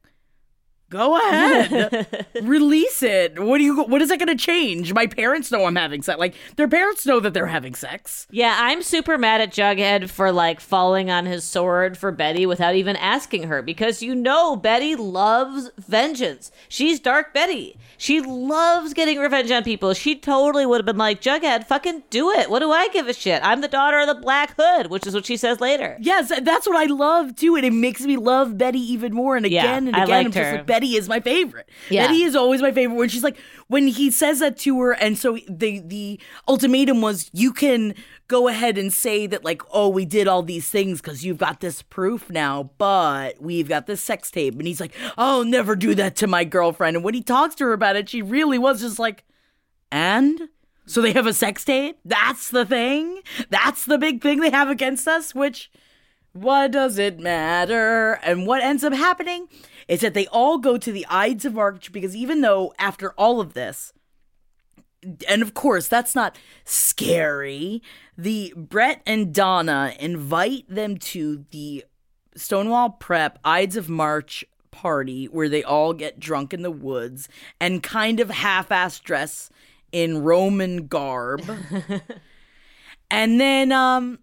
Go 0.90 1.18
ahead. 1.18 2.26
Release 2.42 3.04
it. 3.04 3.40
What 3.40 3.58
do 3.60 3.64
you 3.64 3.84
what 3.84 4.02
is 4.02 4.10
that 4.10 4.18
going 4.20 4.36
to 4.36 4.44
change? 4.44 4.94
My 4.94 5.08
parents 5.08 5.52
know 5.52 5.66
I'm 5.66 5.76
having 5.76 6.02
sex. 6.02 6.18
Like 6.20 6.36
their 6.56 6.68
parents 6.68 7.06
know 7.06 7.20
that 7.20 7.34
they're 7.34 7.48
having 7.48 7.76
sex. 7.76 8.28
yeah. 8.32 8.58
I'm 8.60 8.82
super 8.84 9.18
mad 9.18 9.42
at 9.42 9.52
Jughead 9.52 10.10
for 10.10 10.32
like 10.32 10.60
falling 10.60 11.10
on 11.10 11.26
his 11.26 11.44
sword 11.44 11.98
for 11.98 12.12
Betty 12.12 12.46
without 12.46 12.76
even 12.76 12.96
asking 12.96 13.44
her 13.44 13.62
because 13.62 14.02
you 14.02 14.16
know 14.16 14.56
Betty 14.56 14.96
loves 14.96 15.70
vengeance. 15.78 16.52
She's 16.68 17.00
Dark 17.00 17.34
Betty. 17.34 17.78
She 17.98 18.22
loves 18.22 18.94
getting 18.94 19.20
revenge 19.20 19.52
on 19.52 19.64
people. 19.64 19.94
She 19.94 20.16
totally 20.16 20.66
would 20.66 20.78
have 20.80 20.86
been 20.86 20.98
like 20.98 21.22
Jughead, 21.22 21.68
fucking 21.68 22.04
do 22.10 22.32
it. 22.32 22.50
What 22.50 22.60
do 22.60 22.72
I 22.72 22.88
give 22.90 23.08
a 23.08 23.14
shit? 23.14 23.42
I'm 23.44 23.62
the 23.62 23.68
daughter 23.68 24.00
of 24.00 24.08
the 24.08 24.16
Black 24.16 24.56
Hood, 24.58 24.88
which 24.88 25.06
is 25.06 25.14
what 25.14 25.26
she 25.26 25.36
says 25.38 25.60
later. 25.60 25.98
Yes, 26.00 26.30
that's 26.42 26.66
what 26.68 26.78
I 26.78 26.86
love 26.86 27.36
too, 27.36 27.56
and 27.56 27.66
it 27.66 27.74
makes 27.74 28.02
me 28.02 28.16
love 28.18 28.58
Betty 28.58 28.80
even 28.80 29.14
more. 29.14 29.36
And 29.36 29.46
Yeah, 29.46 29.64
again 29.66 29.88
and 29.88 29.96
I 29.98 30.04
again, 30.06 30.18
I'm 30.18 30.24
liked 30.26 30.36
her. 30.38 30.52
like 30.58 30.66
Betty 30.66 30.79
is 30.88 31.08
my 31.08 31.20
favorite. 31.20 31.70
Yeah. 31.90 32.08
Betty 32.08 32.24
is 32.24 32.36
always 32.36 32.62
my 32.62 32.72
favorite. 32.72 32.96
When 32.96 33.10
she's 33.10 33.24
like, 33.24 33.38
when 33.68 33.88
he 33.88 34.12
says 34.12 34.40
that 34.40 34.58
to 34.60 34.80
her, 34.82 34.94
and 34.94 35.18
so 35.18 35.38
the 35.48 35.80
the 35.80 36.20
ultimatum 36.48 37.02
was, 37.02 37.30
you 37.34 37.54
can 37.54 37.94
go 38.28 38.48
ahead 38.48 38.78
and 38.78 38.92
say 38.94 39.28
that 39.28 39.44
like, 39.44 39.62
oh, 39.72 39.90
we 39.90 40.06
did 40.06 40.28
all 40.28 40.44
these 40.44 40.70
things 40.70 41.02
because 41.02 41.26
you've 41.26 41.38
got 41.38 41.60
this 41.60 41.82
proof 41.82 42.30
now, 42.30 42.72
but 42.78 43.42
we've 43.42 43.70
got 43.70 43.88
this 43.88 44.02
sex 44.02 44.32
tape, 44.32 44.54
and 44.56 44.68
he's 44.68 44.82
like, 44.82 44.94
I'll 45.18 45.46
never 45.46 45.76
do 45.76 45.96
that 45.96 46.16
to 46.18 46.28
my 46.28 46.44
girlfriend. 46.44 46.96
And 46.96 47.04
when 47.04 47.14
he 47.14 47.22
talks 47.22 47.56
to 47.56 47.66
her 47.66 47.74
about 47.74 47.96
it, 47.96 48.10
she 48.10 48.22
really 48.22 48.58
was 48.58 48.82
just 48.82 49.00
like, 49.00 49.24
and. 49.92 50.50
So 50.86 51.04
they 51.04 51.14
have 51.14 51.28
a 51.28 51.34
sex 51.34 51.64
tape? 51.64 52.00
That's 52.04 52.50
the 52.50 52.66
thing? 52.66 53.22
That's 53.52 53.86
the 53.86 54.00
big 54.00 54.24
thing 54.24 54.40
they 54.40 54.50
have 54.50 54.70
against 54.70 55.08
us? 55.08 55.36
Which, 55.36 55.70
what 56.34 56.72
does 56.72 56.98
it 56.98 57.20
matter? 57.20 58.14
And 58.24 58.48
what 58.48 58.64
ends 58.64 58.84
up 58.84 58.94
happening 58.94 59.48
is 59.90 60.02
that 60.02 60.14
they 60.14 60.28
all 60.28 60.60
go 60.60 60.78
to 60.78 60.92
the 60.92 61.06
Ides 61.10 61.44
of 61.44 61.56
March 61.56 61.92
because 61.92 62.16
even 62.16 62.42
though 62.42 62.74
after 62.78 63.12
all 63.14 63.42
of 63.42 63.54
this, 63.54 63.92
and 65.28 65.42
of 65.42 65.54
course 65.56 65.88
that's 65.88 66.14
not 66.14 66.38
scary, 66.64 67.82
the 68.16 68.54
Brett 68.56 69.02
and 69.08 69.34
Donna 69.34 69.94
invite 70.00 70.70
them 70.70 70.98
to 70.98 71.44
the 71.50 71.84
Stonewall 72.36 72.92
Prep 72.92 73.40
Ides 73.44 73.76
of 73.76 73.90
March 73.90 74.46
party 74.70 75.26
where 75.26 75.50
they 75.50 75.64
all 75.64 75.94
get 75.94 76.20
drunk 76.20 76.54
in 76.54 76.62
the 76.62 76.72
woods 76.72 77.28
and 77.60 77.82
kind 77.82 78.20
of 78.20 78.30
half-ass 78.30 79.00
dress 79.00 79.50
in 79.92 80.22
Roman 80.22 80.86
garb. 80.86 81.42
and 83.12 83.42
then 83.42 83.72
um 83.72 84.20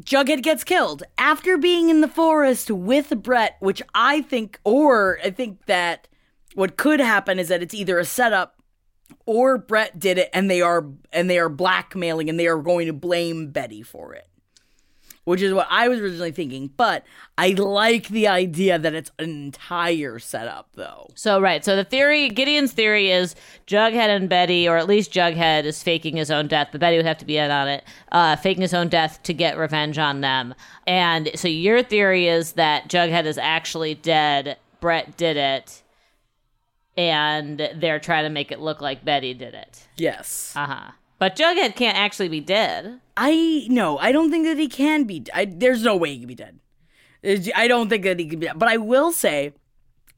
Jughead 0.00 0.42
gets 0.42 0.62
killed 0.62 1.04
after 1.16 1.56
being 1.56 1.88
in 1.88 2.02
the 2.02 2.08
forest 2.08 2.70
with 2.70 3.22
Brett, 3.22 3.56
which 3.60 3.82
I 3.94 4.22
think, 4.22 4.60
or 4.62 5.18
I 5.24 5.30
think 5.30 5.64
that 5.66 6.06
what 6.54 6.76
could 6.76 7.00
happen 7.00 7.38
is 7.38 7.48
that 7.48 7.62
it's 7.62 7.74
either 7.74 7.98
a 7.98 8.04
setup 8.04 8.60
or 9.24 9.56
Brett 9.56 9.98
did 9.98 10.18
it 10.18 10.30
and 10.34 10.50
they 10.50 10.60
are 10.60 10.86
and 11.12 11.30
they 11.30 11.38
are 11.38 11.48
blackmailing 11.48 12.28
and 12.28 12.38
they 12.38 12.46
are 12.46 12.58
going 12.58 12.86
to 12.86 12.92
blame 12.92 13.50
Betty 13.50 13.82
for 13.82 14.14
it. 14.14 14.28
Which 15.26 15.42
is 15.42 15.52
what 15.52 15.66
I 15.68 15.88
was 15.88 15.98
originally 15.98 16.30
thinking, 16.30 16.70
but 16.76 17.04
I 17.36 17.48
like 17.48 18.06
the 18.10 18.28
idea 18.28 18.78
that 18.78 18.94
it's 18.94 19.10
an 19.18 19.28
entire 19.28 20.20
setup 20.20 20.68
though. 20.74 21.08
So 21.16 21.40
right, 21.40 21.64
so 21.64 21.74
the 21.74 21.82
theory, 21.82 22.28
Gideon's 22.28 22.70
theory 22.70 23.10
is 23.10 23.34
Jughead 23.66 24.08
and 24.08 24.28
Betty, 24.28 24.68
or 24.68 24.76
at 24.76 24.86
least 24.86 25.12
Jughead, 25.12 25.64
is 25.64 25.82
faking 25.82 26.16
his 26.16 26.30
own 26.30 26.46
death, 26.46 26.68
but 26.70 26.80
Betty 26.80 26.96
would 26.96 27.06
have 27.06 27.18
to 27.18 27.24
be 27.24 27.38
in 27.38 27.50
on 27.50 27.66
it, 27.66 27.82
uh, 28.12 28.36
faking 28.36 28.62
his 28.62 28.72
own 28.72 28.86
death 28.86 29.20
to 29.24 29.34
get 29.34 29.58
revenge 29.58 29.98
on 29.98 30.20
them. 30.20 30.54
And 30.86 31.28
so 31.34 31.48
your 31.48 31.82
theory 31.82 32.28
is 32.28 32.52
that 32.52 32.88
Jughead 32.88 33.24
is 33.24 33.36
actually 33.36 33.96
dead. 33.96 34.58
Brett 34.78 35.16
did 35.16 35.36
it, 35.36 35.82
and 36.96 37.68
they're 37.74 37.98
trying 37.98 38.22
to 38.22 38.30
make 38.30 38.52
it 38.52 38.60
look 38.60 38.80
like 38.80 39.04
Betty 39.04 39.34
did 39.34 39.54
it. 39.54 39.88
Yes. 39.96 40.52
Uh 40.54 40.66
huh. 40.66 40.90
But 41.18 41.34
Jughead 41.34 41.74
can't 41.74 41.98
actually 41.98 42.28
be 42.28 42.40
dead. 42.40 43.00
I 43.16 43.66
no, 43.70 43.98
I 43.98 44.12
don't 44.12 44.30
think 44.30 44.44
that 44.44 44.58
he 44.58 44.68
can 44.68 45.04
be. 45.04 45.24
I, 45.34 45.46
there's 45.46 45.82
no 45.82 45.96
way 45.96 46.10
he 46.12 46.18
can 46.18 46.28
be 46.28 46.34
dead. 46.34 46.58
I 47.54 47.66
don't 47.66 47.88
think 47.88 48.04
that 48.04 48.18
he 48.18 48.26
can 48.26 48.38
be. 48.38 48.48
But 48.54 48.68
I 48.68 48.76
will 48.76 49.10
say, 49.10 49.52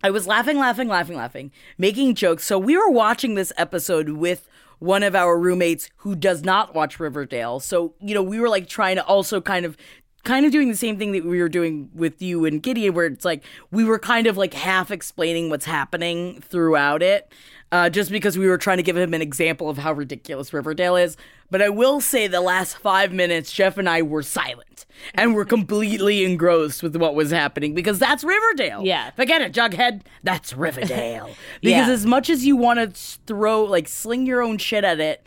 I 0.03 0.11
was 0.11 0.27
laughing, 0.27 0.59
laughing, 0.59 0.89
laughing, 0.89 1.17
laughing, 1.17 1.53
making 1.79 2.15
jokes. 2.15 2.45
So 2.45 2.59
we 2.59 2.77
were 2.77 2.91
watching 2.91 3.35
this 3.35 3.53
episode 3.57 4.11
with 4.11 4.49
one 4.79 5.03
of 5.03 5.15
our 5.15 5.39
roommates 5.39 5.91
who 5.99 6.15
does 6.15 6.43
not 6.43 6.75
watch 6.75 7.01
Riverdale. 7.01 7.61
So 7.61 7.95
you 8.01 8.15
know, 8.15 8.23
we 8.23 8.41
were 8.41 8.49
like 8.49 8.69
trying 8.69 8.97
to 8.97 9.05
also 9.05 9.41
kind 9.41 9.65
of. 9.65 9.77
Kind 10.25 10.45
of 10.45 10.53
doing 10.53 10.69
the 10.69 10.77
same 10.77 10.99
thing 10.99 11.13
that 11.13 11.25
we 11.25 11.41
were 11.41 11.49
doing 11.49 11.89
with 11.95 12.21
you 12.21 12.45
and 12.45 12.61
Gideon, 12.63 12.93
where 12.93 13.07
it's 13.07 13.25
like 13.25 13.45
we 13.71 13.85
were 13.85 14.01
kind 14.01 14.27
of 14.27 14.37
like 14.37 14.53
half 14.53 14.91
explaining 14.91 15.49
what's 15.49 15.65
happening 15.65 16.41
throughout 16.43 17.03
it, 17.03 17.33
uh, 17.71 17.91
just 17.91 18.11
because 18.11 18.39
we 18.39 18.47
were 18.47 18.57
trying 18.59 18.79
to 18.79 18.83
give 18.83 18.97
him 18.97 19.13
an 19.13 19.21
example 19.23 19.69
of 19.69 19.79
how 19.79 19.93
ridiculous 19.93 20.53
Riverdale 20.53 20.97
is. 20.97 21.17
But 21.51 21.61
I 21.63 21.69
will 21.69 22.01
say 22.01 22.27
the 22.27 22.41
last 22.41 22.79
five 22.79 23.13
minutes, 23.13 23.53
Jeff 23.53 23.77
and 23.79 23.89
I 23.89 24.03
were 24.03 24.23
silent 24.23 24.87
and 25.15 25.35
were 25.35 25.45
completely 25.45 26.25
engrossed 26.31 26.83
with 26.83 26.97
what 26.97 27.15
was 27.15 27.31
happening 27.31 27.75
because 27.75 27.99
that's 27.99 28.25
Riverdale. 28.25 28.85
Yeah. 28.85 29.11
Forget 29.11 29.43
it, 29.43 29.53
Jughead. 29.53 30.03
That's 30.23 30.55
Riverdale. 30.55 31.27
because 31.63 31.89
Yeah. 31.89 31.93
as 31.93 32.07
much 32.07 32.31
as 32.31 32.47
you 32.47 32.57
want 32.57 32.79
to 32.81 33.19
throw, 33.27 33.65
like, 33.65 33.87
sling 33.89 34.27
your 34.27 34.43
own 34.43 34.59
shit 34.59 34.85
at 34.85 35.01
it, 35.01 35.23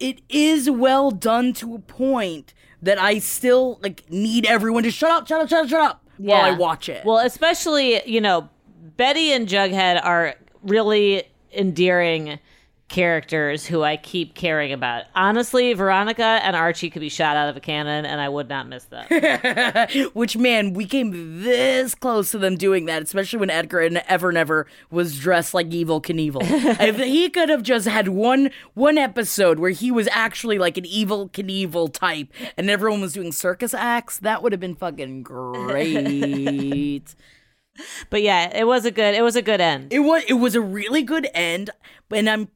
it 0.00 0.20
is 0.28 0.68
well 0.70 1.10
done 1.10 1.52
to 1.54 1.74
a 1.74 1.78
point 1.78 2.54
that 2.82 2.98
I 2.98 3.18
still, 3.18 3.78
like, 3.82 4.08
need 4.10 4.46
everyone 4.46 4.82
to 4.84 4.90
shut 4.90 5.10
up, 5.10 5.26
shut 5.28 5.40
up, 5.42 5.48
shut 5.48 5.64
up, 5.64 5.68
shut 5.68 5.80
up 5.80 6.04
while 6.16 6.40
I 6.42 6.50
watch 6.52 6.88
it. 6.88 7.04
Well, 7.04 7.18
especially, 7.18 8.00
you 8.06 8.20
know, 8.20 8.48
Betty 8.96 9.32
and 9.32 9.46
Jughead 9.48 10.00
are 10.04 10.34
really 10.62 11.24
endearing 11.52 12.38
characters 12.90 13.64
who 13.66 13.82
I 13.82 13.96
keep 13.96 14.34
caring 14.34 14.72
about. 14.72 15.04
Honestly, 15.14 15.72
Veronica 15.72 16.22
and 16.24 16.54
Archie 16.54 16.90
could 16.90 17.00
be 17.00 17.08
shot 17.08 17.36
out 17.36 17.48
of 17.48 17.56
a 17.56 17.60
cannon, 17.60 18.04
and 18.04 18.20
I 18.20 18.28
would 18.28 18.48
not 18.48 18.68
miss 18.68 18.84
them. 18.84 19.06
Which 20.12 20.36
man, 20.36 20.74
we 20.74 20.84
came 20.84 21.42
this 21.42 21.94
close 21.94 22.32
to 22.32 22.38
them 22.38 22.56
doing 22.56 22.84
that, 22.86 23.02
especially 23.02 23.38
when 23.38 23.50
Edgar 23.50 23.80
and 23.80 23.96
Evernever 23.96 24.64
was 24.90 25.18
dressed 25.18 25.54
like 25.54 25.70
Evel 25.70 26.02
Knievel. 26.02 26.40
if 26.80 26.96
he 26.98 27.30
could 27.30 27.48
have 27.48 27.62
just 27.62 27.86
had 27.86 28.08
one 28.08 28.50
one 28.74 28.98
episode 28.98 29.58
where 29.58 29.70
he 29.70 29.90
was 29.90 30.08
actually 30.10 30.58
like 30.58 30.76
an 30.76 30.84
Evel 30.84 31.30
Knievel 31.30 31.92
type, 31.92 32.28
and 32.56 32.68
everyone 32.68 33.00
was 33.00 33.12
doing 33.12 33.32
circus 33.32 33.72
acts, 33.72 34.18
that 34.18 34.42
would 34.42 34.52
have 34.52 34.60
been 34.60 34.76
fucking 34.76 35.22
great. 35.22 37.14
But 38.10 38.22
yeah, 38.22 38.56
it 38.56 38.66
was 38.66 38.84
a 38.84 38.90
good. 38.90 39.14
It 39.14 39.22
was 39.22 39.36
a 39.36 39.42
good 39.42 39.60
end. 39.60 39.92
It 39.92 40.00
was 40.00 40.22
it 40.28 40.34
was 40.34 40.54
a 40.54 40.60
really 40.60 41.02
good 41.02 41.28
end, 41.34 41.70
and 42.10 42.28
I'm 42.28 42.48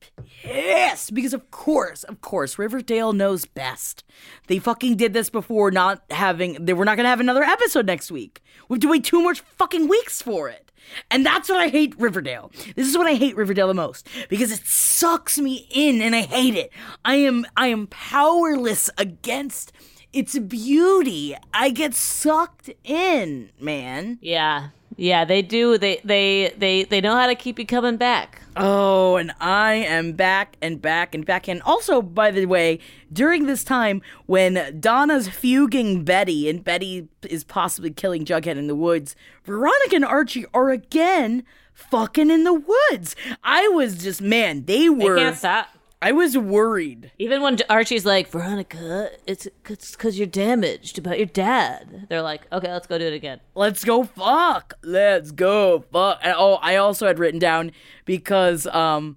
pissed 0.42 1.14
because 1.14 1.34
of 1.34 1.50
course, 1.50 2.04
of 2.04 2.20
course, 2.20 2.58
Riverdale 2.58 3.12
knows 3.12 3.44
best. 3.44 4.04
They 4.46 4.58
fucking 4.58 4.96
did 4.96 5.12
this 5.12 5.30
before 5.30 5.70
not 5.70 6.02
having 6.10 6.64
they 6.64 6.72
were 6.72 6.84
not 6.84 6.96
gonna 6.96 7.08
have 7.08 7.20
another 7.20 7.42
episode 7.42 7.86
next 7.86 8.10
week. 8.10 8.42
We 8.68 8.76
have 8.76 8.82
to 8.82 8.88
wait 8.88 9.04
two 9.04 9.22
more 9.22 9.34
fucking 9.34 9.88
weeks 9.88 10.22
for 10.22 10.48
it. 10.48 10.70
And 11.10 11.24
that's 11.24 11.48
what 11.48 11.60
I 11.60 11.68
hate 11.68 11.94
Riverdale. 11.98 12.50
This 12.76 12.86
is 12.88 12.96
what 12.96 13.06
I 13.06 13.14
hate 13.14 13.36
Riverdale 13.36 13.68
the 13.68 13.74
most 13.74 14.06
because 14.28 14.52
it 14.52 14.66
sucks 14.66 15.38
me 15.38 15.66
in 15.70 16.02
and 16.02 16.14
I 16.14 16.22
hate 16.22 16.54
it. 16.54 16.70
I 17.04 17.16
am 17.16 17.46
I 17.56 17.68
am 17.68 17.86
powerless 17.86 18.90
against 18.98 19.72
its 20.12 20.38
beauty. 20.38 21.36
I 21.52 21.70
get 21.70 21.94
sucked 21.94 22.70
in, 22.84 23.50
man. 23.58 24.18
Yeah, 24.20 24.68
yeah, 24.96 25.24
they 25.24 25.42
do. 25.42 25.76
They 25.78 26.00
they 26.04 26.52
they 26.56 26.84
they 26.84 27.00
know 27.00 27.14
how 27.14 27.26
to 27.26 27.34
keep 27.34 27.58
you 27.58 27.66
coming 27.66 27.96
back. 27.96 28.40
Oh, 28.56 29.16
and 29.16 29.32
I 29.40 29.74
am 29.74 30.12
back 30.12 30.56
and 30.62 30.80
back 30.80 31.14
and 31.14 31.26
back. 31.26 31.48
And 31.48 31.60
also, 31.62 32.00
by 32.00 32.30
the 32.30 32.46
way, 32.46 32.78
during 33.12 33.46
this 33.46 33.64
time 33.64 34.00
when 34.26 34.78
Donna's 34.80 35.28
fuging 35.28 36.04
Betty 36.04 36.48
and 36.48 36.62
Betty 36.62 37.08
is 37.22 37.42
possibly 37.42 37.90
killing 37.90 38.24
Jughead 38.24 38.56
in 38.56 38.68
the 38.68 38.76
woods, 38.76 39.16
Veronica 39.44 39.96
and 39.96 40.04
Archie 40.04 40.46
are 40.54 40.70
again 40.70 41.42
fucking 41.72 42.30
in 42.30 42.44
the 42.44 42.54
woods. 42.54 43.16
I 43.42 43.66
was 43.68 43.98
just, 43.98 44.22
man, 44.22 44.64
they 44.66 44.82
They 44.82 44.88
were. 44.88 45.16
can't 45.16 45.36
stop. 45.36 45.68
I 46.04 46.12
was 46.12 46.36
worried. 46.36 47.12
Even 47.18 47.40
when 47.40 47.56
Archie's 47.70 48.04
like, 48.04 48.28
Veronica, 48.28 49.08
it's 49.26 49.48
because 49.64 50.18
you're 50.18 50.26
damaged 50.26 50.98
about 50.98 51.16
your 51.16 51.26
dad. 51.26 52.04
They're 52.10 52.20
like, 52.20 52.42
okay, 52.52 52.70
let's 52.70 52.86
go 52.86 52.98
do 52.98 53.06
it 53.06 53.14
again. 53.14 53.40
Let's 53.54 53.84
go 53.84 54.04
fuck. 54.04 54.74
Let's 54.82 55.30
go 55.30 55.86
fuck. 55.90 56.18
And, 56.22 56.34
oh, 56.36 56.58
I 56.60 56.76
also 56.76 57.06
had 57.06 57.18
written 57.18 57.40
down 57.40 57.72
because 58.04 58.66
um 58.66 59.16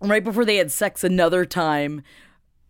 right 0.00 0.24
before 0.24 0.46
they 0.46 0.56
had 0.56 0.72
sex 0.72 1.04
another 1.04 1.44
time, 1.44 2.02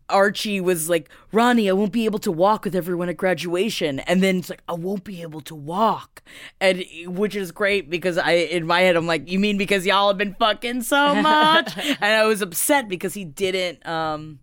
Archie 0.09 0.61
was 0.61 0.89
like, 0.89 1.09
Ronnie, 1.33 1.69
I 1.69 1.73
won't 1.73 1.93
be 1.93 2.05
able 2.05 2.19
to 2.21 2.31
walk 2.33 2.65
with 2.65 2.75
everyone 2.77 3.09
at 3.09 3.17
graduation. 3.17 4.01
And 4.01 4.23
then 4.23 4.37
it's 4.39 4.51
like, 4.51 4.63
I 4.69 4.75
won't 4.75 5.05
be 5.05 5.23
able 5.23 5.41
to 5.43 5.55
walk. 5.55 6.23
And 6.61 6.85
which 7.07 7.35
is 7.35 7.51
great 7.53 7.91
because 7.91 8.17
I 8.19 8.33
in 8.33 8.67
my 8.67 8.81
head 8.81 8.97
I'm 8.97 9.07
like, 9.07 9.29
you 9.31 9.39
mean 9.39 9.59
because 9.59 9.85
y'all 9.87 10.09
have 10.09 10.19
been 10.19 10.35
fucking 10.35 10.83
so 10.83 11.15
much? 11.23 11.77
and 11.77 12.05
I 12.05 12.25
was 12.27 12.43
upset 12.43 12.89
because 12.89 13.15
he 13.15 13.25
didn't 13.25 13.87
um 13.87 14.39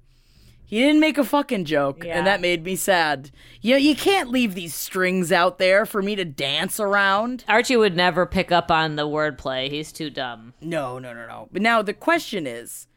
he 0.65 0.79
didn't 0.79 1.01
make 1.01 1.19
a 1.19 1.23
fucking 1.23 1.65
joke, 1.65 2.03
Yeah. 2.03 2.17
and 2.17 2.25
that 2.25 2.41
made 2.41 2.63
me 2.63 2.75
sad. 2.75 3.29
You 3.61 3.75
you 3.75 3.95
can't 3.95 4.29
leave 4.29 4.55
these 4.55 4.73
strings 4.73 5.31
out 5.31 5.59
there 5.59 5.85
for 5.85 6.01
me 6.01 6.15
to 6.15 6.25
dance 6.25 6.79
around. 6.79 7.43
Archie 7.47 7.77
would 7.77 7.95
never 7.95 8.25
pick 8.25 8.51
up 8.51 8.71
on 8.71 8.95
the 8.95 9.07
wordplay. 9.07 9.69
He's 9.69 9.91
too 9.91 10.09
dumb. 10.09 10.53
No, 10.61 10.97
no, 10.97 11.13
no, 11.13 11.27
no. 11.27 11.47
But 11.51 11.61
now 11.61 11.83
the 11.83 11.93
question 11.93 12.47
is, 12.47 12.87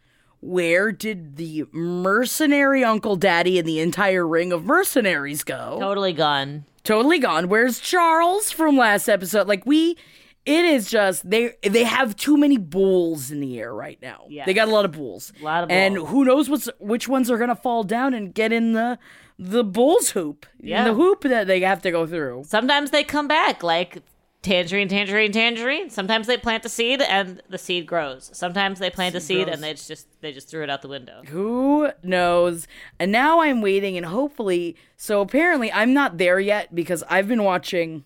where 0.40 0.92
did 0.92 1.36
the 1.36 1.64
mercenary 1.72 2.84
Uncle 2.84 3.16
Daddy 3.16 3.58
and 3.58 3.66
the 3.66 3.80
entire 3.80 4.26
ring 4.26 4.52
of 4.52 4.64
mercenaries 4.64 5.42
go? 5.44 5.78
Totally 5.80 6.12
gone. 6.12 6.64
Totally 6.84 7.18
gone. 7.18 7.48
Where's 7.48 7.80
Charles 7.80 8.50
from 8.52 8.76
last 8.76 9.08
episode? 9.08 9.48
Like 9.48 9.66
we 9.66 9.96
it 10.44 10.64
is 10.64 10.88
just 10.88 11.28
they 11.28 11.54
they 11.62 11.82
have 11.82 12.14
too 12.14 12.36
many 12.36 12.56
bulls 12.56 13.32
in 13.32 13.40
the 13.40 13.58
air 13.58 13.74
right 13.74 14.00
now. 14.00 14.26
Yes. 14.28 14.46
They 14.46 14.54
got 14.54 14.68
a 14.68 14.70
lot 14.70 14.84
of 14.84 14.92
bulls. 14.92 15.32
A 15.40 15.44
lot 15.44 15.64
of 15.64 15.68
bulls. 15.68 15.76
And 15.76 15.96
who 15.96 16.24
knows 16.24 16.48
what's 16.48 16.68
which 16.78 17.08
ones 17.08 17.30
are 17.30 17.38
gonna 17.38 17.56
fall 17.56 17.82
down 17.82 18.14
and 18.14 18.32
get 18.32 18.52
in 18.52 18.72
the 18.72 18.98
the 19.38 19.64
bulls 19.64 20.10
hoop. 20.10 20.46
Yeah. 20.60 20.84
The 20.84 20.94
hoop 20.94 21.22
that 21.22 21.48
they 21.48 21.60
have 21.60 21.82
to 21.82 21.90
go 21.90 22.06
through. 22.06 22.44
Sometimes 22.46 22.92
they 22.92 23.02
come 23.02 23.26
back 23.26 23.62
like 23.64 24.02
tangerine, 24.46 24.88
tangerine, 24.88 25.32
tangerine. 25.32 25.90
Sometimes 25.90 26.26
they 26.26 26.36
plant 26.36 26.64
a 26.64 26.68
seed 26.68 27.02
and 27.02 27.42
the 27.48 27.58
seed 27.58 27.86
grows. 27.86 28.30
Sometimes 28.32 28.78
they 28.78 28.90
plant 28.90 29.14
a 29.14 29.20
seed 29.20 29.46
grows. 29.46 29.54
and 29.54 29.62
they 29.62 29.74
just 29.74 30.20
they 30.20 30.32
just 30.32 30.48
threw 30.48 30.62
it 30.62 30.70
out 30.70 30.82
the 30.82 30.88
window. 30.88 31.22
Who 31.28 31.90
knows? 32.02 32.66
And 32.98 33.10
now 33.10 33.40
I'm 33.40 33.60
waiting, 33.60 33.96
and 33.96 34.06
hopefully, 34.06 34.76
so 34.96 35.20
apparently 35.20 35.72
I'm 35.72 35.92
not 35.92 36.18
there 36.18 36.38
yet 36.38 36.74
because 36.74 37.02
I've 37.08 37.28
been 37.28 37.42
watching 37.42 38.04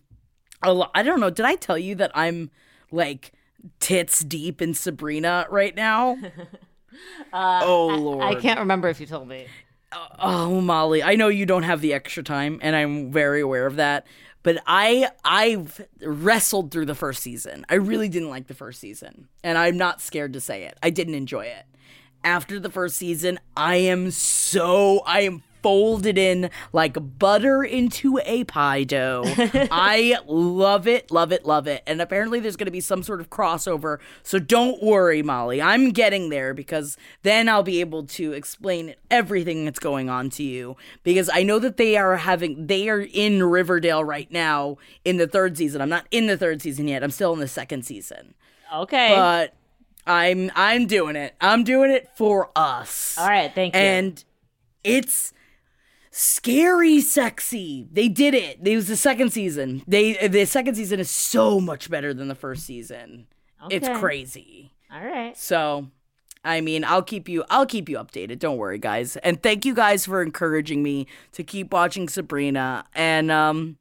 a 0.62 0.72
lot. 0.72 0.90
I 0.94 1.02
don't 1.02 1.20
know. 1.20 1.30
Did 1.30 1.44
I 1.44 1.56
tell 1.56 1.78
you 1.78 1.94
that 1.96 2.10
I'm 2.14 2.50
like 2.90 3.32
tits 3.78 4.20
deep 4.24 4.62
in 4.62 4.74
Sabrina 4.74 5.46
right 5.50 5.74
now? 5.76 6.16
Uh, 7.32 7.60
oh 7.62 7.86
lord! 7.86 8.22
I 8.24 8.34
can't 8.34 8.58
remember 8.58 8.88
if 8.88 9.00
you 9.00 9.06
told 9.06 9.28
me. 9.28 9.46
Oh, 10.18 10.60
Molly, 10.60 11.02
I 11.02 11.14
know 11.14 11.28
you 11.28 11.46
don't 11.46 11.62
have 11.62 11.80
the 11.80 11.94
extra 11.94 12.22
time, 12.22 12.58
and 12.62 12.76
I'm 12.76 13.10
very 13.12 13.40
aware 13.40 13.64
of 13.66 13.76
that. 13.76 14.06
But 14.42 14.62
I 14.66 15.10
I've 15.24 15.86
wrestled 16.02 16.70
through 16.70 16.86
the 16.86 16.94
first 16.94 17.22
season. 17.22 17.66
I 17.68 17.74
really 17.74 18.08
didn't 18.08 18.30
like 18.30 18.46
the 18.46 18.54
first 18.54 18.80
season, 18.80 19.28
and 19.44 19.58
I'm 19.58 19.76
not 19.76 20.00
scared 20.00 20.32
to 20.32 20.40
say 20.40 20.64
it. 20.64 20.78
I 20.82 20.90
didn't 20.90 21.14
enjoy 21.14 21.46
it. 21.46 21.64
After 22.24 22.60
the 22.60 22.70
first 22.70 22.96
season, 22.96 23.38
I 23.56 23.76
am 23.76 24.10
so 24.10 25.00
I 25.06 25.20
am 25.22 25.42
folded 25.62 26.18
in 26.18 26.50
like 26.72 26.96
butter 27.18 27.62
into 27.62 28.18
a 28.24 28.44
pie 28.44 28.84
dough. 28.84 29.22
I 29.70 30.18
love 30.26 30.86
it, 30.86 31.10
love 31.10 31.32
it, 31.32 31.44
love 31.44 31.66
it. 31.66 31.82
And 31.86 32.00
apparently 32.00 32.40
there's 32.40 32.56
going 32.56 32.66
to 32.66 32.72
be 32.72 32.80
some 32.80 33.02
sort 33.02 33.20
of 33.20 33.30
crossover. 33.30 33.98
So 34.22 34.38
don't 34.38 34.82
worry, 34.82 35.22
Molly. 35.22 35.60
I'm 35.62 35.90
getting 35.90 36.28
there 36.30 36.54
because 36.54 36.96
then 37.22 37.48
I'll 37.48 37.62
be 37.62 37.80
able 37.80 38.04
to 38.04 38.32
explain 38.32 38.94
everything 39.10 39.64
that's 39.64 39.78
going 39.78 40.10
on 40.10 40.30
to 40.30 40.42
you 40.42 40.76
because 41.02 41.30
I 41.32 41.42
know 41.42 41.58
that 41.58 41.76
they 41.76 41.96
are 41.96 42.16
having 42.16 42.66
they 42.66 42.88
are 42.88 43.00
in 43.00 43.42
Riverdale 43.42 44.04
right 44.04 44.30
now 44.30 44.78
in 45.04 45.16
the 45.16 45.26
third 45.26 45.56
season. 45.56 45.80
I'm 45.80 45.88
not 45.88 46.06
in 46.10 46.26
the 46.26 46.36
third 46.36 46.62
season 46.62 46.88
yet. 46.88 47.02
I'm 47.02 47.10
still 47.10 47.32
in 47.32 47.40
the 47.40 47.48
second 47.48 47.84
season. 47.84 48.34
Okay. 48.72 49.14
But 49.14 49.54
I'm 50.06 50.50
I'm 50.54 50.86
doing 50.86 51.16
it. 51.16 51.34
I'm 51.40 51.64
doing 51.64 51.90
it 51.90 52.08
for 52.16 52.50
us. 52.56 53.16
All 53.18 53.28
right, 53.28 53.52
thank 53.54 53.74
you. 53.74 53.80
And 53.80 54.24
it's 54.82 55.32
scary 56.10 57.00
sexy. 57.00 57.88
They 57.90 58.08
did 58.08 58.34
it. 58.34 58.58
It 58.62 58.76
was 58.76 58.88
the 58.88 58.96
second 58.96 59.32
season. 59.32 59.82
They 59.86 60.26
the 60.28 60.44
second 60.44 60.74
season 60.74 61.00
is 61.00 61.10
so 61.10 61.60
much 61.60 61.90
better 61.90 62.12
than 62.12 62.28
the 62.28 62.34
first 62.34 62.64
season. 62.64 63.26
It's 63.70 63.88
crazy. 63.98 64.72
All 64.92 65.04
right. 65.04 65.36
So 65.36 65.88
I 66.42 66.60
mean, 66.62 66.84
I'll 66.84 67.02
keep 67.02 67.28
you 67.28 67.44
I'll 67.50 67.66
keep 67.66 67.88
you 67.88 67.96
updated. 67.98 68.38
Don't 68.38 68.56
worry, 68.56 68.78
guys. 68.78 69.16
And 69.18 69.42
thank 69.42 69.64
you 69.64 69.74
guys 69.74 70.06
for 70.06 70.22
encouraging 70.22 70.82
me 70.82 71.06
to 71.32 71.44
keep 71.44 71.72
watching 71.72 72.08
Sabrina. 72.08 72.84
And 72.94 73.30
um 73.30 73.76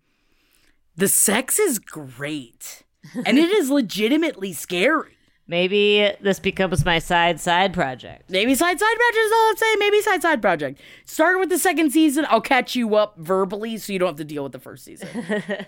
the 0.95 1.07
sex 1.07 1.59
is 1.59 1.80
great. 1.80 2.84
and 3.25 3.38
it 3.38 3.49
is 3.49 3.69
legitimately 3.82 4.51
scary. 4.53 5.15
Maybe 5.50 6.12
this 6.22 6.39
becomes 6.39 6.86
my 6.86 7.00
side 7.00 7.39
side 7.39 7.74
project. 7.74 8.30
Maybe 8.30 8.54
side 8.54 8.80
side 8.80 8.95
project 8.95 9.18
is 9.18 9.32
all 9.32 9.50
I'm 9.50 9.58
saying. 9.58 9.76
Maybe 9.80 10.02
side 10.02 10.22
side 10.22 10.41
project. 10.43 10.80
Start 11.06 11.39
with 11.39 11.50
the 11.50 11.58
second 11.58 11.91
season. 11.91 12.28
I'll 12.30 12.39
catch 12.39 12.76
you 12.76 12.93
up 12.93 13.18
verbally, 13.18 13.80
so 13.80 13.91
you 13.91 13.97
don't 13.97 14.10
have 14.10 14.18
to 14.18 14.24
deal 14.24 14.43
with 14.43 14.52
the 14.52 14.60
first 14.60 14.86
season. 14.86 15.08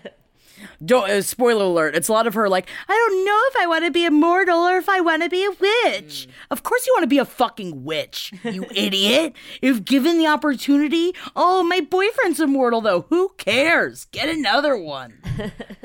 don't. 0.83 1.09
Uh, 1.09 1.21
spoiler 1.21 1.65
alert. 1.65 1.95
It's 1.95 2.07
a 2.07 2.13
lot 2.13 2.27
of 2.27 2.33
her 2.33 2.49
like, 2.49 2.67
I 2.87 2.93
don't 2.93 3.25
know 3.25 3.39
if 3.47 3.55
I 3.63 3.67
want 3.67 3.85
to 3.85 3.91
be 3.91 4.05
immortal 4.05 4.59
or 4.59 4.77
if 4.77 4.89
I 4.89 5.01
want 5.01 5.23
to 5.23 5.29
be 5.29 5.45
a 5.45 5.51
witch. 5.51 6.27
Of 6.49 6.63
course 6.63 6.85
you 6.85 6.93
want 6.93 7.03
to 7.03 7.07
be 7.07 7.17
a 7.17 7.25
fucking 7.25 7.83
witch, 7.83 8.33
you 8.43 8.65
idiot. 8.75 9.33
If 9.61 9.85
given 9.85 10.17
the 10.17 10.27
opportunity, 10.27 11.13
oh, 11.35 11.63
my 11.63 11.81
boyfriend's 11.81 12.39
immortal 12.39 12.81
though. 12.81 13.05
Who 13.09 13.29
cares? 13.37 14.05
Get 14.05 14.29
another 14.29 14.77
one. 14.77 15.19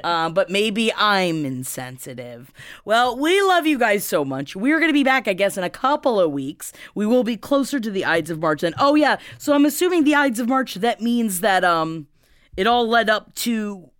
um, 0.05 0.35
but 0.35 0.51
maybe 0.51 0.93
I'm 0.95 1.45
insensitive. 1.45 2.53
Well, 2.85 3.17
we 3.19 3.41
love 3.43 3.67
you 3.67 3.79
guys 3.79 4.05
so 4.05 4.25
much. 4.25 4.57
We're 4.57 4.79
going 4.79 4.91
to 4.91 4.95
be 4.95 5.05
back, 5.05 5.29
I 5.29 5.33
guess, 5.33 5.57
in 5.57 5.65
a 5.65 5.71
couple 5.71 6.21
of 6.21 6.33
weeks. 6.33 6.73
We 6.95 7.07
will 7.07 7.25
be 7.25 7.37
closer 7.37 7.81
to 7.81 7.91
the 7.91 8.05
Ides 8.05 8.31
of 8.31 8.41
March 8.41 8.61
then. 8.63 8.75
Oh, 8.79 8.95
yeah. 8.95 9.17
So 9.39 9.55
I'm 9.55 9.65
assuming 9.65 10.05
the 10.05 10.15
Ides 10.15 10.41
of 10.41 10.49
March, 10.49 10.75
that 10.75 11.01
means 11.01 11.41
that 11.41 11.65
um, 11.65 12.09
it 12.57 12.67
all 12.67 12.89
led 12.89 13.09
up 13.11 13.35
to 13.37 13.91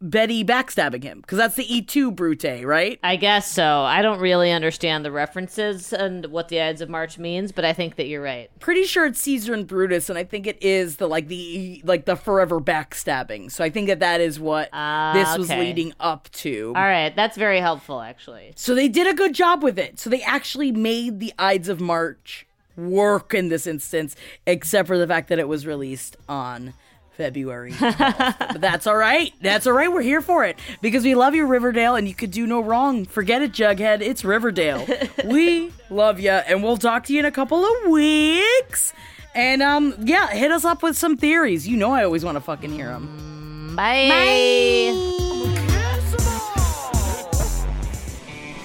Betty 0.00 0.44
backstabbing 0.44 1.02
him 1.02 1.22
because 1.22 1.38
that's 1.38 1.54
the 1.54 1.66
Et 1.70 1.88
tu, 1.88 2.10
Brute, 2.10 2.64
right? 2.64 2.98
I 3.02 3.16
guess 3.16 3.50
so. 3.50 3.80
I 3.80 4.02
don't 4.02 4.20
really 4.20 4.52
understand 4.52 5.06
the 5.06 5.10
references 5.10 5.90
and 5.92 6.26
what 6.26 6.48
the 6.48 6.60
Ides 6.60 6.82
of 6.82 6.90
March 6.90 7.18
means, 7.18 7.50
but 7.50 7.64
I 7.64 7.72
think 7.72 7.96
that 7.96 8.06
you're 8.06 8.22
right. 8.22 8.50
Pretty 8.60 8.84
sure 8.84 9.06
it's 9.06 9.20
Caesar 9.22 9.54
and 9.54 9.66
Brutus, 9.66 10.10
and 10.10 10.18
I 10.18 10.24
think 10.24 10.46
it 10.46 10.62
is 10.62 10.96
the 10.96 11.06
like 11.06 11.28
the 11.28 11.80
like 11.84 12.04
the 12.04 12.14
forever 12.14 12.60
backstabbing. 12.60 13.50
So 13.50 13.64
I 13.64 13.70
think 13.70 13.88
that 13.88 14.00
that 14.00 14.20
is 14.20 14.38
what 14.38 14.68
Ah, 14.72 15.12
this 15.14 15.38
was 15.38 15.48
leading 15.48 15.94
up 15.98 16.30
to. 16.32 16.74
All 16.76 16.82
right, 16.82 17.16
that's 17.16 17.38
very 17.38 17.60
helpful, 17.60 18.02
actually. 18.02 18.52
So 18.54 18.74
they 18.74 18.88
did 18.88 19.06
a 19.06 19.14
good 19.14 19.34
job 19.34 19.62
with 19.62 19.78
it. 19.78 19.98
So 19.98 20.10
they 20.10 20.22
actually 20.22 20.72
made 20.72 21.20
the 21.20 21.32
Ides 21.38 21.70
of 21.70 21.80
March 21.80 22.46
work 22.76 23.32
in 23.32 23.48
this 23.48 23.66
instance, 23.66 24.14
except 24.46 24.86
for 24.88 24.98
the 24.98 25.06
fact 25.06 25.28
that 25.30 25.38
it 25.38 25.48
was 25.48 25.66
released 25.66 26.16
on 26.28 26.74
February 27.16 27.72
12th. 27.72 28.38
but 28.52 28.60
that's 28.60 28.86
all 28.86 28.96
right. 28.96 29.32
That's 29.40 29.66
all 29.66 29.72
right. 29.72 29.90
We're 29.90 30.02
here 30.02 30.20
for 30.20 30.44
it 30.44 30.58
because 30.80 31.04
we 31.04 31.14
love 31.14 31.34
you, 31.34 31.46
Riverdale, 31.46 31.96
and 31.96 32.06
you 32.06 32.14
could 32.14 32.30
do 32.30 32.46
no 32.46 32.60
wrong. 32.60 33.04
Forget 33.06 33.42
it, 33.42 33.52
Jughead. 33.52 34.00
It's 34.02 34.24
Riverdale. 34.24 34.86
we 35.24 35.72
love 35.90 36.20
you, 36.20 36.30
and 36.30 36.62
we'll 36.62 36.76
talk 36.76 37.04
to 37.06 37.12
you 37.12 37.20
in 37.20 37.24
a 37.24 37.30
couple 37.32 37.64
of 37.64 37.90
weeks. 37.90 38.92
And 39.34 39.62
um, 39.62 39.94
yeah, 40.00 40.28
hit 40.28 40.50
us 40.50 40.64
up 40.64 40.82
with 40.82 40.96
some 40.96 41.16
theories. 41.16 41.66
You 41.66 41.76
know, 41.76 41.92
I 41.92 42.04
always 42.04 42.24
want 42.24 42.36
to 42.36 42.40
fucking 42.40 42.70
hear 42.70 42.88
them. 42.88 43.74
Bye. 43.76 45.14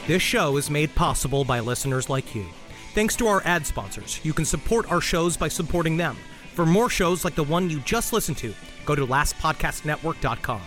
This 0.07 0.21
show 0.21 0.57
is 0.57 0.69
made 0.69 0.93
possible 0.95 1.45
by 1.45 1.59
listeners 1.61 2.09
like 2.09 2.35
you. 2.35 2.45
Thanks 2.93 3.15
to 3.17 3.27
our 3.27 3.41
ad 3.45 3.65
sponsors, 3.65 4.19
you 4.23 4.33
can 4.33 4.43
support 4.43 4.91
our 4.91 4.99
shows 4.99 5.37
by 5.37 5.47
supporting 5.47 5.95
them. 5.95 6.17
For 6.55 6.65
more 6.65 6.89
shows 6.89 7.23
like 7.23 7.35
the 7.35 7.43
one 7.43 7.69
you 7.69 7.79
just 7.79 8.13
listened 8.13 8.37
to, 8.39 8.53
go 8.85 8.95
to 8.95 9.05
lastpodcastnetwork.com. 9.07 10.61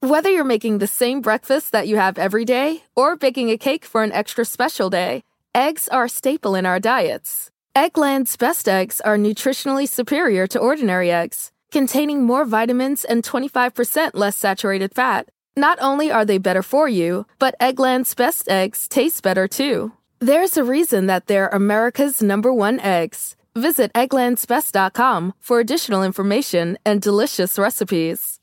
Whether 0.00 0.30
you're 0.30 0.44
making 0.44 0.78
the 0.78 0.86
same 0.86 1.20
breakfast 1.20 1.72
that 1.72 1.86
you 1.86 1.96
have 1.96 2.18
every 2.18 2.44
day 2.44 2.82
or 2.96 3.16
baking 3.16 3.50
a 3.50 3.56
cake 3.56 3.84
for 3.84 4.02
an 4.02 4.12
extra 4.12 4.44
special 4.44 4.90
day, 4.90 5.22
eggs 5.54 5.86
are 5.88 6.04
a 6.04 6.08
staple 6.08 6.54
in 6.54 6.66
our 6.66 6.80
diets. 6.80 7.50
Eggland's 7.76 8.36
best 8.36 8.68
eggs 8.68 9.00
are 9.00 9.16
nutritionally 9.16 9.88
superior 9.88 10.46
to 10.48 10.58
ordinary 10.58 11.10
eggs, 11.10 11.52
containing 11.70 12.24
more 12.24 12.44
vitamins 12.44 13.04
and 13.04 13.22
25% 13.22 14.10
less 14.14 14.36
saturated 14.36 14.92
fat. 14.92 15.28
Not 15.56 15.78
only 15.82 16.10
are 16.10 16.24
they 16.24 16.38
better 16.38 16.62
for 16.62 16.88
you, 16.88 17.26
but 17.38 17.54
Eggland's 17.60 18.14
best 18.14 18.48
eggs 18.48 18.88
taste 18.88 19.22
better 19.22 19.46
too. 19.46 19.92
There's 20.18 20.56
a 20.56 20.64
reason 20.64 21.06
that 21.08 21.26
they're 21.26 21.48
America's 21.48 22.22
number 22.22 22.52
one 22.52 22.80
eggs. 22.80 23.36
Visit 23.54 23.92
egglandsbest.com 23.92 25.34
for 25.40 25.60
additional 25.60 26.04
information 26.04 26.78
and 26.86 27.02
delicious 27.02 27.58
recipes. 27.58 28.38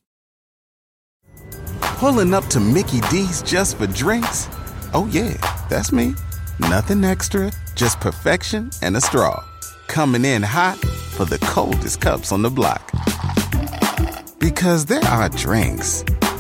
Pulling 1.82 2.34
up 2.34 2.46
to 2.48 2.60
Mickey 2.60 3.02
D's 3.10 3.42
just 3.42 3.78
for 3.78 3.88
drinks? 3.88 4.48
Oh, 4.94 5.10
yeah, 5.12 5.34
that's 5.70 5.92
me. 5.92 6.14
Nothing 6.60 7.04
extra, 7.04 7.52
just 7.76 8.00
perfection 8.00 8.70
and 8.82 8.96
a 8.96 9.02
straw. 9.02 9.44
Coming 9.88 10.26
in 10.26 10.44
hot 10.44 10.78
for 10.78 11.26
the 11.26 11.40
coldest 11.40 12.02
cups 12.02 12.32
on 12.32 12.44
the 12.44 12.50
block. 12.50 12.92
Because 14.40 14.86
there 14.86 15.04
are 15.06 15.30
drinks, 15.30 16.04